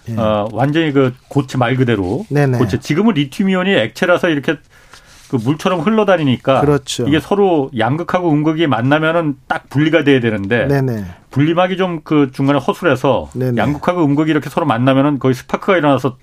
예. 0.09 0.15
어, 0.15 0.47
완전히 0.53 0.91
그 0.91 1.13
고체 1.27 1.57
말 1.57 1.75
그대로 1.75 2.25
네네. 2.29 2.57
고체 2.57 2.79
지금은 2.79 3.13
리튬이온이 3.13 3.71
액체라서 3.71 4.29
이렇게 4.29 4.57
그 5.29 5.35
물처럼 5.37 5.81
흘러다니니까 5.81 6.61
그렇죠. 6.61 7.07
이게 7.07 7.19
서로 7.19 7.69
양극하고 7.77 8.31
음극이 8.31 8.67
만나면은 8.67 9.35
딱 9.47 9.69
분리가 9.69 10.03
돼야 10.03 10.19
되는데 10.19 10.67
네네. 10.67 11.05
분리막이 11.31 11.77
좀 11.77 11.97
그 12.03 12.31
중간에 12.31 12.59
허술해서 12.59 13.29
네네. 13.33 13.61
양극하고 13.61 14.03
음극이 14.05 14.31
이렇게 14.31 14.49
서로 14.49 14.65
만나면은 14.65 15.19
거의 15.19 15.33
스파크가 15.33 15.77
일어나서 15.77 16.17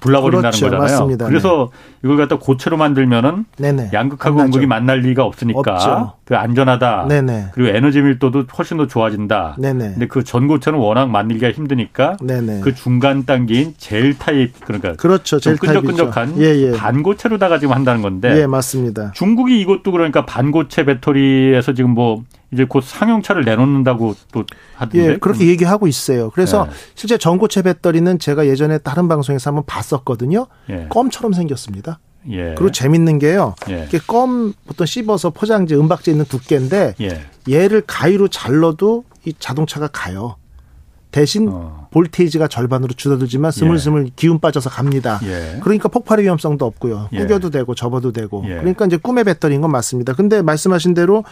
불나버린다는 0.00 0.50
그렇죠. 0.50 0.66
거잖아요. 0.66 0.82
맞습니다. 0.82 1.26
그래서 1.26 1.70
네. 1.72 1.98
이걸 2.04 2.16
갖다 2.16 2.38
고체로 2.38 2.76
만들면은 2.76 3.44
네네. 3.56 3.90
양극하고 3.92 4.40
음극이 4.40 4.66
만날 4.66 5.00
리가 5.00 5.24
없으니까. 5.24 6.14
그 6.24 6.36
안전하다. 6.36 7.06
네네. 7.08 7.46
그리고 7.52 7.76
에너지 7.76 8.00
밀도도 8.00 8.44
훨씬 8.56 8.76
더 8.76 8.86
좋아진다. 8.86 9.56
네네. 9.58 9.92
근데 9.92 10.06
그 10.06 10.22
전고체는 10.22 10.78
워낙 10.78 11.10
만들기가 11.10 11.50
힘드니까 11.52 12.16
네네. 12.22 12.60
그 12.60 12.74
중간 12.74 13.24
단계인 13.24 13.74
젤 13.78 14.18
타입 14.18 14.52
그러니까 14.64 14.92
그렇죠. 14.94 15.40
젤 15.40 15.56
끈적끈적한 15.56 16.40
예, 16.40 16.44
예. 16.44 16.72
반고체로다가 16.72 17.58
지금 17.58 17.74
한다는 17.74 18.02
건데. 18.02 18.40
예, 18.40 18.46
맞습니다. 18.46 19.12
중국이 19.12 19.60
이것도 19.60 19.90
그러니까 19.90 20.26
반고체 20.26 20.84
배터리에서 20.84 21.72
지금 21.72 21.90
뭐 21.90 22.22
이제 22.52 22.64
곧 22.64 22.82
상용차를 22.82 23.44
내놓는다고 23.44 24.14
또 24.32 24.44
하던데. 24.74 25.06
예, 25.06 25.16
그렇게 25.18 25.46
얘기하고 25.46 25.86
있어요. 25.86 26.30
그래서 26.30 26.66
예. 26.68 26.74
실제 26.94 27.18
전고체 27.18 27.62
배터리는 27.62 28.18
제가 28.18 28.46
예전에 28.46 28.78
다른 28.78 29.08
방송에서 29.08 29.50
한번 29.50 29.64
봤었거든요. 29.66 30.46
예. 30.70 30.86
껌처럼 30.88 31.34
생겼습니다. 31.34 31.98
예. 32.30 32.54
그리고 32.56 32.70
재밌는 32.72 33.18
게요. 33.18 33.54
예. 33.68 33.84
이게 33.86 33.98
껌 33.98 34.54
보통 34.66 34.86
씹어서 34.86 35.30
포장지 35.30 35.74
은박지 35.74 36.10
있는 36.10 36.24
두께인데 36.24 36.94
예. 37.00 37.20
얘를 37.50 37.82
가위로 37.86 38.28
잘라도 38.28 39.04
이 39.24 39.34
자동차가 39.38 39.88
가요. 39.88 40.36
대신 41.10 41.48
어. 41.50 41.88
볼테이지가 41.90 42.48
절반으로 42.48 42.92
줄어들지만 42.92 43.50
스물스물 43.50 44.06
예. 44.06 44.10
기운 44.14 44.38
빠져서 44.40 44.68
갑니다. 44.68 45.18
예. 45.24 45.58
그러니까 45.62 45.88
폭발의 45.88 46.24
위험성도 46.24 46.66
없고요. 46.66 47.08
예. 47.12 47.18
구겨도 47.18 47.50
되고 47.50 47.74
접어도 47.74 48.12
되고. 48.12 48.44
예. 48.46 48.56
그러니까 48.56 48.84
이제 48.86 48.98
꿈의 48.98 49.24
배터리인 49.24 49.62
건 49.62 49.70
맞습니다. 49.70 50.12
근데 50.12 50.42
말씀하신 50.42 50.94
대로 50.94 51.24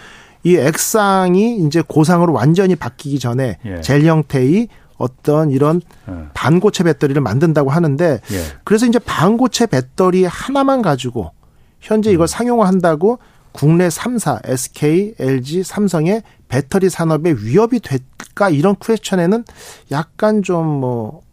이 0.44 0.56
액상이 0.56 1.58
이제 1.58 1.82
고상으로 1.86 2.32
완전히 2.32 2.76
바뀌기 2.76 3.18
전에 3.18 3.58
예. 3.64 3.80
젤 3.80 4.04
형태의 4.04 4.68
어떤 4.96 5.50
이런 5.50 5.80
예. 6.08 6.12
반고체 6.34 6.84
배터리를 6.84 7.20
만든다고 7.20 7.70
하는데 7.70 8.20
그래서 8.64 8.86
이제 8.86 8.98
반고체 8.98 9.66
배터리 9.66 10.24
하나만 10.24 10.82
가지고 10.82 11.32
현재 11.80 12.10
이걸 12.10 12.24
음. 12.24 12.26
상용화한다고 12.26 13.18
국내 13.52 13.88
3사 13.88 14.40
SK, 14.48 15.14
LG, 15.18 15.62
삼성의 15.62 16.22
배터리 16.48 16.90
산업에 16.90 17.32
위협이 17.32 17.80
될까 17.80 18.50
이런 18.50 18.76
퀘스천에는 18.80 19.44
약간 19.90 20.42
좀 20.42 20.66
뭐 20.66 21.26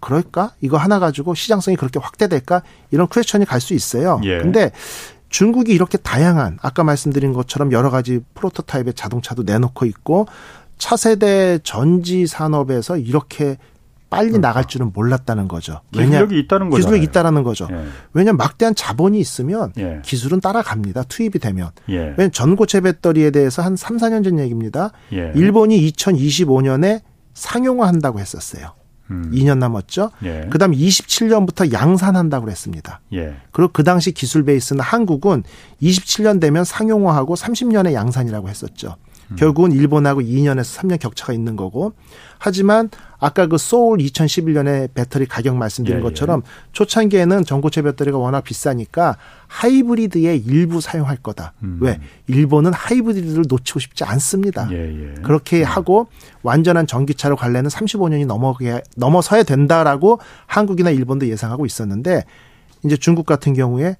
그럴까? 0.00 0.52
이거 0.60 0.76
하나 0.78 0.98
가지고 0.98 1.34
시장성이 1.34 1.76
그렇게 1.76 1.98
확대될까? 1.98 2.62
이런 2.90 3.06
퀘스천이 3.08 3.44
갈 3.44 3.60
수 3.60 3.74
있어요. 3.74 4.20
예. 4.24 4.38
근데 4.38 4.72
중국이 5.30 5.72
이렇게 5.72 5.96
다양한 5.96 6.58
아까 6.60 6.84
말씀드린 6.84 7.32
것처럼 7.32 7.72
여러 7.72 7.88
가지 7.88 8.20
프로토타입의 8.34 8.94
자동차도 8.94 9.44
내놓고 9.44 9.86
있고 9.86 10.26
차세대 10.76 11.60
전지 11.62 12.26
산업에서 12.26 12.96
이렇게 12.98 13.56
빨리 14.10 14.30
그러니까. 14.30 14.48
나갈 14.48 14.64
줄은 14.66 14.90
몰랐다는 14.92 15.46
거죠. 15.46 15.82
기술력이 15.92 16.36
있다는 16.40 16.68
거죠. 16.68 16.78
기술력이 16.78 17.04
있다라는 17.04 17.44
거죠. 17.44 17.68
예. 17.70 17.84
왜냐하면 18.12 18.38
막대한 18.38 18.74
자본이 18.74 19.20
있으면 19.20 19.72
예. 19.78 20.00
기술은 20.04 20.40
따라갑니다. 20.40 21.04
투입이 21.04 21.38
되면. 21.38 21.70
예. 21.90 21.94
왜냐하면 21.96 22.32
전고체 22.32 22.80
배터리에 22.80 23.30
대해서 23.30 23.62
한 23.62 23.76
3, 23.76 23.98
4년 23.98 24.24
전 24.24 24.40
얘기입니다. 24.40 24.90
예. 25.12 25.30
일본이 25.36 25.88
2025년에 25.92 27.02
상용화한다고 27.34 28.18
했었어요. 28.18 28.72
음. 29.10 29.30
2년 29.32 29.58
남았죠. 29.58 30.10
예. 30.24 30.46
그다음 30.50 30.72
27년부터 30.72 31.72
양산한다고 31.72 32.44
그랬습니다. 32.44 33.00
예. 33.12 33.34
그리고 33.50 33.70
그 33.72 33.82
당시 33.82 34.12
기술 34.12 34.44
베이스는 34.44 34.80
한국은 34.80 35.42
27년 35.82 36.40
되면 36.40 36.64
상용화하고 36.64 37.34
30년에 37.34 37.92
양산이라고 37.92 38.48
했었죠. 38.48 38.96
음. 39.30 39.36
결국은 39.36 39.72
일본하고 39.72 40.20
2년에서 40.20 40.80
3년 40.80 40.98
격차가 40.98 41.32
있는 41.32 41.56
거고 41.56 41.92
하지만 42.38 42.90
아까 43.18 43.46
그 43.46 43.58
소울 43.58 43.98
2011년에 43.98 44.92
배터리 44.94 45.26
가격 45.26 45.56
말씀드린 45.56 45.98
예, 45.98 46.00
예. 46.00 46.02
것처럼 46.02 46.42
예. 46.44 46.50
초창기에는 46.72 47.44
전고체 47.44 47.82
배터리가 47.82 48.16
워낙 48.16 48.42
비싸니까 48.42 49.16
하이브리드에 49.46 50.36
일부 50.36 50.80
사용할 50.80 51.16
거다. 51.18 51.52
음. 51.62 51.78
왜? 51.80 52.00
일본은 52.28 52.72
하이브리드를 52.72 53.44
놓치고 53.46 53.78
싶지 53.78 54.04
않습니다. 54.04 54.68
예, 54.72 54.76
예. 54.76 55.14
그렇게 55.22 55.60
음. 55.60 55.64
하고 55.64 56.06
완전한 56.42 56.86
전기차로 56.86 57.36
갈래는 57.36 57.68
35년이 57.68 58.26
넘어게 58.26 58.80
넘어서야 58.96 59.42
된다라고 59.42 60.18
한국이나 60.46 60.90
일본도 60.90 61.28
예상하고 61.28 61.66
있었는데 61.66 62.24
이제 62.84 62.96
중국 62.96 63.26
같은 63.26 63.52
경우에 63.52 63.96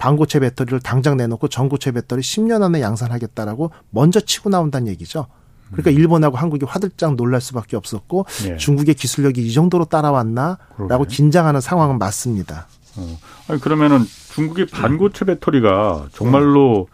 반고체 0.00 0.40
배터리를 0.40 0.80
당장 0.80 1.18
내놓고 1.18 1.48
전고체 1.48 1.92
배터리 1.92 2.22
10년 2.22 2.62
안에 2.62 2.80
양산하겠다라고 2.80 3.70
먼저 3.90 4.18
치고 4.18 4.48
나온다는 4.48 4.88
얘기죠. 4.88 5.26
그러니까 5.72 5.90
일본하고 5.90 6.38
한국이 6.38 6.64
화들짝 6.66 7.14
놀랄 7.14 7.40
수밖에 7.42 7.76
없었고 7.76 8.24
네. 8.44 8.56
중국의 8.56 8.94
기술력이 8.94 9.46
이 9.46 9.52
정도로 9.52 9.84
따라왔나라고. 9.84 11.04
긴장하는 11.04 11.60
상황은 11.60 11.98
맞습니다. 11.98 12.66
어. 12.96 13.18
아니 13.46 13.60
그러면은 13.60 14.00
중국이 14.32 14.66
반고체 14.66 15.26
배터리가 15.26 16.08
정말로 16.12 16.88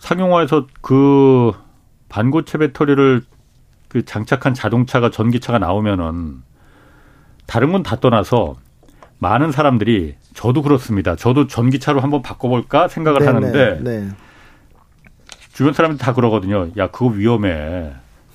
상용화해서 0.00 0.66
그 0.82 1.52
반고체 2.08 2.58
배터리를 2.58 3.22
그 3.88 4.04
장착한 4.04 4.54
자동차가 4.54 5.10
전기차가 5.10 5.58
나오면은 5.60 6.42
다른 7.46 7.72
건 7.72 7.82
다 7.82 7.96
떠나서 8.00 8.56
많은 9.18 9.52
사람들이 9.52 10.14
저도 10.34 10.62
그렇습니다. 10.62 11.16
저도 11.16 11.46
전기차로 11.46 12.00
한번 12.00 12.22
바꿔볼까 12.22 12.88
생각을 12.88 13.20
네네, 13.20 13.32
하는데 13.32 13.78
네. 13.82 14.08
주변 15.52 15.72
사람들이 15.72 15.98
다 15.98 16.14
그러거든요. 16.14 16.68
야, 16.76 16.86
그거 16.88 17.06
위험해. 17.06 17.90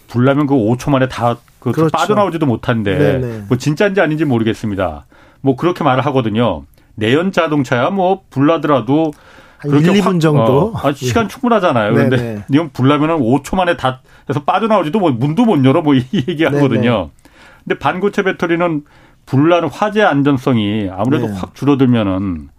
불나면 0.10 0.46
그 0.46 0.56
5초 0.56 0.92
만에 0.92 1.08
다그 1.08 1.72
그렇죠. 1.72 1.88
빠져나오지도 1.92 2.46
못한데 2.46 2.98
네네. 2.98 3.44
뭐 3.48 3.58
진짜인지 3.58 4.02
아닌지 4.02 4.26
모르겠습니다. 4.26 5.06
뭐 5.42 5.56
그렇게 5.56 5.84
말을 5.84 6.06
하거든요. 6.08 6.64
내연 6.96 7.32
자동차야 7.32 7.90
뭐 7.90 8.24
불나더라도 8.30 9.12
그렇게 9.60 9.92
1, 9.94 10.02
2분 10.02 10.20
정도 10.20 10.74
어, 10.76 10.88
아, 10.88 10.92
시간 10.92 11.24
예. 11.26 11.28
충분하잖아요. 11.30 11.94
네네. 11.94 12.10
근데 12.10 12.46
이건 12.52 12.70
불나면은 12.72 13.20
5초 13.20 13.56
만에 13.56 13.78
다 13.78 14.02
해서 14.30 14.44
빠져나오지도 14.44 15.00
뭐 15.00 15.12
문도 15.12 15.46
못 15.46 15.64
열어 15.66 15.82
뭐 15.82 15.96
이 15.96 16.04
얘기하거든요. 16.28 17.10
근데 17.64 17.80
반고체 17.80 18.24
배터리는 18.24 18.84
불나는 19.26 19.70
화재 19.70 20.02
안전성이 20.02 20.90
아무래도 20.92 21.28
네. 21.28 21.34
확 21.34 21.56
줄어들면은 21.56 22.50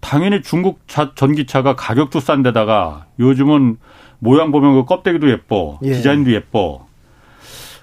당연히 0.00 0.42
중국 0.42 0.80
차, 0.88 1.12
전기차가 1.14 1.76
가격도 1.76 2.20
싼 2.20 2.42
데다가 2.42 3.06
요즘은 3.18 3.76
모양 4.18 4.50
보면 4.50 4.74
그 4.74 4.84
껍데기도 4.84 5.30
예뻐, 5.30 5.78
예. 5.82 5.92
디자인도 5.92 6.32
예뻐. 6.32 6.86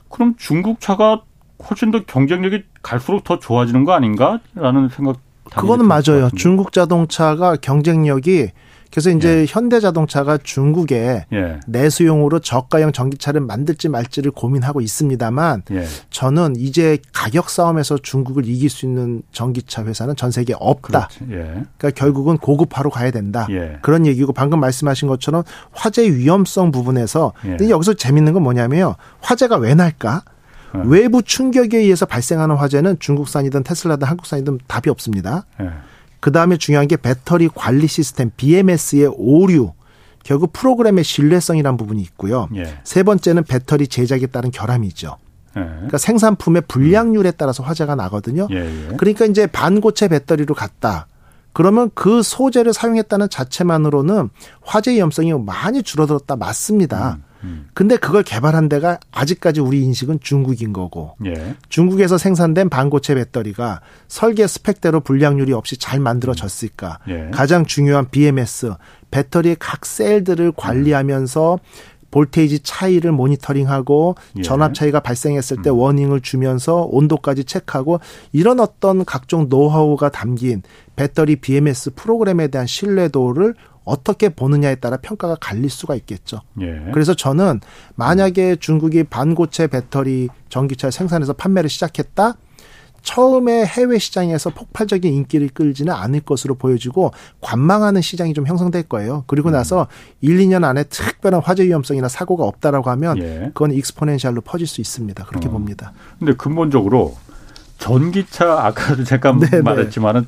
그럼 0.10 0.36
중국 0.38 0.80
차가 0.80 1.22
훨씬 1.70 1.92
더 1.92 2.04
경쟁력이 2.04 2.64
갈수록 2.82 3.24
더 3.24 3.40
좋아지는 3.40 3.86
거 3.86 3.94
아닌가라는 3.94 4.90
생각. 4.90 5.20
그거는 5.56 5.88
맞아요. 5.88 6.30
중국 6.36 6.72
자동차가 6.72 7.56
경쟁력이 7.56 8.50
그래서 8.92 9.10
이제 9.10 9.42
예. 9.42 9.46
현대자동차가 9.48 10.38
중국에 10.44 11.26
예. 11.32 11.60
내수용으로 11.68 12.40
저가형 12.40 12.92
전기차를 12.92 13.42
만들지 13.42 13.90
말지를 13.90 14.32
고민하고 14.32 14.82
있습니다만 14.82 15.64
예. 15.72 15.86
저는 16.10 16.56
이제 16.58 16.98
가격 17.14 17.50
싸움에서 17.50 17.98
중국을 17.98 18.48
이길 18.48 18.70
수 18.70 18.86
있는 18.86 19.22
전기차 19.32 19.86
회사는 19.86 20.16
전 20.16 20.32
세계에 20.32 20.56
없다. 20.60 21.10
예. 21.30 21.36
그러니까 21.78 21.92
결국은 21.96 22.38
고급화로 22.38 22.90
가야 22.90 23.12
된다. 23.12 23.48
예. 23.50 23.78
그런 23.82 24.06
얘기고 24.06 24.34
방금 24.34 24.60
말씀하신 24.60 25.08
것처럼 25.08 25.44
화재 25.72 26.10
위험성 26.10 26.72
부분에서 26.72 27.34
예. 27.46 27.50
근데 27.50 27.70
여기서 27.70 27.94
재밌는 27.94 28.34
건 28.34 28.44
뭐냐면요. 28.44 28.96
화재가 29.22 29.58
왜 29.58 29.74
날까? 29.74 30.24
외부 30.86 31.24
충격에 31.24 31.78
의해서 31.80 32.06
발생하는 32.06 32.56
화재는 32.56 33.00
중국산이든 33.00 33.64
테슬라든 33.64 34.08
한국산이든 34.08 34.60
답이 34.68 34.90
없습니다. 34.92 35.46
그 36.28 36.34
다음에 36.34 36.58
중요한 36.58 36.90
게 36.90 36.98
배터리 36.98 37.48
관리 37.48 37.88
시스템 37.88 38.32
BMS의 38.36 39.14
오류. 39.16 39.72
결국 40.26 40.52
프로그램의 40.52 41.06
신뢰성이란 41.06 41.78
부분이 41.78 42.02
있고요. 42.02 42.50
예. 42.54 42.80
세 42.84 43.04
번째는 43.04 43.46
배터리 43.46 43.88
제작에 43.88 44.26
따른 44.26 44.52
결함이죠. 44.52 45.16
예. 45.56 45.62
그러니까 45.62 45.98
생산품의 45.98 46.64
불량률에 46.68 47.32
따라서 47.32 47.64
화재가 47.64 47.96
나거든요. 47.96 48.50
예, 48.52 48.58
예. 48.58 48.96
그러니까 48.98 49.24
이제 49.24 49.48
반고체 49.48 50.10
배터리로 50.10 50.54
갔다. 50.54 51.08
그러면 51.54 51.92
그 51.94 52.22
소재를 52.22 52.74
사용했다는 52.74 53.30
자체만으로는 53.30 54.30
화재 54.62 54.92
위험성이 54.92 55.32
많이 55.32 55.82
줄어들었다 55.82 56.36
맞습니다. 56.36 57.20
음. 57.20 57.24
근데 57.74 57.98
그걸 57.98 58.24
개발한 58.24 58.70
데가 58.70 59.00
아직까지 59.12 59.62
우리 59.62 59.84
인식은 59.84 60.20
중국인 60.22 60.74
거고 60.74 61.16
예. 61.26 61.56
중국에서 61.70 62.18
생산된 62.18 62.70
반고체 62.70 63.16
배터리가 63.16 63.82
설계 64.08 64.48
스펙대로 64.48 65.02
불량률이 65.02 65.54
없이 65.54 65.78
잘 65.78 66.00
만들어졌을까? 66.00 67.00
예. 67.10 67.30
가장 67.32 67.66
중요한 67.66 68.10
BMS 68.10 68.74
배터리의 69.12 69.58
각 69.60 69.86
셀들을 69.86 70.54
관리하면서 70.56 71.60
볼테이지 72.12 72.62
차이를 72.62 73.12
모니터링하고 73.12 74.16
예. 74.38 74.42
전압 74.42 74.74
차이가 74.74 75.00
발생했을 75.00 75.62
때 75.62 75.70
음. 75.70 75.78
워닝을 75.78 76.22
주면서 76.22 76.88
온도까지 76.90 77.44
체크하고 77.44 78.00
이런 78.32 78.60
어떤 78.60 79.06
각종 79.06 79.48
노하우가 79.50 80.10
담긴 80.10 80.64
배터리 80.96 81.36
BMS 81.36 81.92
프로그램에 81.96 82.48
대한 82.48 82.66
신뢰도를 82.66 83.56
어떻게 83.88 84.30
보느냐에 84.30 84.76
따라 84.76 84.98
평가가 84.98 85.38
갈릴 85.40 85.70
수가 85.70 85.96
있겠죠. 85.96 86.42
예. 86.62 86.92
그래서 86.94 87.14
저는 87.14 87.62
만약에 87.96 88.58
중국이 88.58 89.06
반고체 89.06 89.68
배터리 89.68 90.28
전기차 90.50 90.92
생산해서 90.92 91.34
판매를 91.34 91.70
시작했다. 91.70 92.36
처음에 93.02 93.66
해외 93.66 93.98
시장에서 94.00 94.50
폭발적인 94.50 95.14
인기를 95.14 95.50
끌지는 95.54 95.94
않을 95.94 96.20
것으로 96.22 96.56
보여지고 96.56 97.12
관망하는 97.40 98.02
시장이 98.02 98.34
좀 98.34 98.46
형성될 98.46 98.84
거예요. 98.84 99.24
그리고 99.28 99.50
나서 99.50 99.84
음. 99.84 99.88
1, 100.20 100.38
2년 100.40 100.66
안에 100.66 100.84
특별한 100.84 101.42
화재 101.42 101.64
위험성이나 101.64 102.10
사고가 102.10 102.44
없다라고 102.44 102.90
하면 102.90 103.18
예. 103.20 103.52
그건 103.54 103.72
익스포넨셜로 103.72 104.42
퍼질 104.42 104.68
수 104.68 104.82
있습니다. 104.82 105.24
그렇게 105.24 105.48
어. 105.48 105.52
봅니다. 105.52 105.94
근데 106.20 106.34
근본적으로 106.34 107.16
전기차 107.78 108.66
아까도 108.66 109.06
잠깐 109.06 109.40
네네. 109.40 109.62
말했지만은 109.64 110.28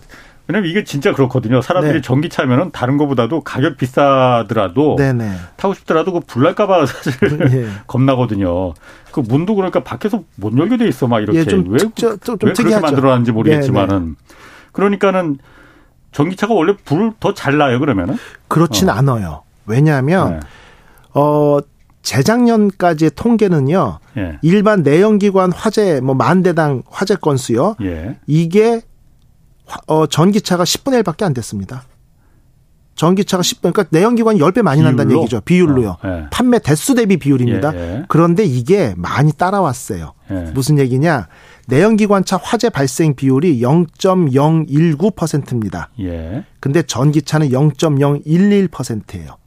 왜냐면 0.49 0.67
이게 0.71 0.83
진짜 0.83 1.13
그렇거든요. 1.13 1.61
사람들이 1.61 1.93
네. 1.93 2.01
전기차면은 2.01 2.71
다른 2.71 2.97
거보다도 2.97 3.41
가격 3.41 3.77
비싸더라도 3.77 4.95
네네. 4.97 5.31
타고 5.57 5.75
싶더라도 5.75 6.11
그 6.11 6.21
불날까봐 6.21 6.87
사실 6.89 7.37
네. 7.37 7.67
겁나거든요. 7.85 8.73
그 9.11 9.19
문도 9.19 9.53
그러니까 9.53 9.83
밖에서 9.83 10.23
못 10.35 10.57
열게 10.57 10.77
돼 10.77 10.87
있어 10.87 11.07
막 11.07 11.19
이렇게 11.19 11.39
예, 11.39 11.43
좀 11.45 11.65
왜, 11.69 11.77
특저, 11.77 12.17
좀, 12.17 12.37
왜 12.41 12.53
그렇게 12.53 12.79
만들어놨는지 12.79 13.31
모르겠지만은 13.31 13.99
네네. 13.99 14.15
그러니까는 14.71 15.37
전기차가 16.13 16.55
원래 16.55 16.75
불을 16.83 17.11
더 17.19 17.35
잘 17.35 17.59
나요 17.59 17.79
그러면은 17.79 18.17
그렇진 18.47 18.89
어. 18.89 18.93
않아요. 18.93 19.43
왜냐하면 19.67 20.31
네. 20.31 20.39
어. 21.13 21.59
재작년까지의 22.01 23.11
통계는요. 23.15 23.99
예. 24.17 24.39
일반 24.41 24.81
내연기관 24.83 25.51
화재 25.51 25.99
뭐 26.01 26.15
만 26.15 26.41
대당 26.41 26.81
화재 26.89 27.13
건수요. 27.15 27.75
예. 27.81 28.17
이게 28.25 28.81
어, 29.87 30.05
전기차가 30.07 30.63
10분의 30.63 31.03
1밖에 31.03 31.23
안 31.23 31.33
됐습니다. 31.33 31.83
전기차가 32.95 33.41
10분, 33.41 33.71
그러니까 33.73 33.85
내연기관이 33.91 34.39
10배 34.39 34.61
많이 34.61 34.81
비율로? 34.81 34.97
난다는 34.97 35.17
얘기죠. 35.19 35.39
비율로요. 35.41 35.89
어, 35.91 35.97
예. 36.03 36.25
판매 36.31 36.59
대수 36.59 36.95
대비 36.95 37.15
비율입니다. 37.15 37.73
예, 37.73 37.79
예. 37.79 38.03
그런데 38.09 38.43
이게 38.43 38.93
많이 38.97 39.31
따라왔어요. 39.31 40.11
예. 40.31 40.51
무슨 40.53 40.77
얘기냐. 40.79 41.27
내연기관차 41.67 42.37
화재 42.43 42.69
발생 42.69 43.15
비율이 43.15 43.61
0.019%입니다. 43.61 45.89
예. 46.01 46.43
근데 46.59 46.81
전기차는 46.81 47.51
0.011%예요. 47.51 49.37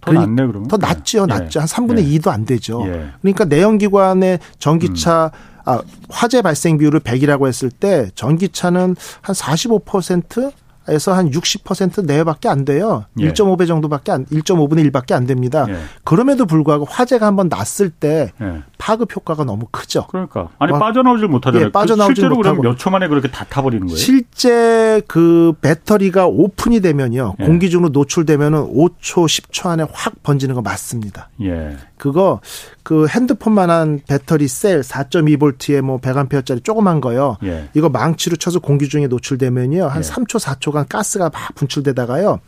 더 0.00 0.12
낫네 0.12 0.46
그러면. 0.46 0.66
더 0.66 0.76
낫죠. 0.76 1.22
예. 1.22 1.26
낫죠. 1.26 1.60
한 1.60 1.68
3분의 1.68 2.18
2도 2.18 2.32
안 2.32 2.44
되죠. 2.46 2.82
그러니까 3.20 3.44
내연기관의 3.44 4.40
전기차 4.58 5.30
음. 5.32 5.38
아, 5.68 5.82
화재 6.08 6.40
발생 6.42 6.78
비율을 6.78 7.00
100이라고 7.00 7.46
했을 7.46 7.70
때 7.70 8.10
전기차는 8.14 8.96
한 9.20 9.34
45%? 9.34 10.52
에서 10.90 11.12
한 11.12 11.30
60% 11.30 12.06
내외밖에 12.06 12.48
안 12.48 12.64
돼요. 12.64 13.04
예. 13.20 13.30
1.5배 13.30 13.66
정도밖에 13.66 14.10
안 14.10 14.24
1.5분의 14.24 14.90
1밖에 14.90 15.12
안 15.12 15.26
됩니다. 15.26 15.66
예. 15.68 15.76
그럼에도 16.02 16.46
불구하고 16.46 16.86
화재가 16.86 17.26
한번 17.26 17.50
났을 17.50 17.90
때 17.90 18.32
예. 18.40 18.62
파급 18.78 19.14
효과가 19.14 19.44
너무 19.44 19.66
크죠. 19.70 20.06
그러니까 20.06 20.48
아니 20.58 20.72
와, 20.72 20.78
빠져나오질 20.78 21.28
못하잖아요. 21.28 21.66
예, 21.66 21.70
빠져나오질 21.72 22.16
실제로 22.16 22.36
못하고. 22.36 22.62
그럼 22.62 22.72
몇 22.72 22.78
초 22.78 22.88
만에 22.88 23.06
그렇게 23.06 23.28
다 23.30 23.44
타버리는 23.50 23.86
거예요? 23.86 23.98
실제 23.98 25.02
그 25.06 25.52
배터리가 25.60 26.26
오픈이 26.26 26.80
되면요. 26.80 27.34
예. 27.38 27.44
공기 27.44 27.68
중으로 27.68 27.90
노출되면은 27.90 28.72
5초, 28.72 29.26
10초 29.26 29.66
안에 29.68 29.84
확 29.92 30.22
번지는 30.22 30.54
거 30.54 30.62
맞습니다. 30.62 31.28
예. 31.42 31.76
그거 31.98 32.40
그 32.82 33.06
핸드폰만한 33.06 34.00
배터리 34.06 34.48
셀 34.48 34.80
4.2볼트에 34.80 35.82
뭐 35.82 35.98
100암페어짜리 36.00 36.64
조그만 36.64 37.00
거요. 37.00 37.36
예. 37.44 37.68
이거 37.74 37.88
망치로 37.88 38.36
쳐서 38.36 38.60
공기 38.60 38.88
중에 38.88 39.06
노출되면요. 39.08 39.86
한 39.86 40.02
예. 40.02 40.06
3초, 40.06 40.40
4초간 40.40 40.88
가스가 40.88 41.30
막 41.30 41.54
분출되다가요. 41.54 42.40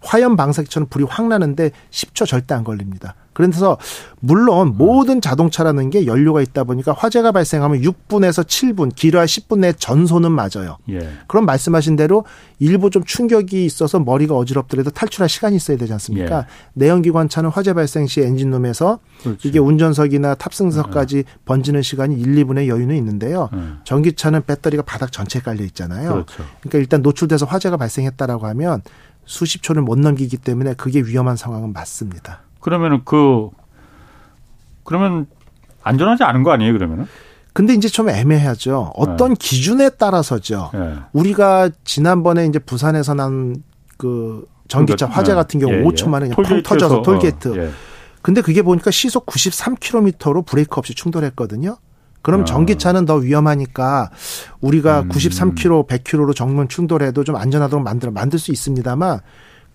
화염 0.00 0.36
방사기처럼 0.36 0.88
불이 0.88 1.04
확 1.08 1.26
나는데 1.26 1.72
10초 1.90 2.26
절대 2.26 2.54
안 2.54 2.64
걸립니다. 2.64 3.14
그래서 3.38 3.78
물론 4.18 4.74
모든 4.76 5.20
자동차라는 5.20 5.90
게 5.90 6.06
연료가 6.06 6.42
있다 6.42 6.64
보니까 6.64 6.92
화재가 6.92 7.30
발생하면 7.30 7.82
6분에서 7.82 8.44
7분, 8.44 8.92
길어야 8.92 9.26
10분 9.26 9.60
내 9.60 9.72
전소는 9.72 10.32
맞아요. 10.32 10.78
예. 10.90 11.08
그럼 11.28 11.46
말씀하신 11.46 11.94
대로 11.94 12.24
일부 12.58 12.90
좀 12.90 13.04
충격이 13.04 13.64
있어서 13.64 14.00
머리가 14.00 14.34
어지럽더라도 14.34 14.90
탈출할 14.90 15.28
시간이 15.28 15.54
있어야 15.54 15.76
되지 15.76 15.92
않습니까? 15.92 16.38
예. 16.38 16.44
내연기관차는 16.74 17.50
화재 17.50 17.74
발생 17.74 18.08
시 18.08 18.22
엔진룸에서 18.22 18.98
그렇지. 19.22 19.46
이게 19.46 19.60
운전석이나 19.60 20.34
탑승석까지 20.34 21.18
예. 21.18 21.24
번지는 21.44 21.82
시간이 21.82 22.16
1, 22.20 22.44
2분의 22.44 22.66
여유는 22.66 22.96
있는데요. 22.96 23.50
예. 23.54 23.58
전기차는 23.84 24.46
배터리가 24.46 24.82
바닥 24.82 25.12
전체에 25.12 25.42
깔려 25.42 25.62
있잖아요. 25.66 26.10
그렇죠. 26.10 26.44
그러니까 26.58 26.78
일단 26.78 27.02
노출돼서 27.02 27.46
화재가 27.46 27.76
발생했다라고 27.76 28.48
하면 28.48 28.82
수십 29.26 29.62
초를 29.62 29.82
못 29.82 29.96
넘기기 29.96 30.38
때문에 30.38 30.74
그게 30.74 31.02
위험한 31.02 31.36
상황은 31.36 31.72
맞습니다. 31.72 32.47
그러면은 32.60 33.02
그 33.04 33.48
그러면 34.84 35.26
안전하지 35.82 36.24
않은 36.24 36.42
거 36.42 36.50
아니에요? 36.52 36.72
그러면은? 36.72 37.06
근데 37.52 37.74
이제 37.74 37.88
좀 37.88 38.08
애매하죠. 38.08 38.92
어떤 38.94 39.30
네. 39.30 39.36
기준에 39.38 39.90
따라서죠. 39.90 40.70
네. 40.72 40.94
우리가 41.12 41.70
지난번에 41.84 42.46
이제 42.46 42.58
부산에서 42.58 43.14
난 43.14 43.62
그 43.98 44.46
전기차 44.68 45.06
그러니까, 45.06 45.18
화재 45.18 45.34
같은 45.34 45.60
경우 45.60 45.74
예, 45.74 45.82
5초 45.82 46.06
예. 46.06 46.08
만에 46.08 46.28
그냥 46.28 46.48
펑 46.48 46.62
터져서 46.62 47.02
톨게이트. 47.02 47.48
어, 47.48 47.62
예. 47.62 47.70
근데 48.22 48.40
그게 48.40 48.62
보니까 48.62 48.90
시속 48.90 49.26
93km로 49.26 50.46
브레이크 50.46 50.78
없이 50.78 50.94
충돌했거든요. 50.94 51.76
그럼 52.22 52.42
아. 52.42 52.44
전기차는 52.44 53.04
더 53.04 53.16
위험하니까 53.16 54.10
우리가 54.60 55.00
음. 55.02 55.08
93km, 55.08 55.86
100km로 55.86 56.34
정면 56.34 56.68
충돌해도 56.68 57.24
좀 57.24 57.36
안전하도록 57.36 57.82
만들어 57.84 58.12
만들 58.12 58.38
수 58.38 58.52
있습니다만 58.52 59.20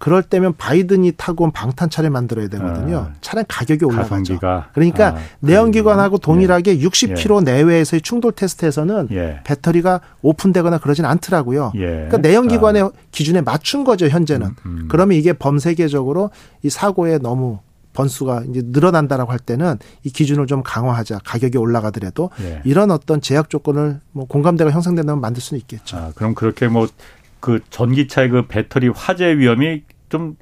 그럴 0.04 0.22
때면 0.22 0.56
바이든이 0.58 1.14
타고 1.16 1.46
온 1.46 1.52
방탄차를 1.52 2.10
만들어야 2.10 2.50
되거든요. 2.50 2.98
아, 2.98 3.14
차량 3.22 3.46
가격이 3.48 3.86
올라가죠. 3.86 4.10
가성비가. 4.10 4.68
그러니까 4.74 5.08
아, 5.16 5.18
내연기관하고 5.40 6.18
동일하게 6.18 6.78
예. 6.78 6.86
60km 6.86 7.48
예. 7.48 7.54
내외에서의 7.54 8.02
충돌 8.02 8.34
테스트에서는 8.34 9.08
예. 9.12 9.40
배터리가 9.46 10.02
오픈되거나 10.22 10.80
그러진 10.80 11.06
않더라고요. 11.06 11.72
예. 11.76 11.86
그러니까 11.88 12.18
내연기관의 12.18 12.82
아. 12.82 12.90
기준에 13.12 13.40
맞춘 13.40 13.86
거죠, 13.86 14.10
현재는. 14.10 14.48
음, 14.48 14.56
음. 14.66 14.88
그러면 14.90 15.18
이게 15.18 15.32
범세계적으로 15.32 16.32
이 16.64 16.70
사고에 16.70 17.20
너무 17.20 17.60
번수가 17.94 18.44
이제 18.50 18.62
늘어난다라고 18.62 19.32
할 19.32 19.40
때는 19.40 19.78
이 20.04 20.10
기준을 20.10 20.48
좀 20.48 20.64
강화하자. 20.64 21.20
가격이 21.24 21.58
올라가더라도 21.58 22.30
예. 22.42 22.62
이런 22.66 22.92
어떤 22.92 23.22
제약 23.22 23.50
조건을 23.50 24.02
뭐 24.12 24.26
공감대가 24.26 24.70
형성된다면 24.70 25.22
만들 25.22 25.42
수는 25.42 25.62
있겠죠. 25.62 25.96
아, 25.96 26.12
그럼 26.14 26.36
그렇게 26.36 26.68
뭐그 26.68 27.62
전기차의 27.70 28.28
그 28.32 28.48
배터리 28.48 28.90
화재 28.90 29.38
위험이 29.38 29.84
좀 30.14 30.36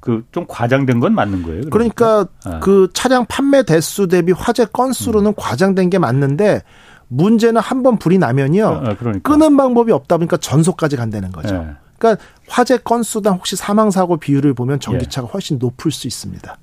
그좀 0.00 0.46
과장된 0.48 0.98
건 0.98 1.14
맞는 1.14 1.44
거예요. 1.44 1.70
그러니까, 1.70 2.24
그러니까 2.24 2.56
아. 2.56 2.60
그 2.60 2.88
차량 2.94 3.26
판매 3.26 3.62
대수 3.62 4.08
대비 4.08 4.32
화재 4.32 4.64
건수로는 4.64 5.30
음. 5.30 5.34
과장된 5.36 5.88
게 5.90 5.98
맞는데 5.98 6.62
문제는 7.06 7.60
한 7.60 7.84
번 7.84 7.98
불이 7.98 8.18
나면요. 8.18 8.66
아, 8.66 8.94
그러니까. 8.96 9.30
끄는 9.30 9.56
방법이 9.56 9.92
없다 9.92 10.16
보니까 10.16 10.36
전소까지 10.38 10.96
간다는 10.96 11.30
거죠. 11.30 11.54
네. 11.56 11.70
그러니까 11.98 12.22
화재 12.48 12.76
건수당 12.78 13.34
혹시 13.36 13.54
사망 13.54 13.90
사고 13.92 14.16
비율을 14.16 14.54
보면 14.54 14.80
전기차가 14.80 15.28
예. 15.28 15.30
훨씬 15.32 15.58
높을 15.58 15.92
수 15.92 16.06
있습니다. 16.08 16.56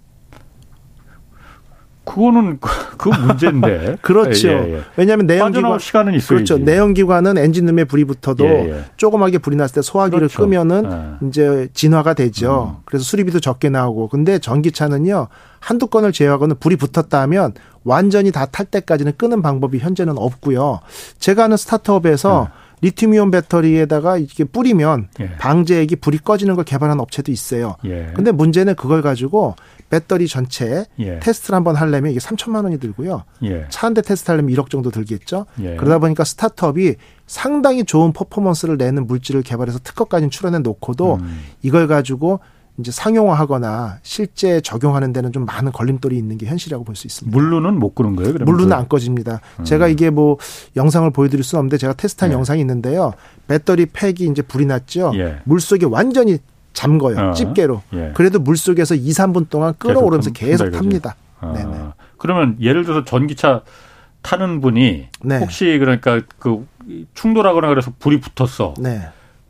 그거는 2.06 2.60
그, 2.60 2.70
그 2.97 3.10
문제인데. 3.10 3.97
그렇죠. 4.01 4.47
예, 4.49 4.76
예. 4.76 4.82
왜냐하면 4.95 5.26
내연기관 5.28 5.80
시간은 5.80 6.14
있어야지. 6.14 6.28
그렇죠. 6.28 6.58
내연기관은 6.58 7.38
엔진룸에 7.38 7.84
불이 7.86 8.06
붙어도 8.06 8.45
예, 8.45 8.49
예. 8.70 8.84
조그맣게 8.97 9.39
불이 9.39 9.56
났을 9.56 9.76
때 9.76 9.82
소화기를 9.82 10.28
그렇죠. 10.28 10.41
끄면은 10.43 11.20
예. 11.22 11.28
이제 11.28 11.68
진화가 11.74 12.14
되죠. 12.14 12.78
음. 12.78 12.82
그래서 12.86 13.03
수리비도 13.03 13.39
적게 13.39 13.70
나오고. 13.70 14.08
근데 14.10 14.39
전기차는요 14.39 15.28
한두 15.60 15.88
건을 15.88 16.12
제외하고는 16.12 16.58
불이 16.60 16.76
붙었다 16.78 17.20
하면 17.22 17.53
완전히 17.84 18.32
다 18.32 18.45
탈 18.45 18.66
때까지는 18.68 19.14
끄는 19.18 19.41
방법이 19.41 19.80
현재는 19.80 20.18
없고요. 20.18 20.80
제가 21.20 21.45
아는 21.45 21.58
스타트업에서 21.58 22.49
네. 22.51 22.66
리튬이온 22.82 23.32
배터리에다가 23.32 24.18
이게 24.18 24.43
뿌리면 24.43 25.08
예. 25.20 25.32
방제액이 25.38 25.95
불이 25.97 26.20
꺼지는 26.20 26.56
걸 26.56 26.66
개발한 26.66 26.99
업체도 26.99 27.32
있어요. 27.32 27.76
예. 27.86 28.12
근데 28.16 28.32
문제는 28.32 28.76
그걸 28.76 29.01
가지고 29.01 29.56
배터리 29.89 30.27
전체 30.27 30.86
예. 30.99 31.19
테스트를 31.19 31.55
한번 31.55 31.75
하려면 31.75 32.11
이게 32.11 32.19
3천만 32.19 32.63
원이 32.63 32.79
들고요. 32.79 33.23
예. 33.43 33.65
차한 33.69 33.93
대 33.93 34.01
테스트 34.01 34.31
하려면 34.31 34.53
1억 34.55 34.69
정도 34.69 34.89
들겠죠. 34.91 35.45
예. 35.61 35.75
그러다 35.75 35.99
보니까 35.99 36.23
스타트업이 36.23 36.95
상당히 37.27 37.83
좋은 37.86 38.11
퍼포먼스를 38.13 38.77
내는 38.77 39.07
물질을 39.07 39.41
개발해서 39.43 39.79
특허까지 39.83 40.29
출원해 40.29 40.59
놓고도 40.59 41.15
음. 41.15 41.39
이걸 41.61 41.88
가지고 41.88 42.39
이제 42.77 42.91
상용화하거나 42.91 43.99
실제 44.03 44.59
적용하는 44.59 45.13
데는 45.13 45.31
좀 45.31 45.45
많은 45.45 45.71
걸림돌이 45.71 46.17
있는 46.17 46.38
게 46.38 46.45
현실이라고 46.45 46.83
볼 46.83 46.95
수 46.95 47.07
있습니다. 47.07 47.36
물로는 47.38 47.79
못 47.79 47.95
끄는 47.95 48.17
거예요? 48.17 48.33
그러면 48.33 48.53
물로는 48.53 48.75
안 48.75 48.89
꺼집니다. 48.89 49.39
음. 49.59 49.63
제가 49.63 49.88
이게 49.88 50.09
뭐 50.09 50.38
영상을 50.75 51.09
보여드릴 51.11 51.43
수는 51.43 51.59
없는데 51.61 51.77
제가 51.77 51.93
테스트한 51.93 52.31
네. 52.31 52.36
영상이 52.36 52.59
있는데요. 52.59 53.13
배터리 53.47 53.86
팩이 53.86 54.27
이제 54.29 54.41
불이 54.41 54.65
났죠. 54.65 55.13
예. 55.15 55.38
물 55.45 55.61
속에 55.61 55.86
완전히 55.86 56.38
잠궈요. 56.76 57.30
어. 57.30 57.32
집게로. 57.34 57.82
예. 57.93 58.11
그래도 58.13 58.38
물 58.38 58.57
속에서 58.57 58.93
2, 58.93 59.09
3분 59.09 59.49
동안 59.49 59.73
끓어오르면서 59.80 60.32
계속, 60.32 60.65
계속 60.65 60.78
탑니다. 60.78 61.15
아. 61.39 61.53
네네. 61.53 61.78
그러면 62.17 62.57
예를 62.61 62.84
들어서 62.84 63.03
전기차 63.03 63.61
타는 64.21 64.61
분이 64.61 65.07
네. 65.23 65.38
혹시 65.39 65.78
그러니까 65.80 66.21
그 66.38 66.67
충돌하거나 67.15 67.67
그래서 67.69 67.91
불이 67.97 68.19
붙었어. 68.19 68.76
네. 68.80 69.01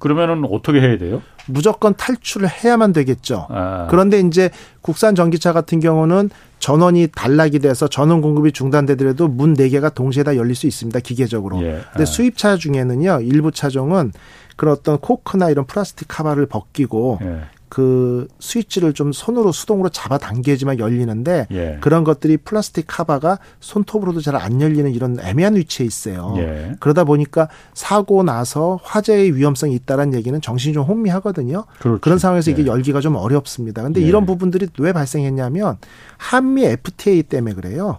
그러면은 0.06 0.43
어떻게 0.51 0.80
해야 0.82 0.99
돼요? 0.99 1.24
무조건 1.47 1.95
탈출을 1.95 2.47
해야만 2.47 2.93
되겠죠. 2.93 3.47
아. 3.49 3.88
그런데 3.89 4.20
이제 4.20 4.51
국산 4.82 5.16
전기차 5.16 5.51
같은 5.51 5.80
경우는 5.80 6.30
전원이 6.60 7.08
단락이 7.16 7.58
돼서 7.58 7.88
전원 7.88 8.22
공급이 8.22 8.51
중단되더라도 8.51 9.28
문 9.28 9.56
4개가 9.56 9.95
동시에 9.95 10.22
다 10.22 10.36
열릴 10.36 10.53
수 10.53 10.68
있습니다. 10.68 10.99
기계적으로. 10.99 11.60
예. 11.64 11.82
근데 11.91 12.03
아. 12.03 12.06
수입차 12.06 12.56
중에는요. 12.56 13.22
일부 13.22 13.51
차종은 13.51 14.12
그런 14.56 14.76
어떤 14.76 14.99
코크나 14.99 15.49
이런 15.49 15.66
플라스틱 15.66 16.08
카바를 16.08 16.45
벗기고 16.45 17.18
예. 17.24 17.39
그 17.76 18.30
스위치를 18.39 18.93
좀 18.93 19.11
손으로 19.11 19.51
수동으로 19.51 19.89
잡아 19.89 20.17
당겨야지만 20.17 20.80
열리는데 20.80 21.47
예. 21.51 21.78
그런 21.82 22.05
것들이 22.05 22.38
플라스틱 22.38 22.86
카바가 22.88 23.39
손톱으로도 23.59 24.21
잘 24.21 24.38
안 24.38 24.61
열리는 24.61 24.89
이런 24.93 25.19
애매한 25.19 25.57
위치에 25.57 25.86
있어요. 25.86 26.36
예. 26.38 26.71
그러다 26.80 27.03
보니까 27.03 27.49
사고 27.73 28.23
나서 28.23 28.80
화재의 28.82 29.36
위험성이 29.36 29.76
있다는 29.76 30.13
얘기는 30.13 30.39
정신이 30.39 30.73
좀 30.73 30.84
혼미하거든요. 30.84 31.65
그렇지. 31.80 31.99
그런 31.99 32.17
상황에서 32.17 32.49
이게 32.49 32.61
예. 32.61 32.67
열기가 32.67 33.01
좀 33.01 33.17
어렵습니다. 33.17 33.84
근데 33.84 34.01
예. 34.01 34.05
이런 34.05 34.26
부분들이 34.26 34.67
왜 34.80 34.93
발생했냐면 34.93 35.76
한미 36.15 36.63
FTA 36.63 37.23
때문에 37.23 37.55
그래요. 37.55 37.97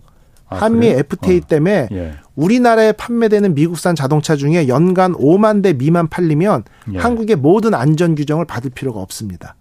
아, 0.48 0.56
한미 0.56 0.88
그래 0.88 1.00
FTA 1.00 1.36
어. 1.36 1.46
때문에 1.46 1.88
예. 1.92 2.14
우리나라에 2.34 2.92
판매되는 2.92 3.54
미국산 3.54 3.94
자동차 3.94 4.36
중에 4.36 4.68
연간 4.68 5.12
5만 5.12 5.62
대 5.62 5.74
미만 5.74 6.08
팔리면 6.08 6.64
예. 6.94 6.98
한국의 6.98 7.36
모든 7.36 7.74
안전 7.74 8.14
규정을 8.14 8.46
받을 8.46 8.70
필요가 8.70 9.00
없습니다. 9.00 9.54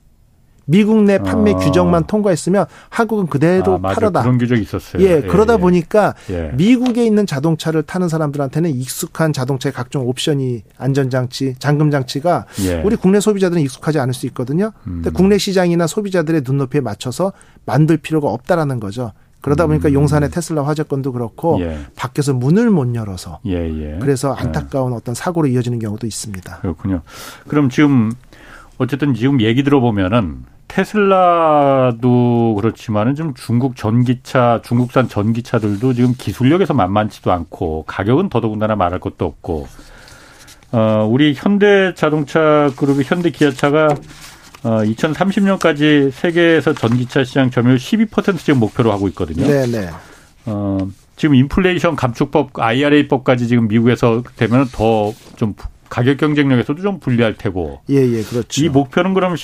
미국 0.65 1.03
내 1.03 1.19
판매 1.19 1.53
어. 1.53 1.57
규정만 1.57 2.05
통과했으면 2.05 2.65
한국은 2.89 3.27
그대로 3.27 3.75
아, 3.75 3.77
팔아다. 3.77 4.21
그런 4.21 4.37
규정이 4.37 4.61
있었어요. 4.61 5.03
예, 5.03 5.17
예 5.17 5.21
그러다 5.21 5.53
예. 5.53 5.57
보니까 5.57 6.15
예. 6.29 6.51
미국에 6.55 7.05
있는 7.05 7.25
자동차를 7.25 7.83
타는 7.83 8.09
사람들한테는 8.09 8.71
익숙한 8.71 9.31
자동차의 9.33 9.73
각종 9.73 10.07
옵션이 10.07 10.63
안전장치, 10.77 11.55
잠금장치가 11.59 12.45
예. 12.65 12.81
우리 12.83 12.95
국내 12.95 13.19
소비자들은 13.19 13.61
익숙하지 13.61 13.99
않을 13.99 14.13
수 14.13 14.25
있거든요. 14.27 14.71
음. 14.87 15.01
근데 15.03 15.11
국내 15.11 15.37
시장이나 15.37 15.87
소비자들의 15.87 16.41
눈높이에 16.45 16.81
맞춰서 16.81 17.31
만들 17.65 17.97
필요가 17.97 18.29
없다라는 18.29 18.79
거죠. 18.79 19.11
그러다 19.41 19.67
보니까 19.67 19.89
음. 19.89 19.93
용산의 19.93 20.31
테슬라 20.31 20.65
화재건도 20.65 21.11
그렇고 21.11 21.61
예. 21.61 21.77
밖에서 21.95 22.33
문을 22.33 22.71
못 22.71 22.95
열어서 22.95 23.39
예, 23.45 23.53
예. 23.53 23.99
그래서 24.01 24.33
안타까운 24.33 24.93
어떤 24.93 25.13
사고로 25.13 25.47
이어지는 25.47 25.77
경우도 25.77 26.07
있습니다. 26.07 26.61
그렇군요. 26.61 27.01
그럼 27.47 27.69
지금 27.69 28.11
어쨌든 28.79 29.13
지금 29.13 29.41
얘기 29.41 29.63
들어보면은 29.63 30.45
테슬라도 30.75 32.55
그렇지만은 32.55 33.15
좀 33.15 33.33
중국 33.33 33.77
전기차, 33.77 34.59
중국산 34.61 35.07
전기차들도 35.07 35.93
지금 35.93 36.13
기술력에서 36.17 36.73
만만치도 36.73 37.31
않고 37.31 37.85
가격은 37.87 38.27
더더군다나 38.27 38.75
말할 38.75 38.99
것도 38.99 39.23
없고 39.23 39.67
어 40.73 41.07
우리 41.09 41.33
현대 41.33 41.93
자동차 41.93 42.69
그룹이 42.75 43.05
현대 43.05 43.29
기아차가 43.29 43.87
어, 44.63 44.81
2030년까지 44.81 46.11
세계에서 46.11 46.73
전기차 46.73 47.23
시장 47.23 47.51
점유율 47.51 47.77
12% 47.77 48.37
지금 48.39 48.59
목표로 48.59 48.91
하고 48.91 49.07
있거든요. 49.09 49.47
네, 49.47 49.65
네. 49.67 49.89
어, 50.45 50.79
지금 51.15 51.35
인플레이션 51.35 51.95
감축법 51.95 52.59
IRA법까지 52.59 53.47
지금 53.47 53.69
미국에서 53.69 54.23
되면 54.35 54.67
더 54.73 55.13
좀 55.37 55.53
가격 55.89 56.17
경쟁력에서도 56.17 56.81
좀 56.81 56.99
불리할 56.99 57.35
테고. 57.35 57.81
예, 57.89 57.95
예, 57.95 58.23
그렇죠. 58.23 58.63
이 58.63 58.69
목표는 58.69 59.13
그럼 59.13 59.35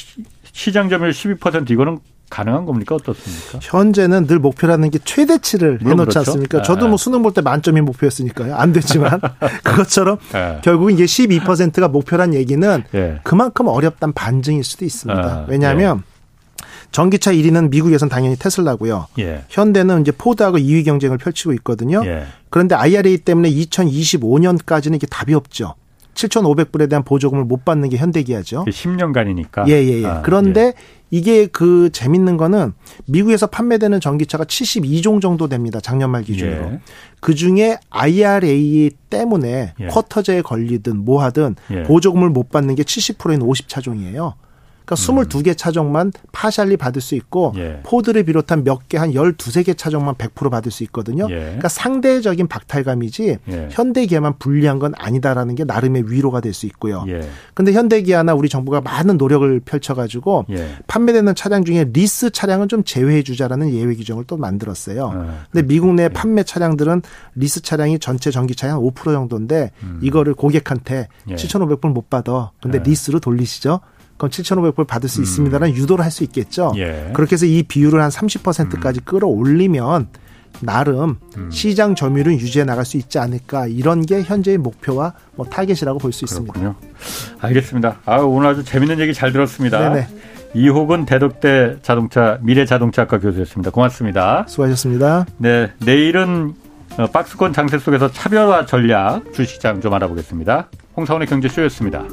시장 0.53 0.89
점유율 0.89 1.11
12% 1.11 1.69
이거는 1.71 1.99
가능한 2.29 2.65
겁니까 2.65 2.95
어떻습니까? 2.95 3.59
현재는 3.61 4.25
늘 4.25 4.39
목표라는 4.39 4.89
게 4.89 4.99
최대치를 5.03 5.79
해놓지 5.81 5.95
그렇죠. 6.11 6.19
않습니까? 6.19 6.61
저도 6.61 6.85
뭐 6.87 6.93
아. 6.93 6.97
수능 6.97 7.21
볼 7.23 7.33
때 7.33 7.41
만점이 7.41 7.81
목표였으니까요. 7.81 8.55
안 8.55 8.71
됐지만 8.71 9.19
그것처럼 9.63 10.17
네. 10.31 10.59
결국 10.63 10.91
이게 10.91 11.03
12%가 11.03 11.89
목표란 11.89 12.33
얘기는 12.33 12.83
네. 12.91 13.19
그만큼 13.23 13.67
어렵단 13.67 14.13
반증일 14.13 14.63
수도 14.63 14.85
있습니다. 14.85 15.21
아, 15.21 15.45
왜냐하면 15.49 15.97
네. 15.97 16.03
전기차 16.93 17.31
1위는 17.33 17.69
미국에선 17.69 18.07
당연히 18.09 18.35
테슬라고요. 18.37 19.07
예. 19.19 19.43
현대는 19.49 20.01
이제 20.01 20.11
포드하고 20.11 20.57
2위 20.57 20.83
경쟁을 20.85 21.17
펼치고 21.17 21.53
있거든요. 21.53 22.01
예. 22.05 22.25
그런데 22.49 22.75
IRA 22.75 23.17
때문에 23.19 23.49
2025년까지는 23.49 24.95
이게 24.95 25.07
답이 25.07 25.33
없죠. 25.33 25.75
7,500불에 26.13 26.89
대한 26.89 27.03
보조금을 27.03 27.45
못 27.45 27.65
받는 27.65 27.89
게 27.89 27.97
현대기아죠. 27.97 28.65
10년간이니까. 28.65 29.67
예, 29.69 29.73
예, 29.73 30.01
예. 30.01 30.05
아, 30.05 30.21
그런데 30.21 30.61
예. 30.61 30.73
이게 31.09 31.45
그 31.45 31.89
재밌는 31.91 32.37
거는 32.37 32.73
미국에서 33.05 33.47
판매되는 33.47 33.99
전기차가 33.99 34.45
72종 34.45 35.21
정도 35.21 35.47
됩니다. 35.47 35.79
작년 35.81 36.09
말 36.09 36.23
기준으로. 36.23 36.65
예. 36.73 36.79
그 37.19 37.35
중에 37.35 37.77
IRA 37.89 38.91
때문에 39.09 39.73
예. 39.79 39.87
쿼터제에 39.87 40.41
걸리든 40.41 41.03
뭐 41.03 41.21
하든 41.23 41.55
예. 41.71 41.83
보조금을 41.83 42.29
못 42.29 42.49
받는 42.49 42.75
게 42.75 42.83
70%인 42.83 43.39
50차종이에요. 43.41 44.33
그러니까 44.95 45.13
음. 45.23 45.27
22개 45.41 45.57
차종만 45.57 46.11
partially 46.31 46.77
받을 46.77 47.01
수 47.01 47.15
있고 47.15 47.53
예. 47.57 47.79
포드를 47.83 48.23
비롯한 48.23 48.63
몇 48.63 48.81
개 48.89 48.97
한 48.97 49.13
12, 49.13 49.63
개 49.63 49.73
차종만 49.73 50.15
100% 50.15 50.49
받을 50.51 50.71
수 50.71 50.83
있거든요. 50.83 51.27
예. 51.29 51.35
그러니까 51.35 51.69
상대적인 51.69 52.47
박탈감이지 52.47 53.37
예. 53.49 53.67
현대기아만 53.71 54.37
불리한 54.39 54.79
건 54.79 54.93
아니다라는 54.97 55.55
게 55.55 55.63
나름의 55.63 56.11
위로가 56.11 56.39
될 56.41 56.53
수 56.53 56.65
있고요. 56.65 57.05
예. 57.07 57.21
근데 57.53 57.71
현대기아나 57.71 58.33
우리 58.33 58.49
정부가 58.49 58.81
많은 58.81 59.17
노력을 59.17 59.59
펼쳐 59.61 59.93
가지고 59.93 60.45
예. 60.49 60.75
판매되는 60.87 61.33
차량 61.35 61.63
중에 61.63 61.85
리스 61.93 62.29
차량은 62.29 62.67
좀 62.67 62.83
제외해 62.83 63.23
주자라는 63.23 63.73
예외 63.73 63.95
규정을 63.95 64.25
또 64.25 64.35
만들었어요. 64.37 65.07
아, 65.13 65.45
근데 65.51 65.65
미국 65.65 65.93
내 65.93 66.03
예. 66.03 66.09
판매 66.09 66.43
차량들은 66.43 67.01
리스 67.35 67.61
차량이 67.61 67.99
전체 67.99 68.31
전기차의 68.31 68.73
한5% 68.73 68.95
정도인데 69.13 69.71
음. 69.83 69.99
이거를 70.03 70.33
고객한테 70.33 71.07
예. 71.29 71.35
7,500불 71.35 71.93
못 71.93 72.09
받아. 72.09 72.51
근데 72.61 72.79
리스로 72.79 73.19
돌리시죠. 73.21 73.79
그럼 74.21 74.29
7,500불 74.29 74.85
받을 74.85 75.09
수 75.09 75.19
음. 75.19 75.23
있습니다라는 75.23 75.75
유도를 75.75 76.05
할 76.05 76.11
수 76.11 76.23
있겠죠. 76.25 76.73
예. 76.75 77.09
그렇게 77.13 77.33
해서 77.33 77.45
이 77.45 77.63
비율을 77.63 78.01
한 78.01 78.09
30%까지 78.09 78.99
음. 78.99 79.05
끌어올리면 79.05 80.09
나름 80.59 81.15
음. 81.37 81.49
시장 81.49 81.95
점유율은 81.95 82.33
유지해 82.33 82.65
나갈 82.65 82.83
수 82.85 82.97
있지 82.97 83.17
않을까 83.17 83.65
이런 83.67 84.05
게 84.05 84.21
현재의 84.21 84.57
목표와 84.57 85.13
뭐 85.35 85.45
타겟이라고 85.45 85.97
볼 85.99 86.11
수 86.11 86.25
있습니다. 86.25 86.75
알겠습니다. 87.39 87.99
아 88.05 88.17
오늘 88.17 88.49
아주 88.49 88.63
재밌는 88.63 88.99
얘기 88.99 89.13
잘 89.13 89.31
들었습니다. 89.31 89.89
네네. 89.89 90.07
이호근 90.53 91.05
대덕대 91.05 91.77
자동차 91.81 92.37
미래 92.41 92.65
자동차학과 92.65 93.19
교수였습니다. 93.19 93.71
고맙습니다. 93.71 94.45
수고하셨습니다. 94.49 95.25
네, 95.37 95.71
내일은 95.85 96.53
어, 96.97 97.07
박스권 97.07 97.53
장세 97.53 97.79
속에서 97.79 98.11
차별화 98.11 98.65
전략 98.65 99.31
주시장 99.33 99.79
좀 99.79 99.93
알아보겠습니다. 99.93 100.67
홍사원의 100.97 101.27
경제쇼였습니다. 101.29 102.03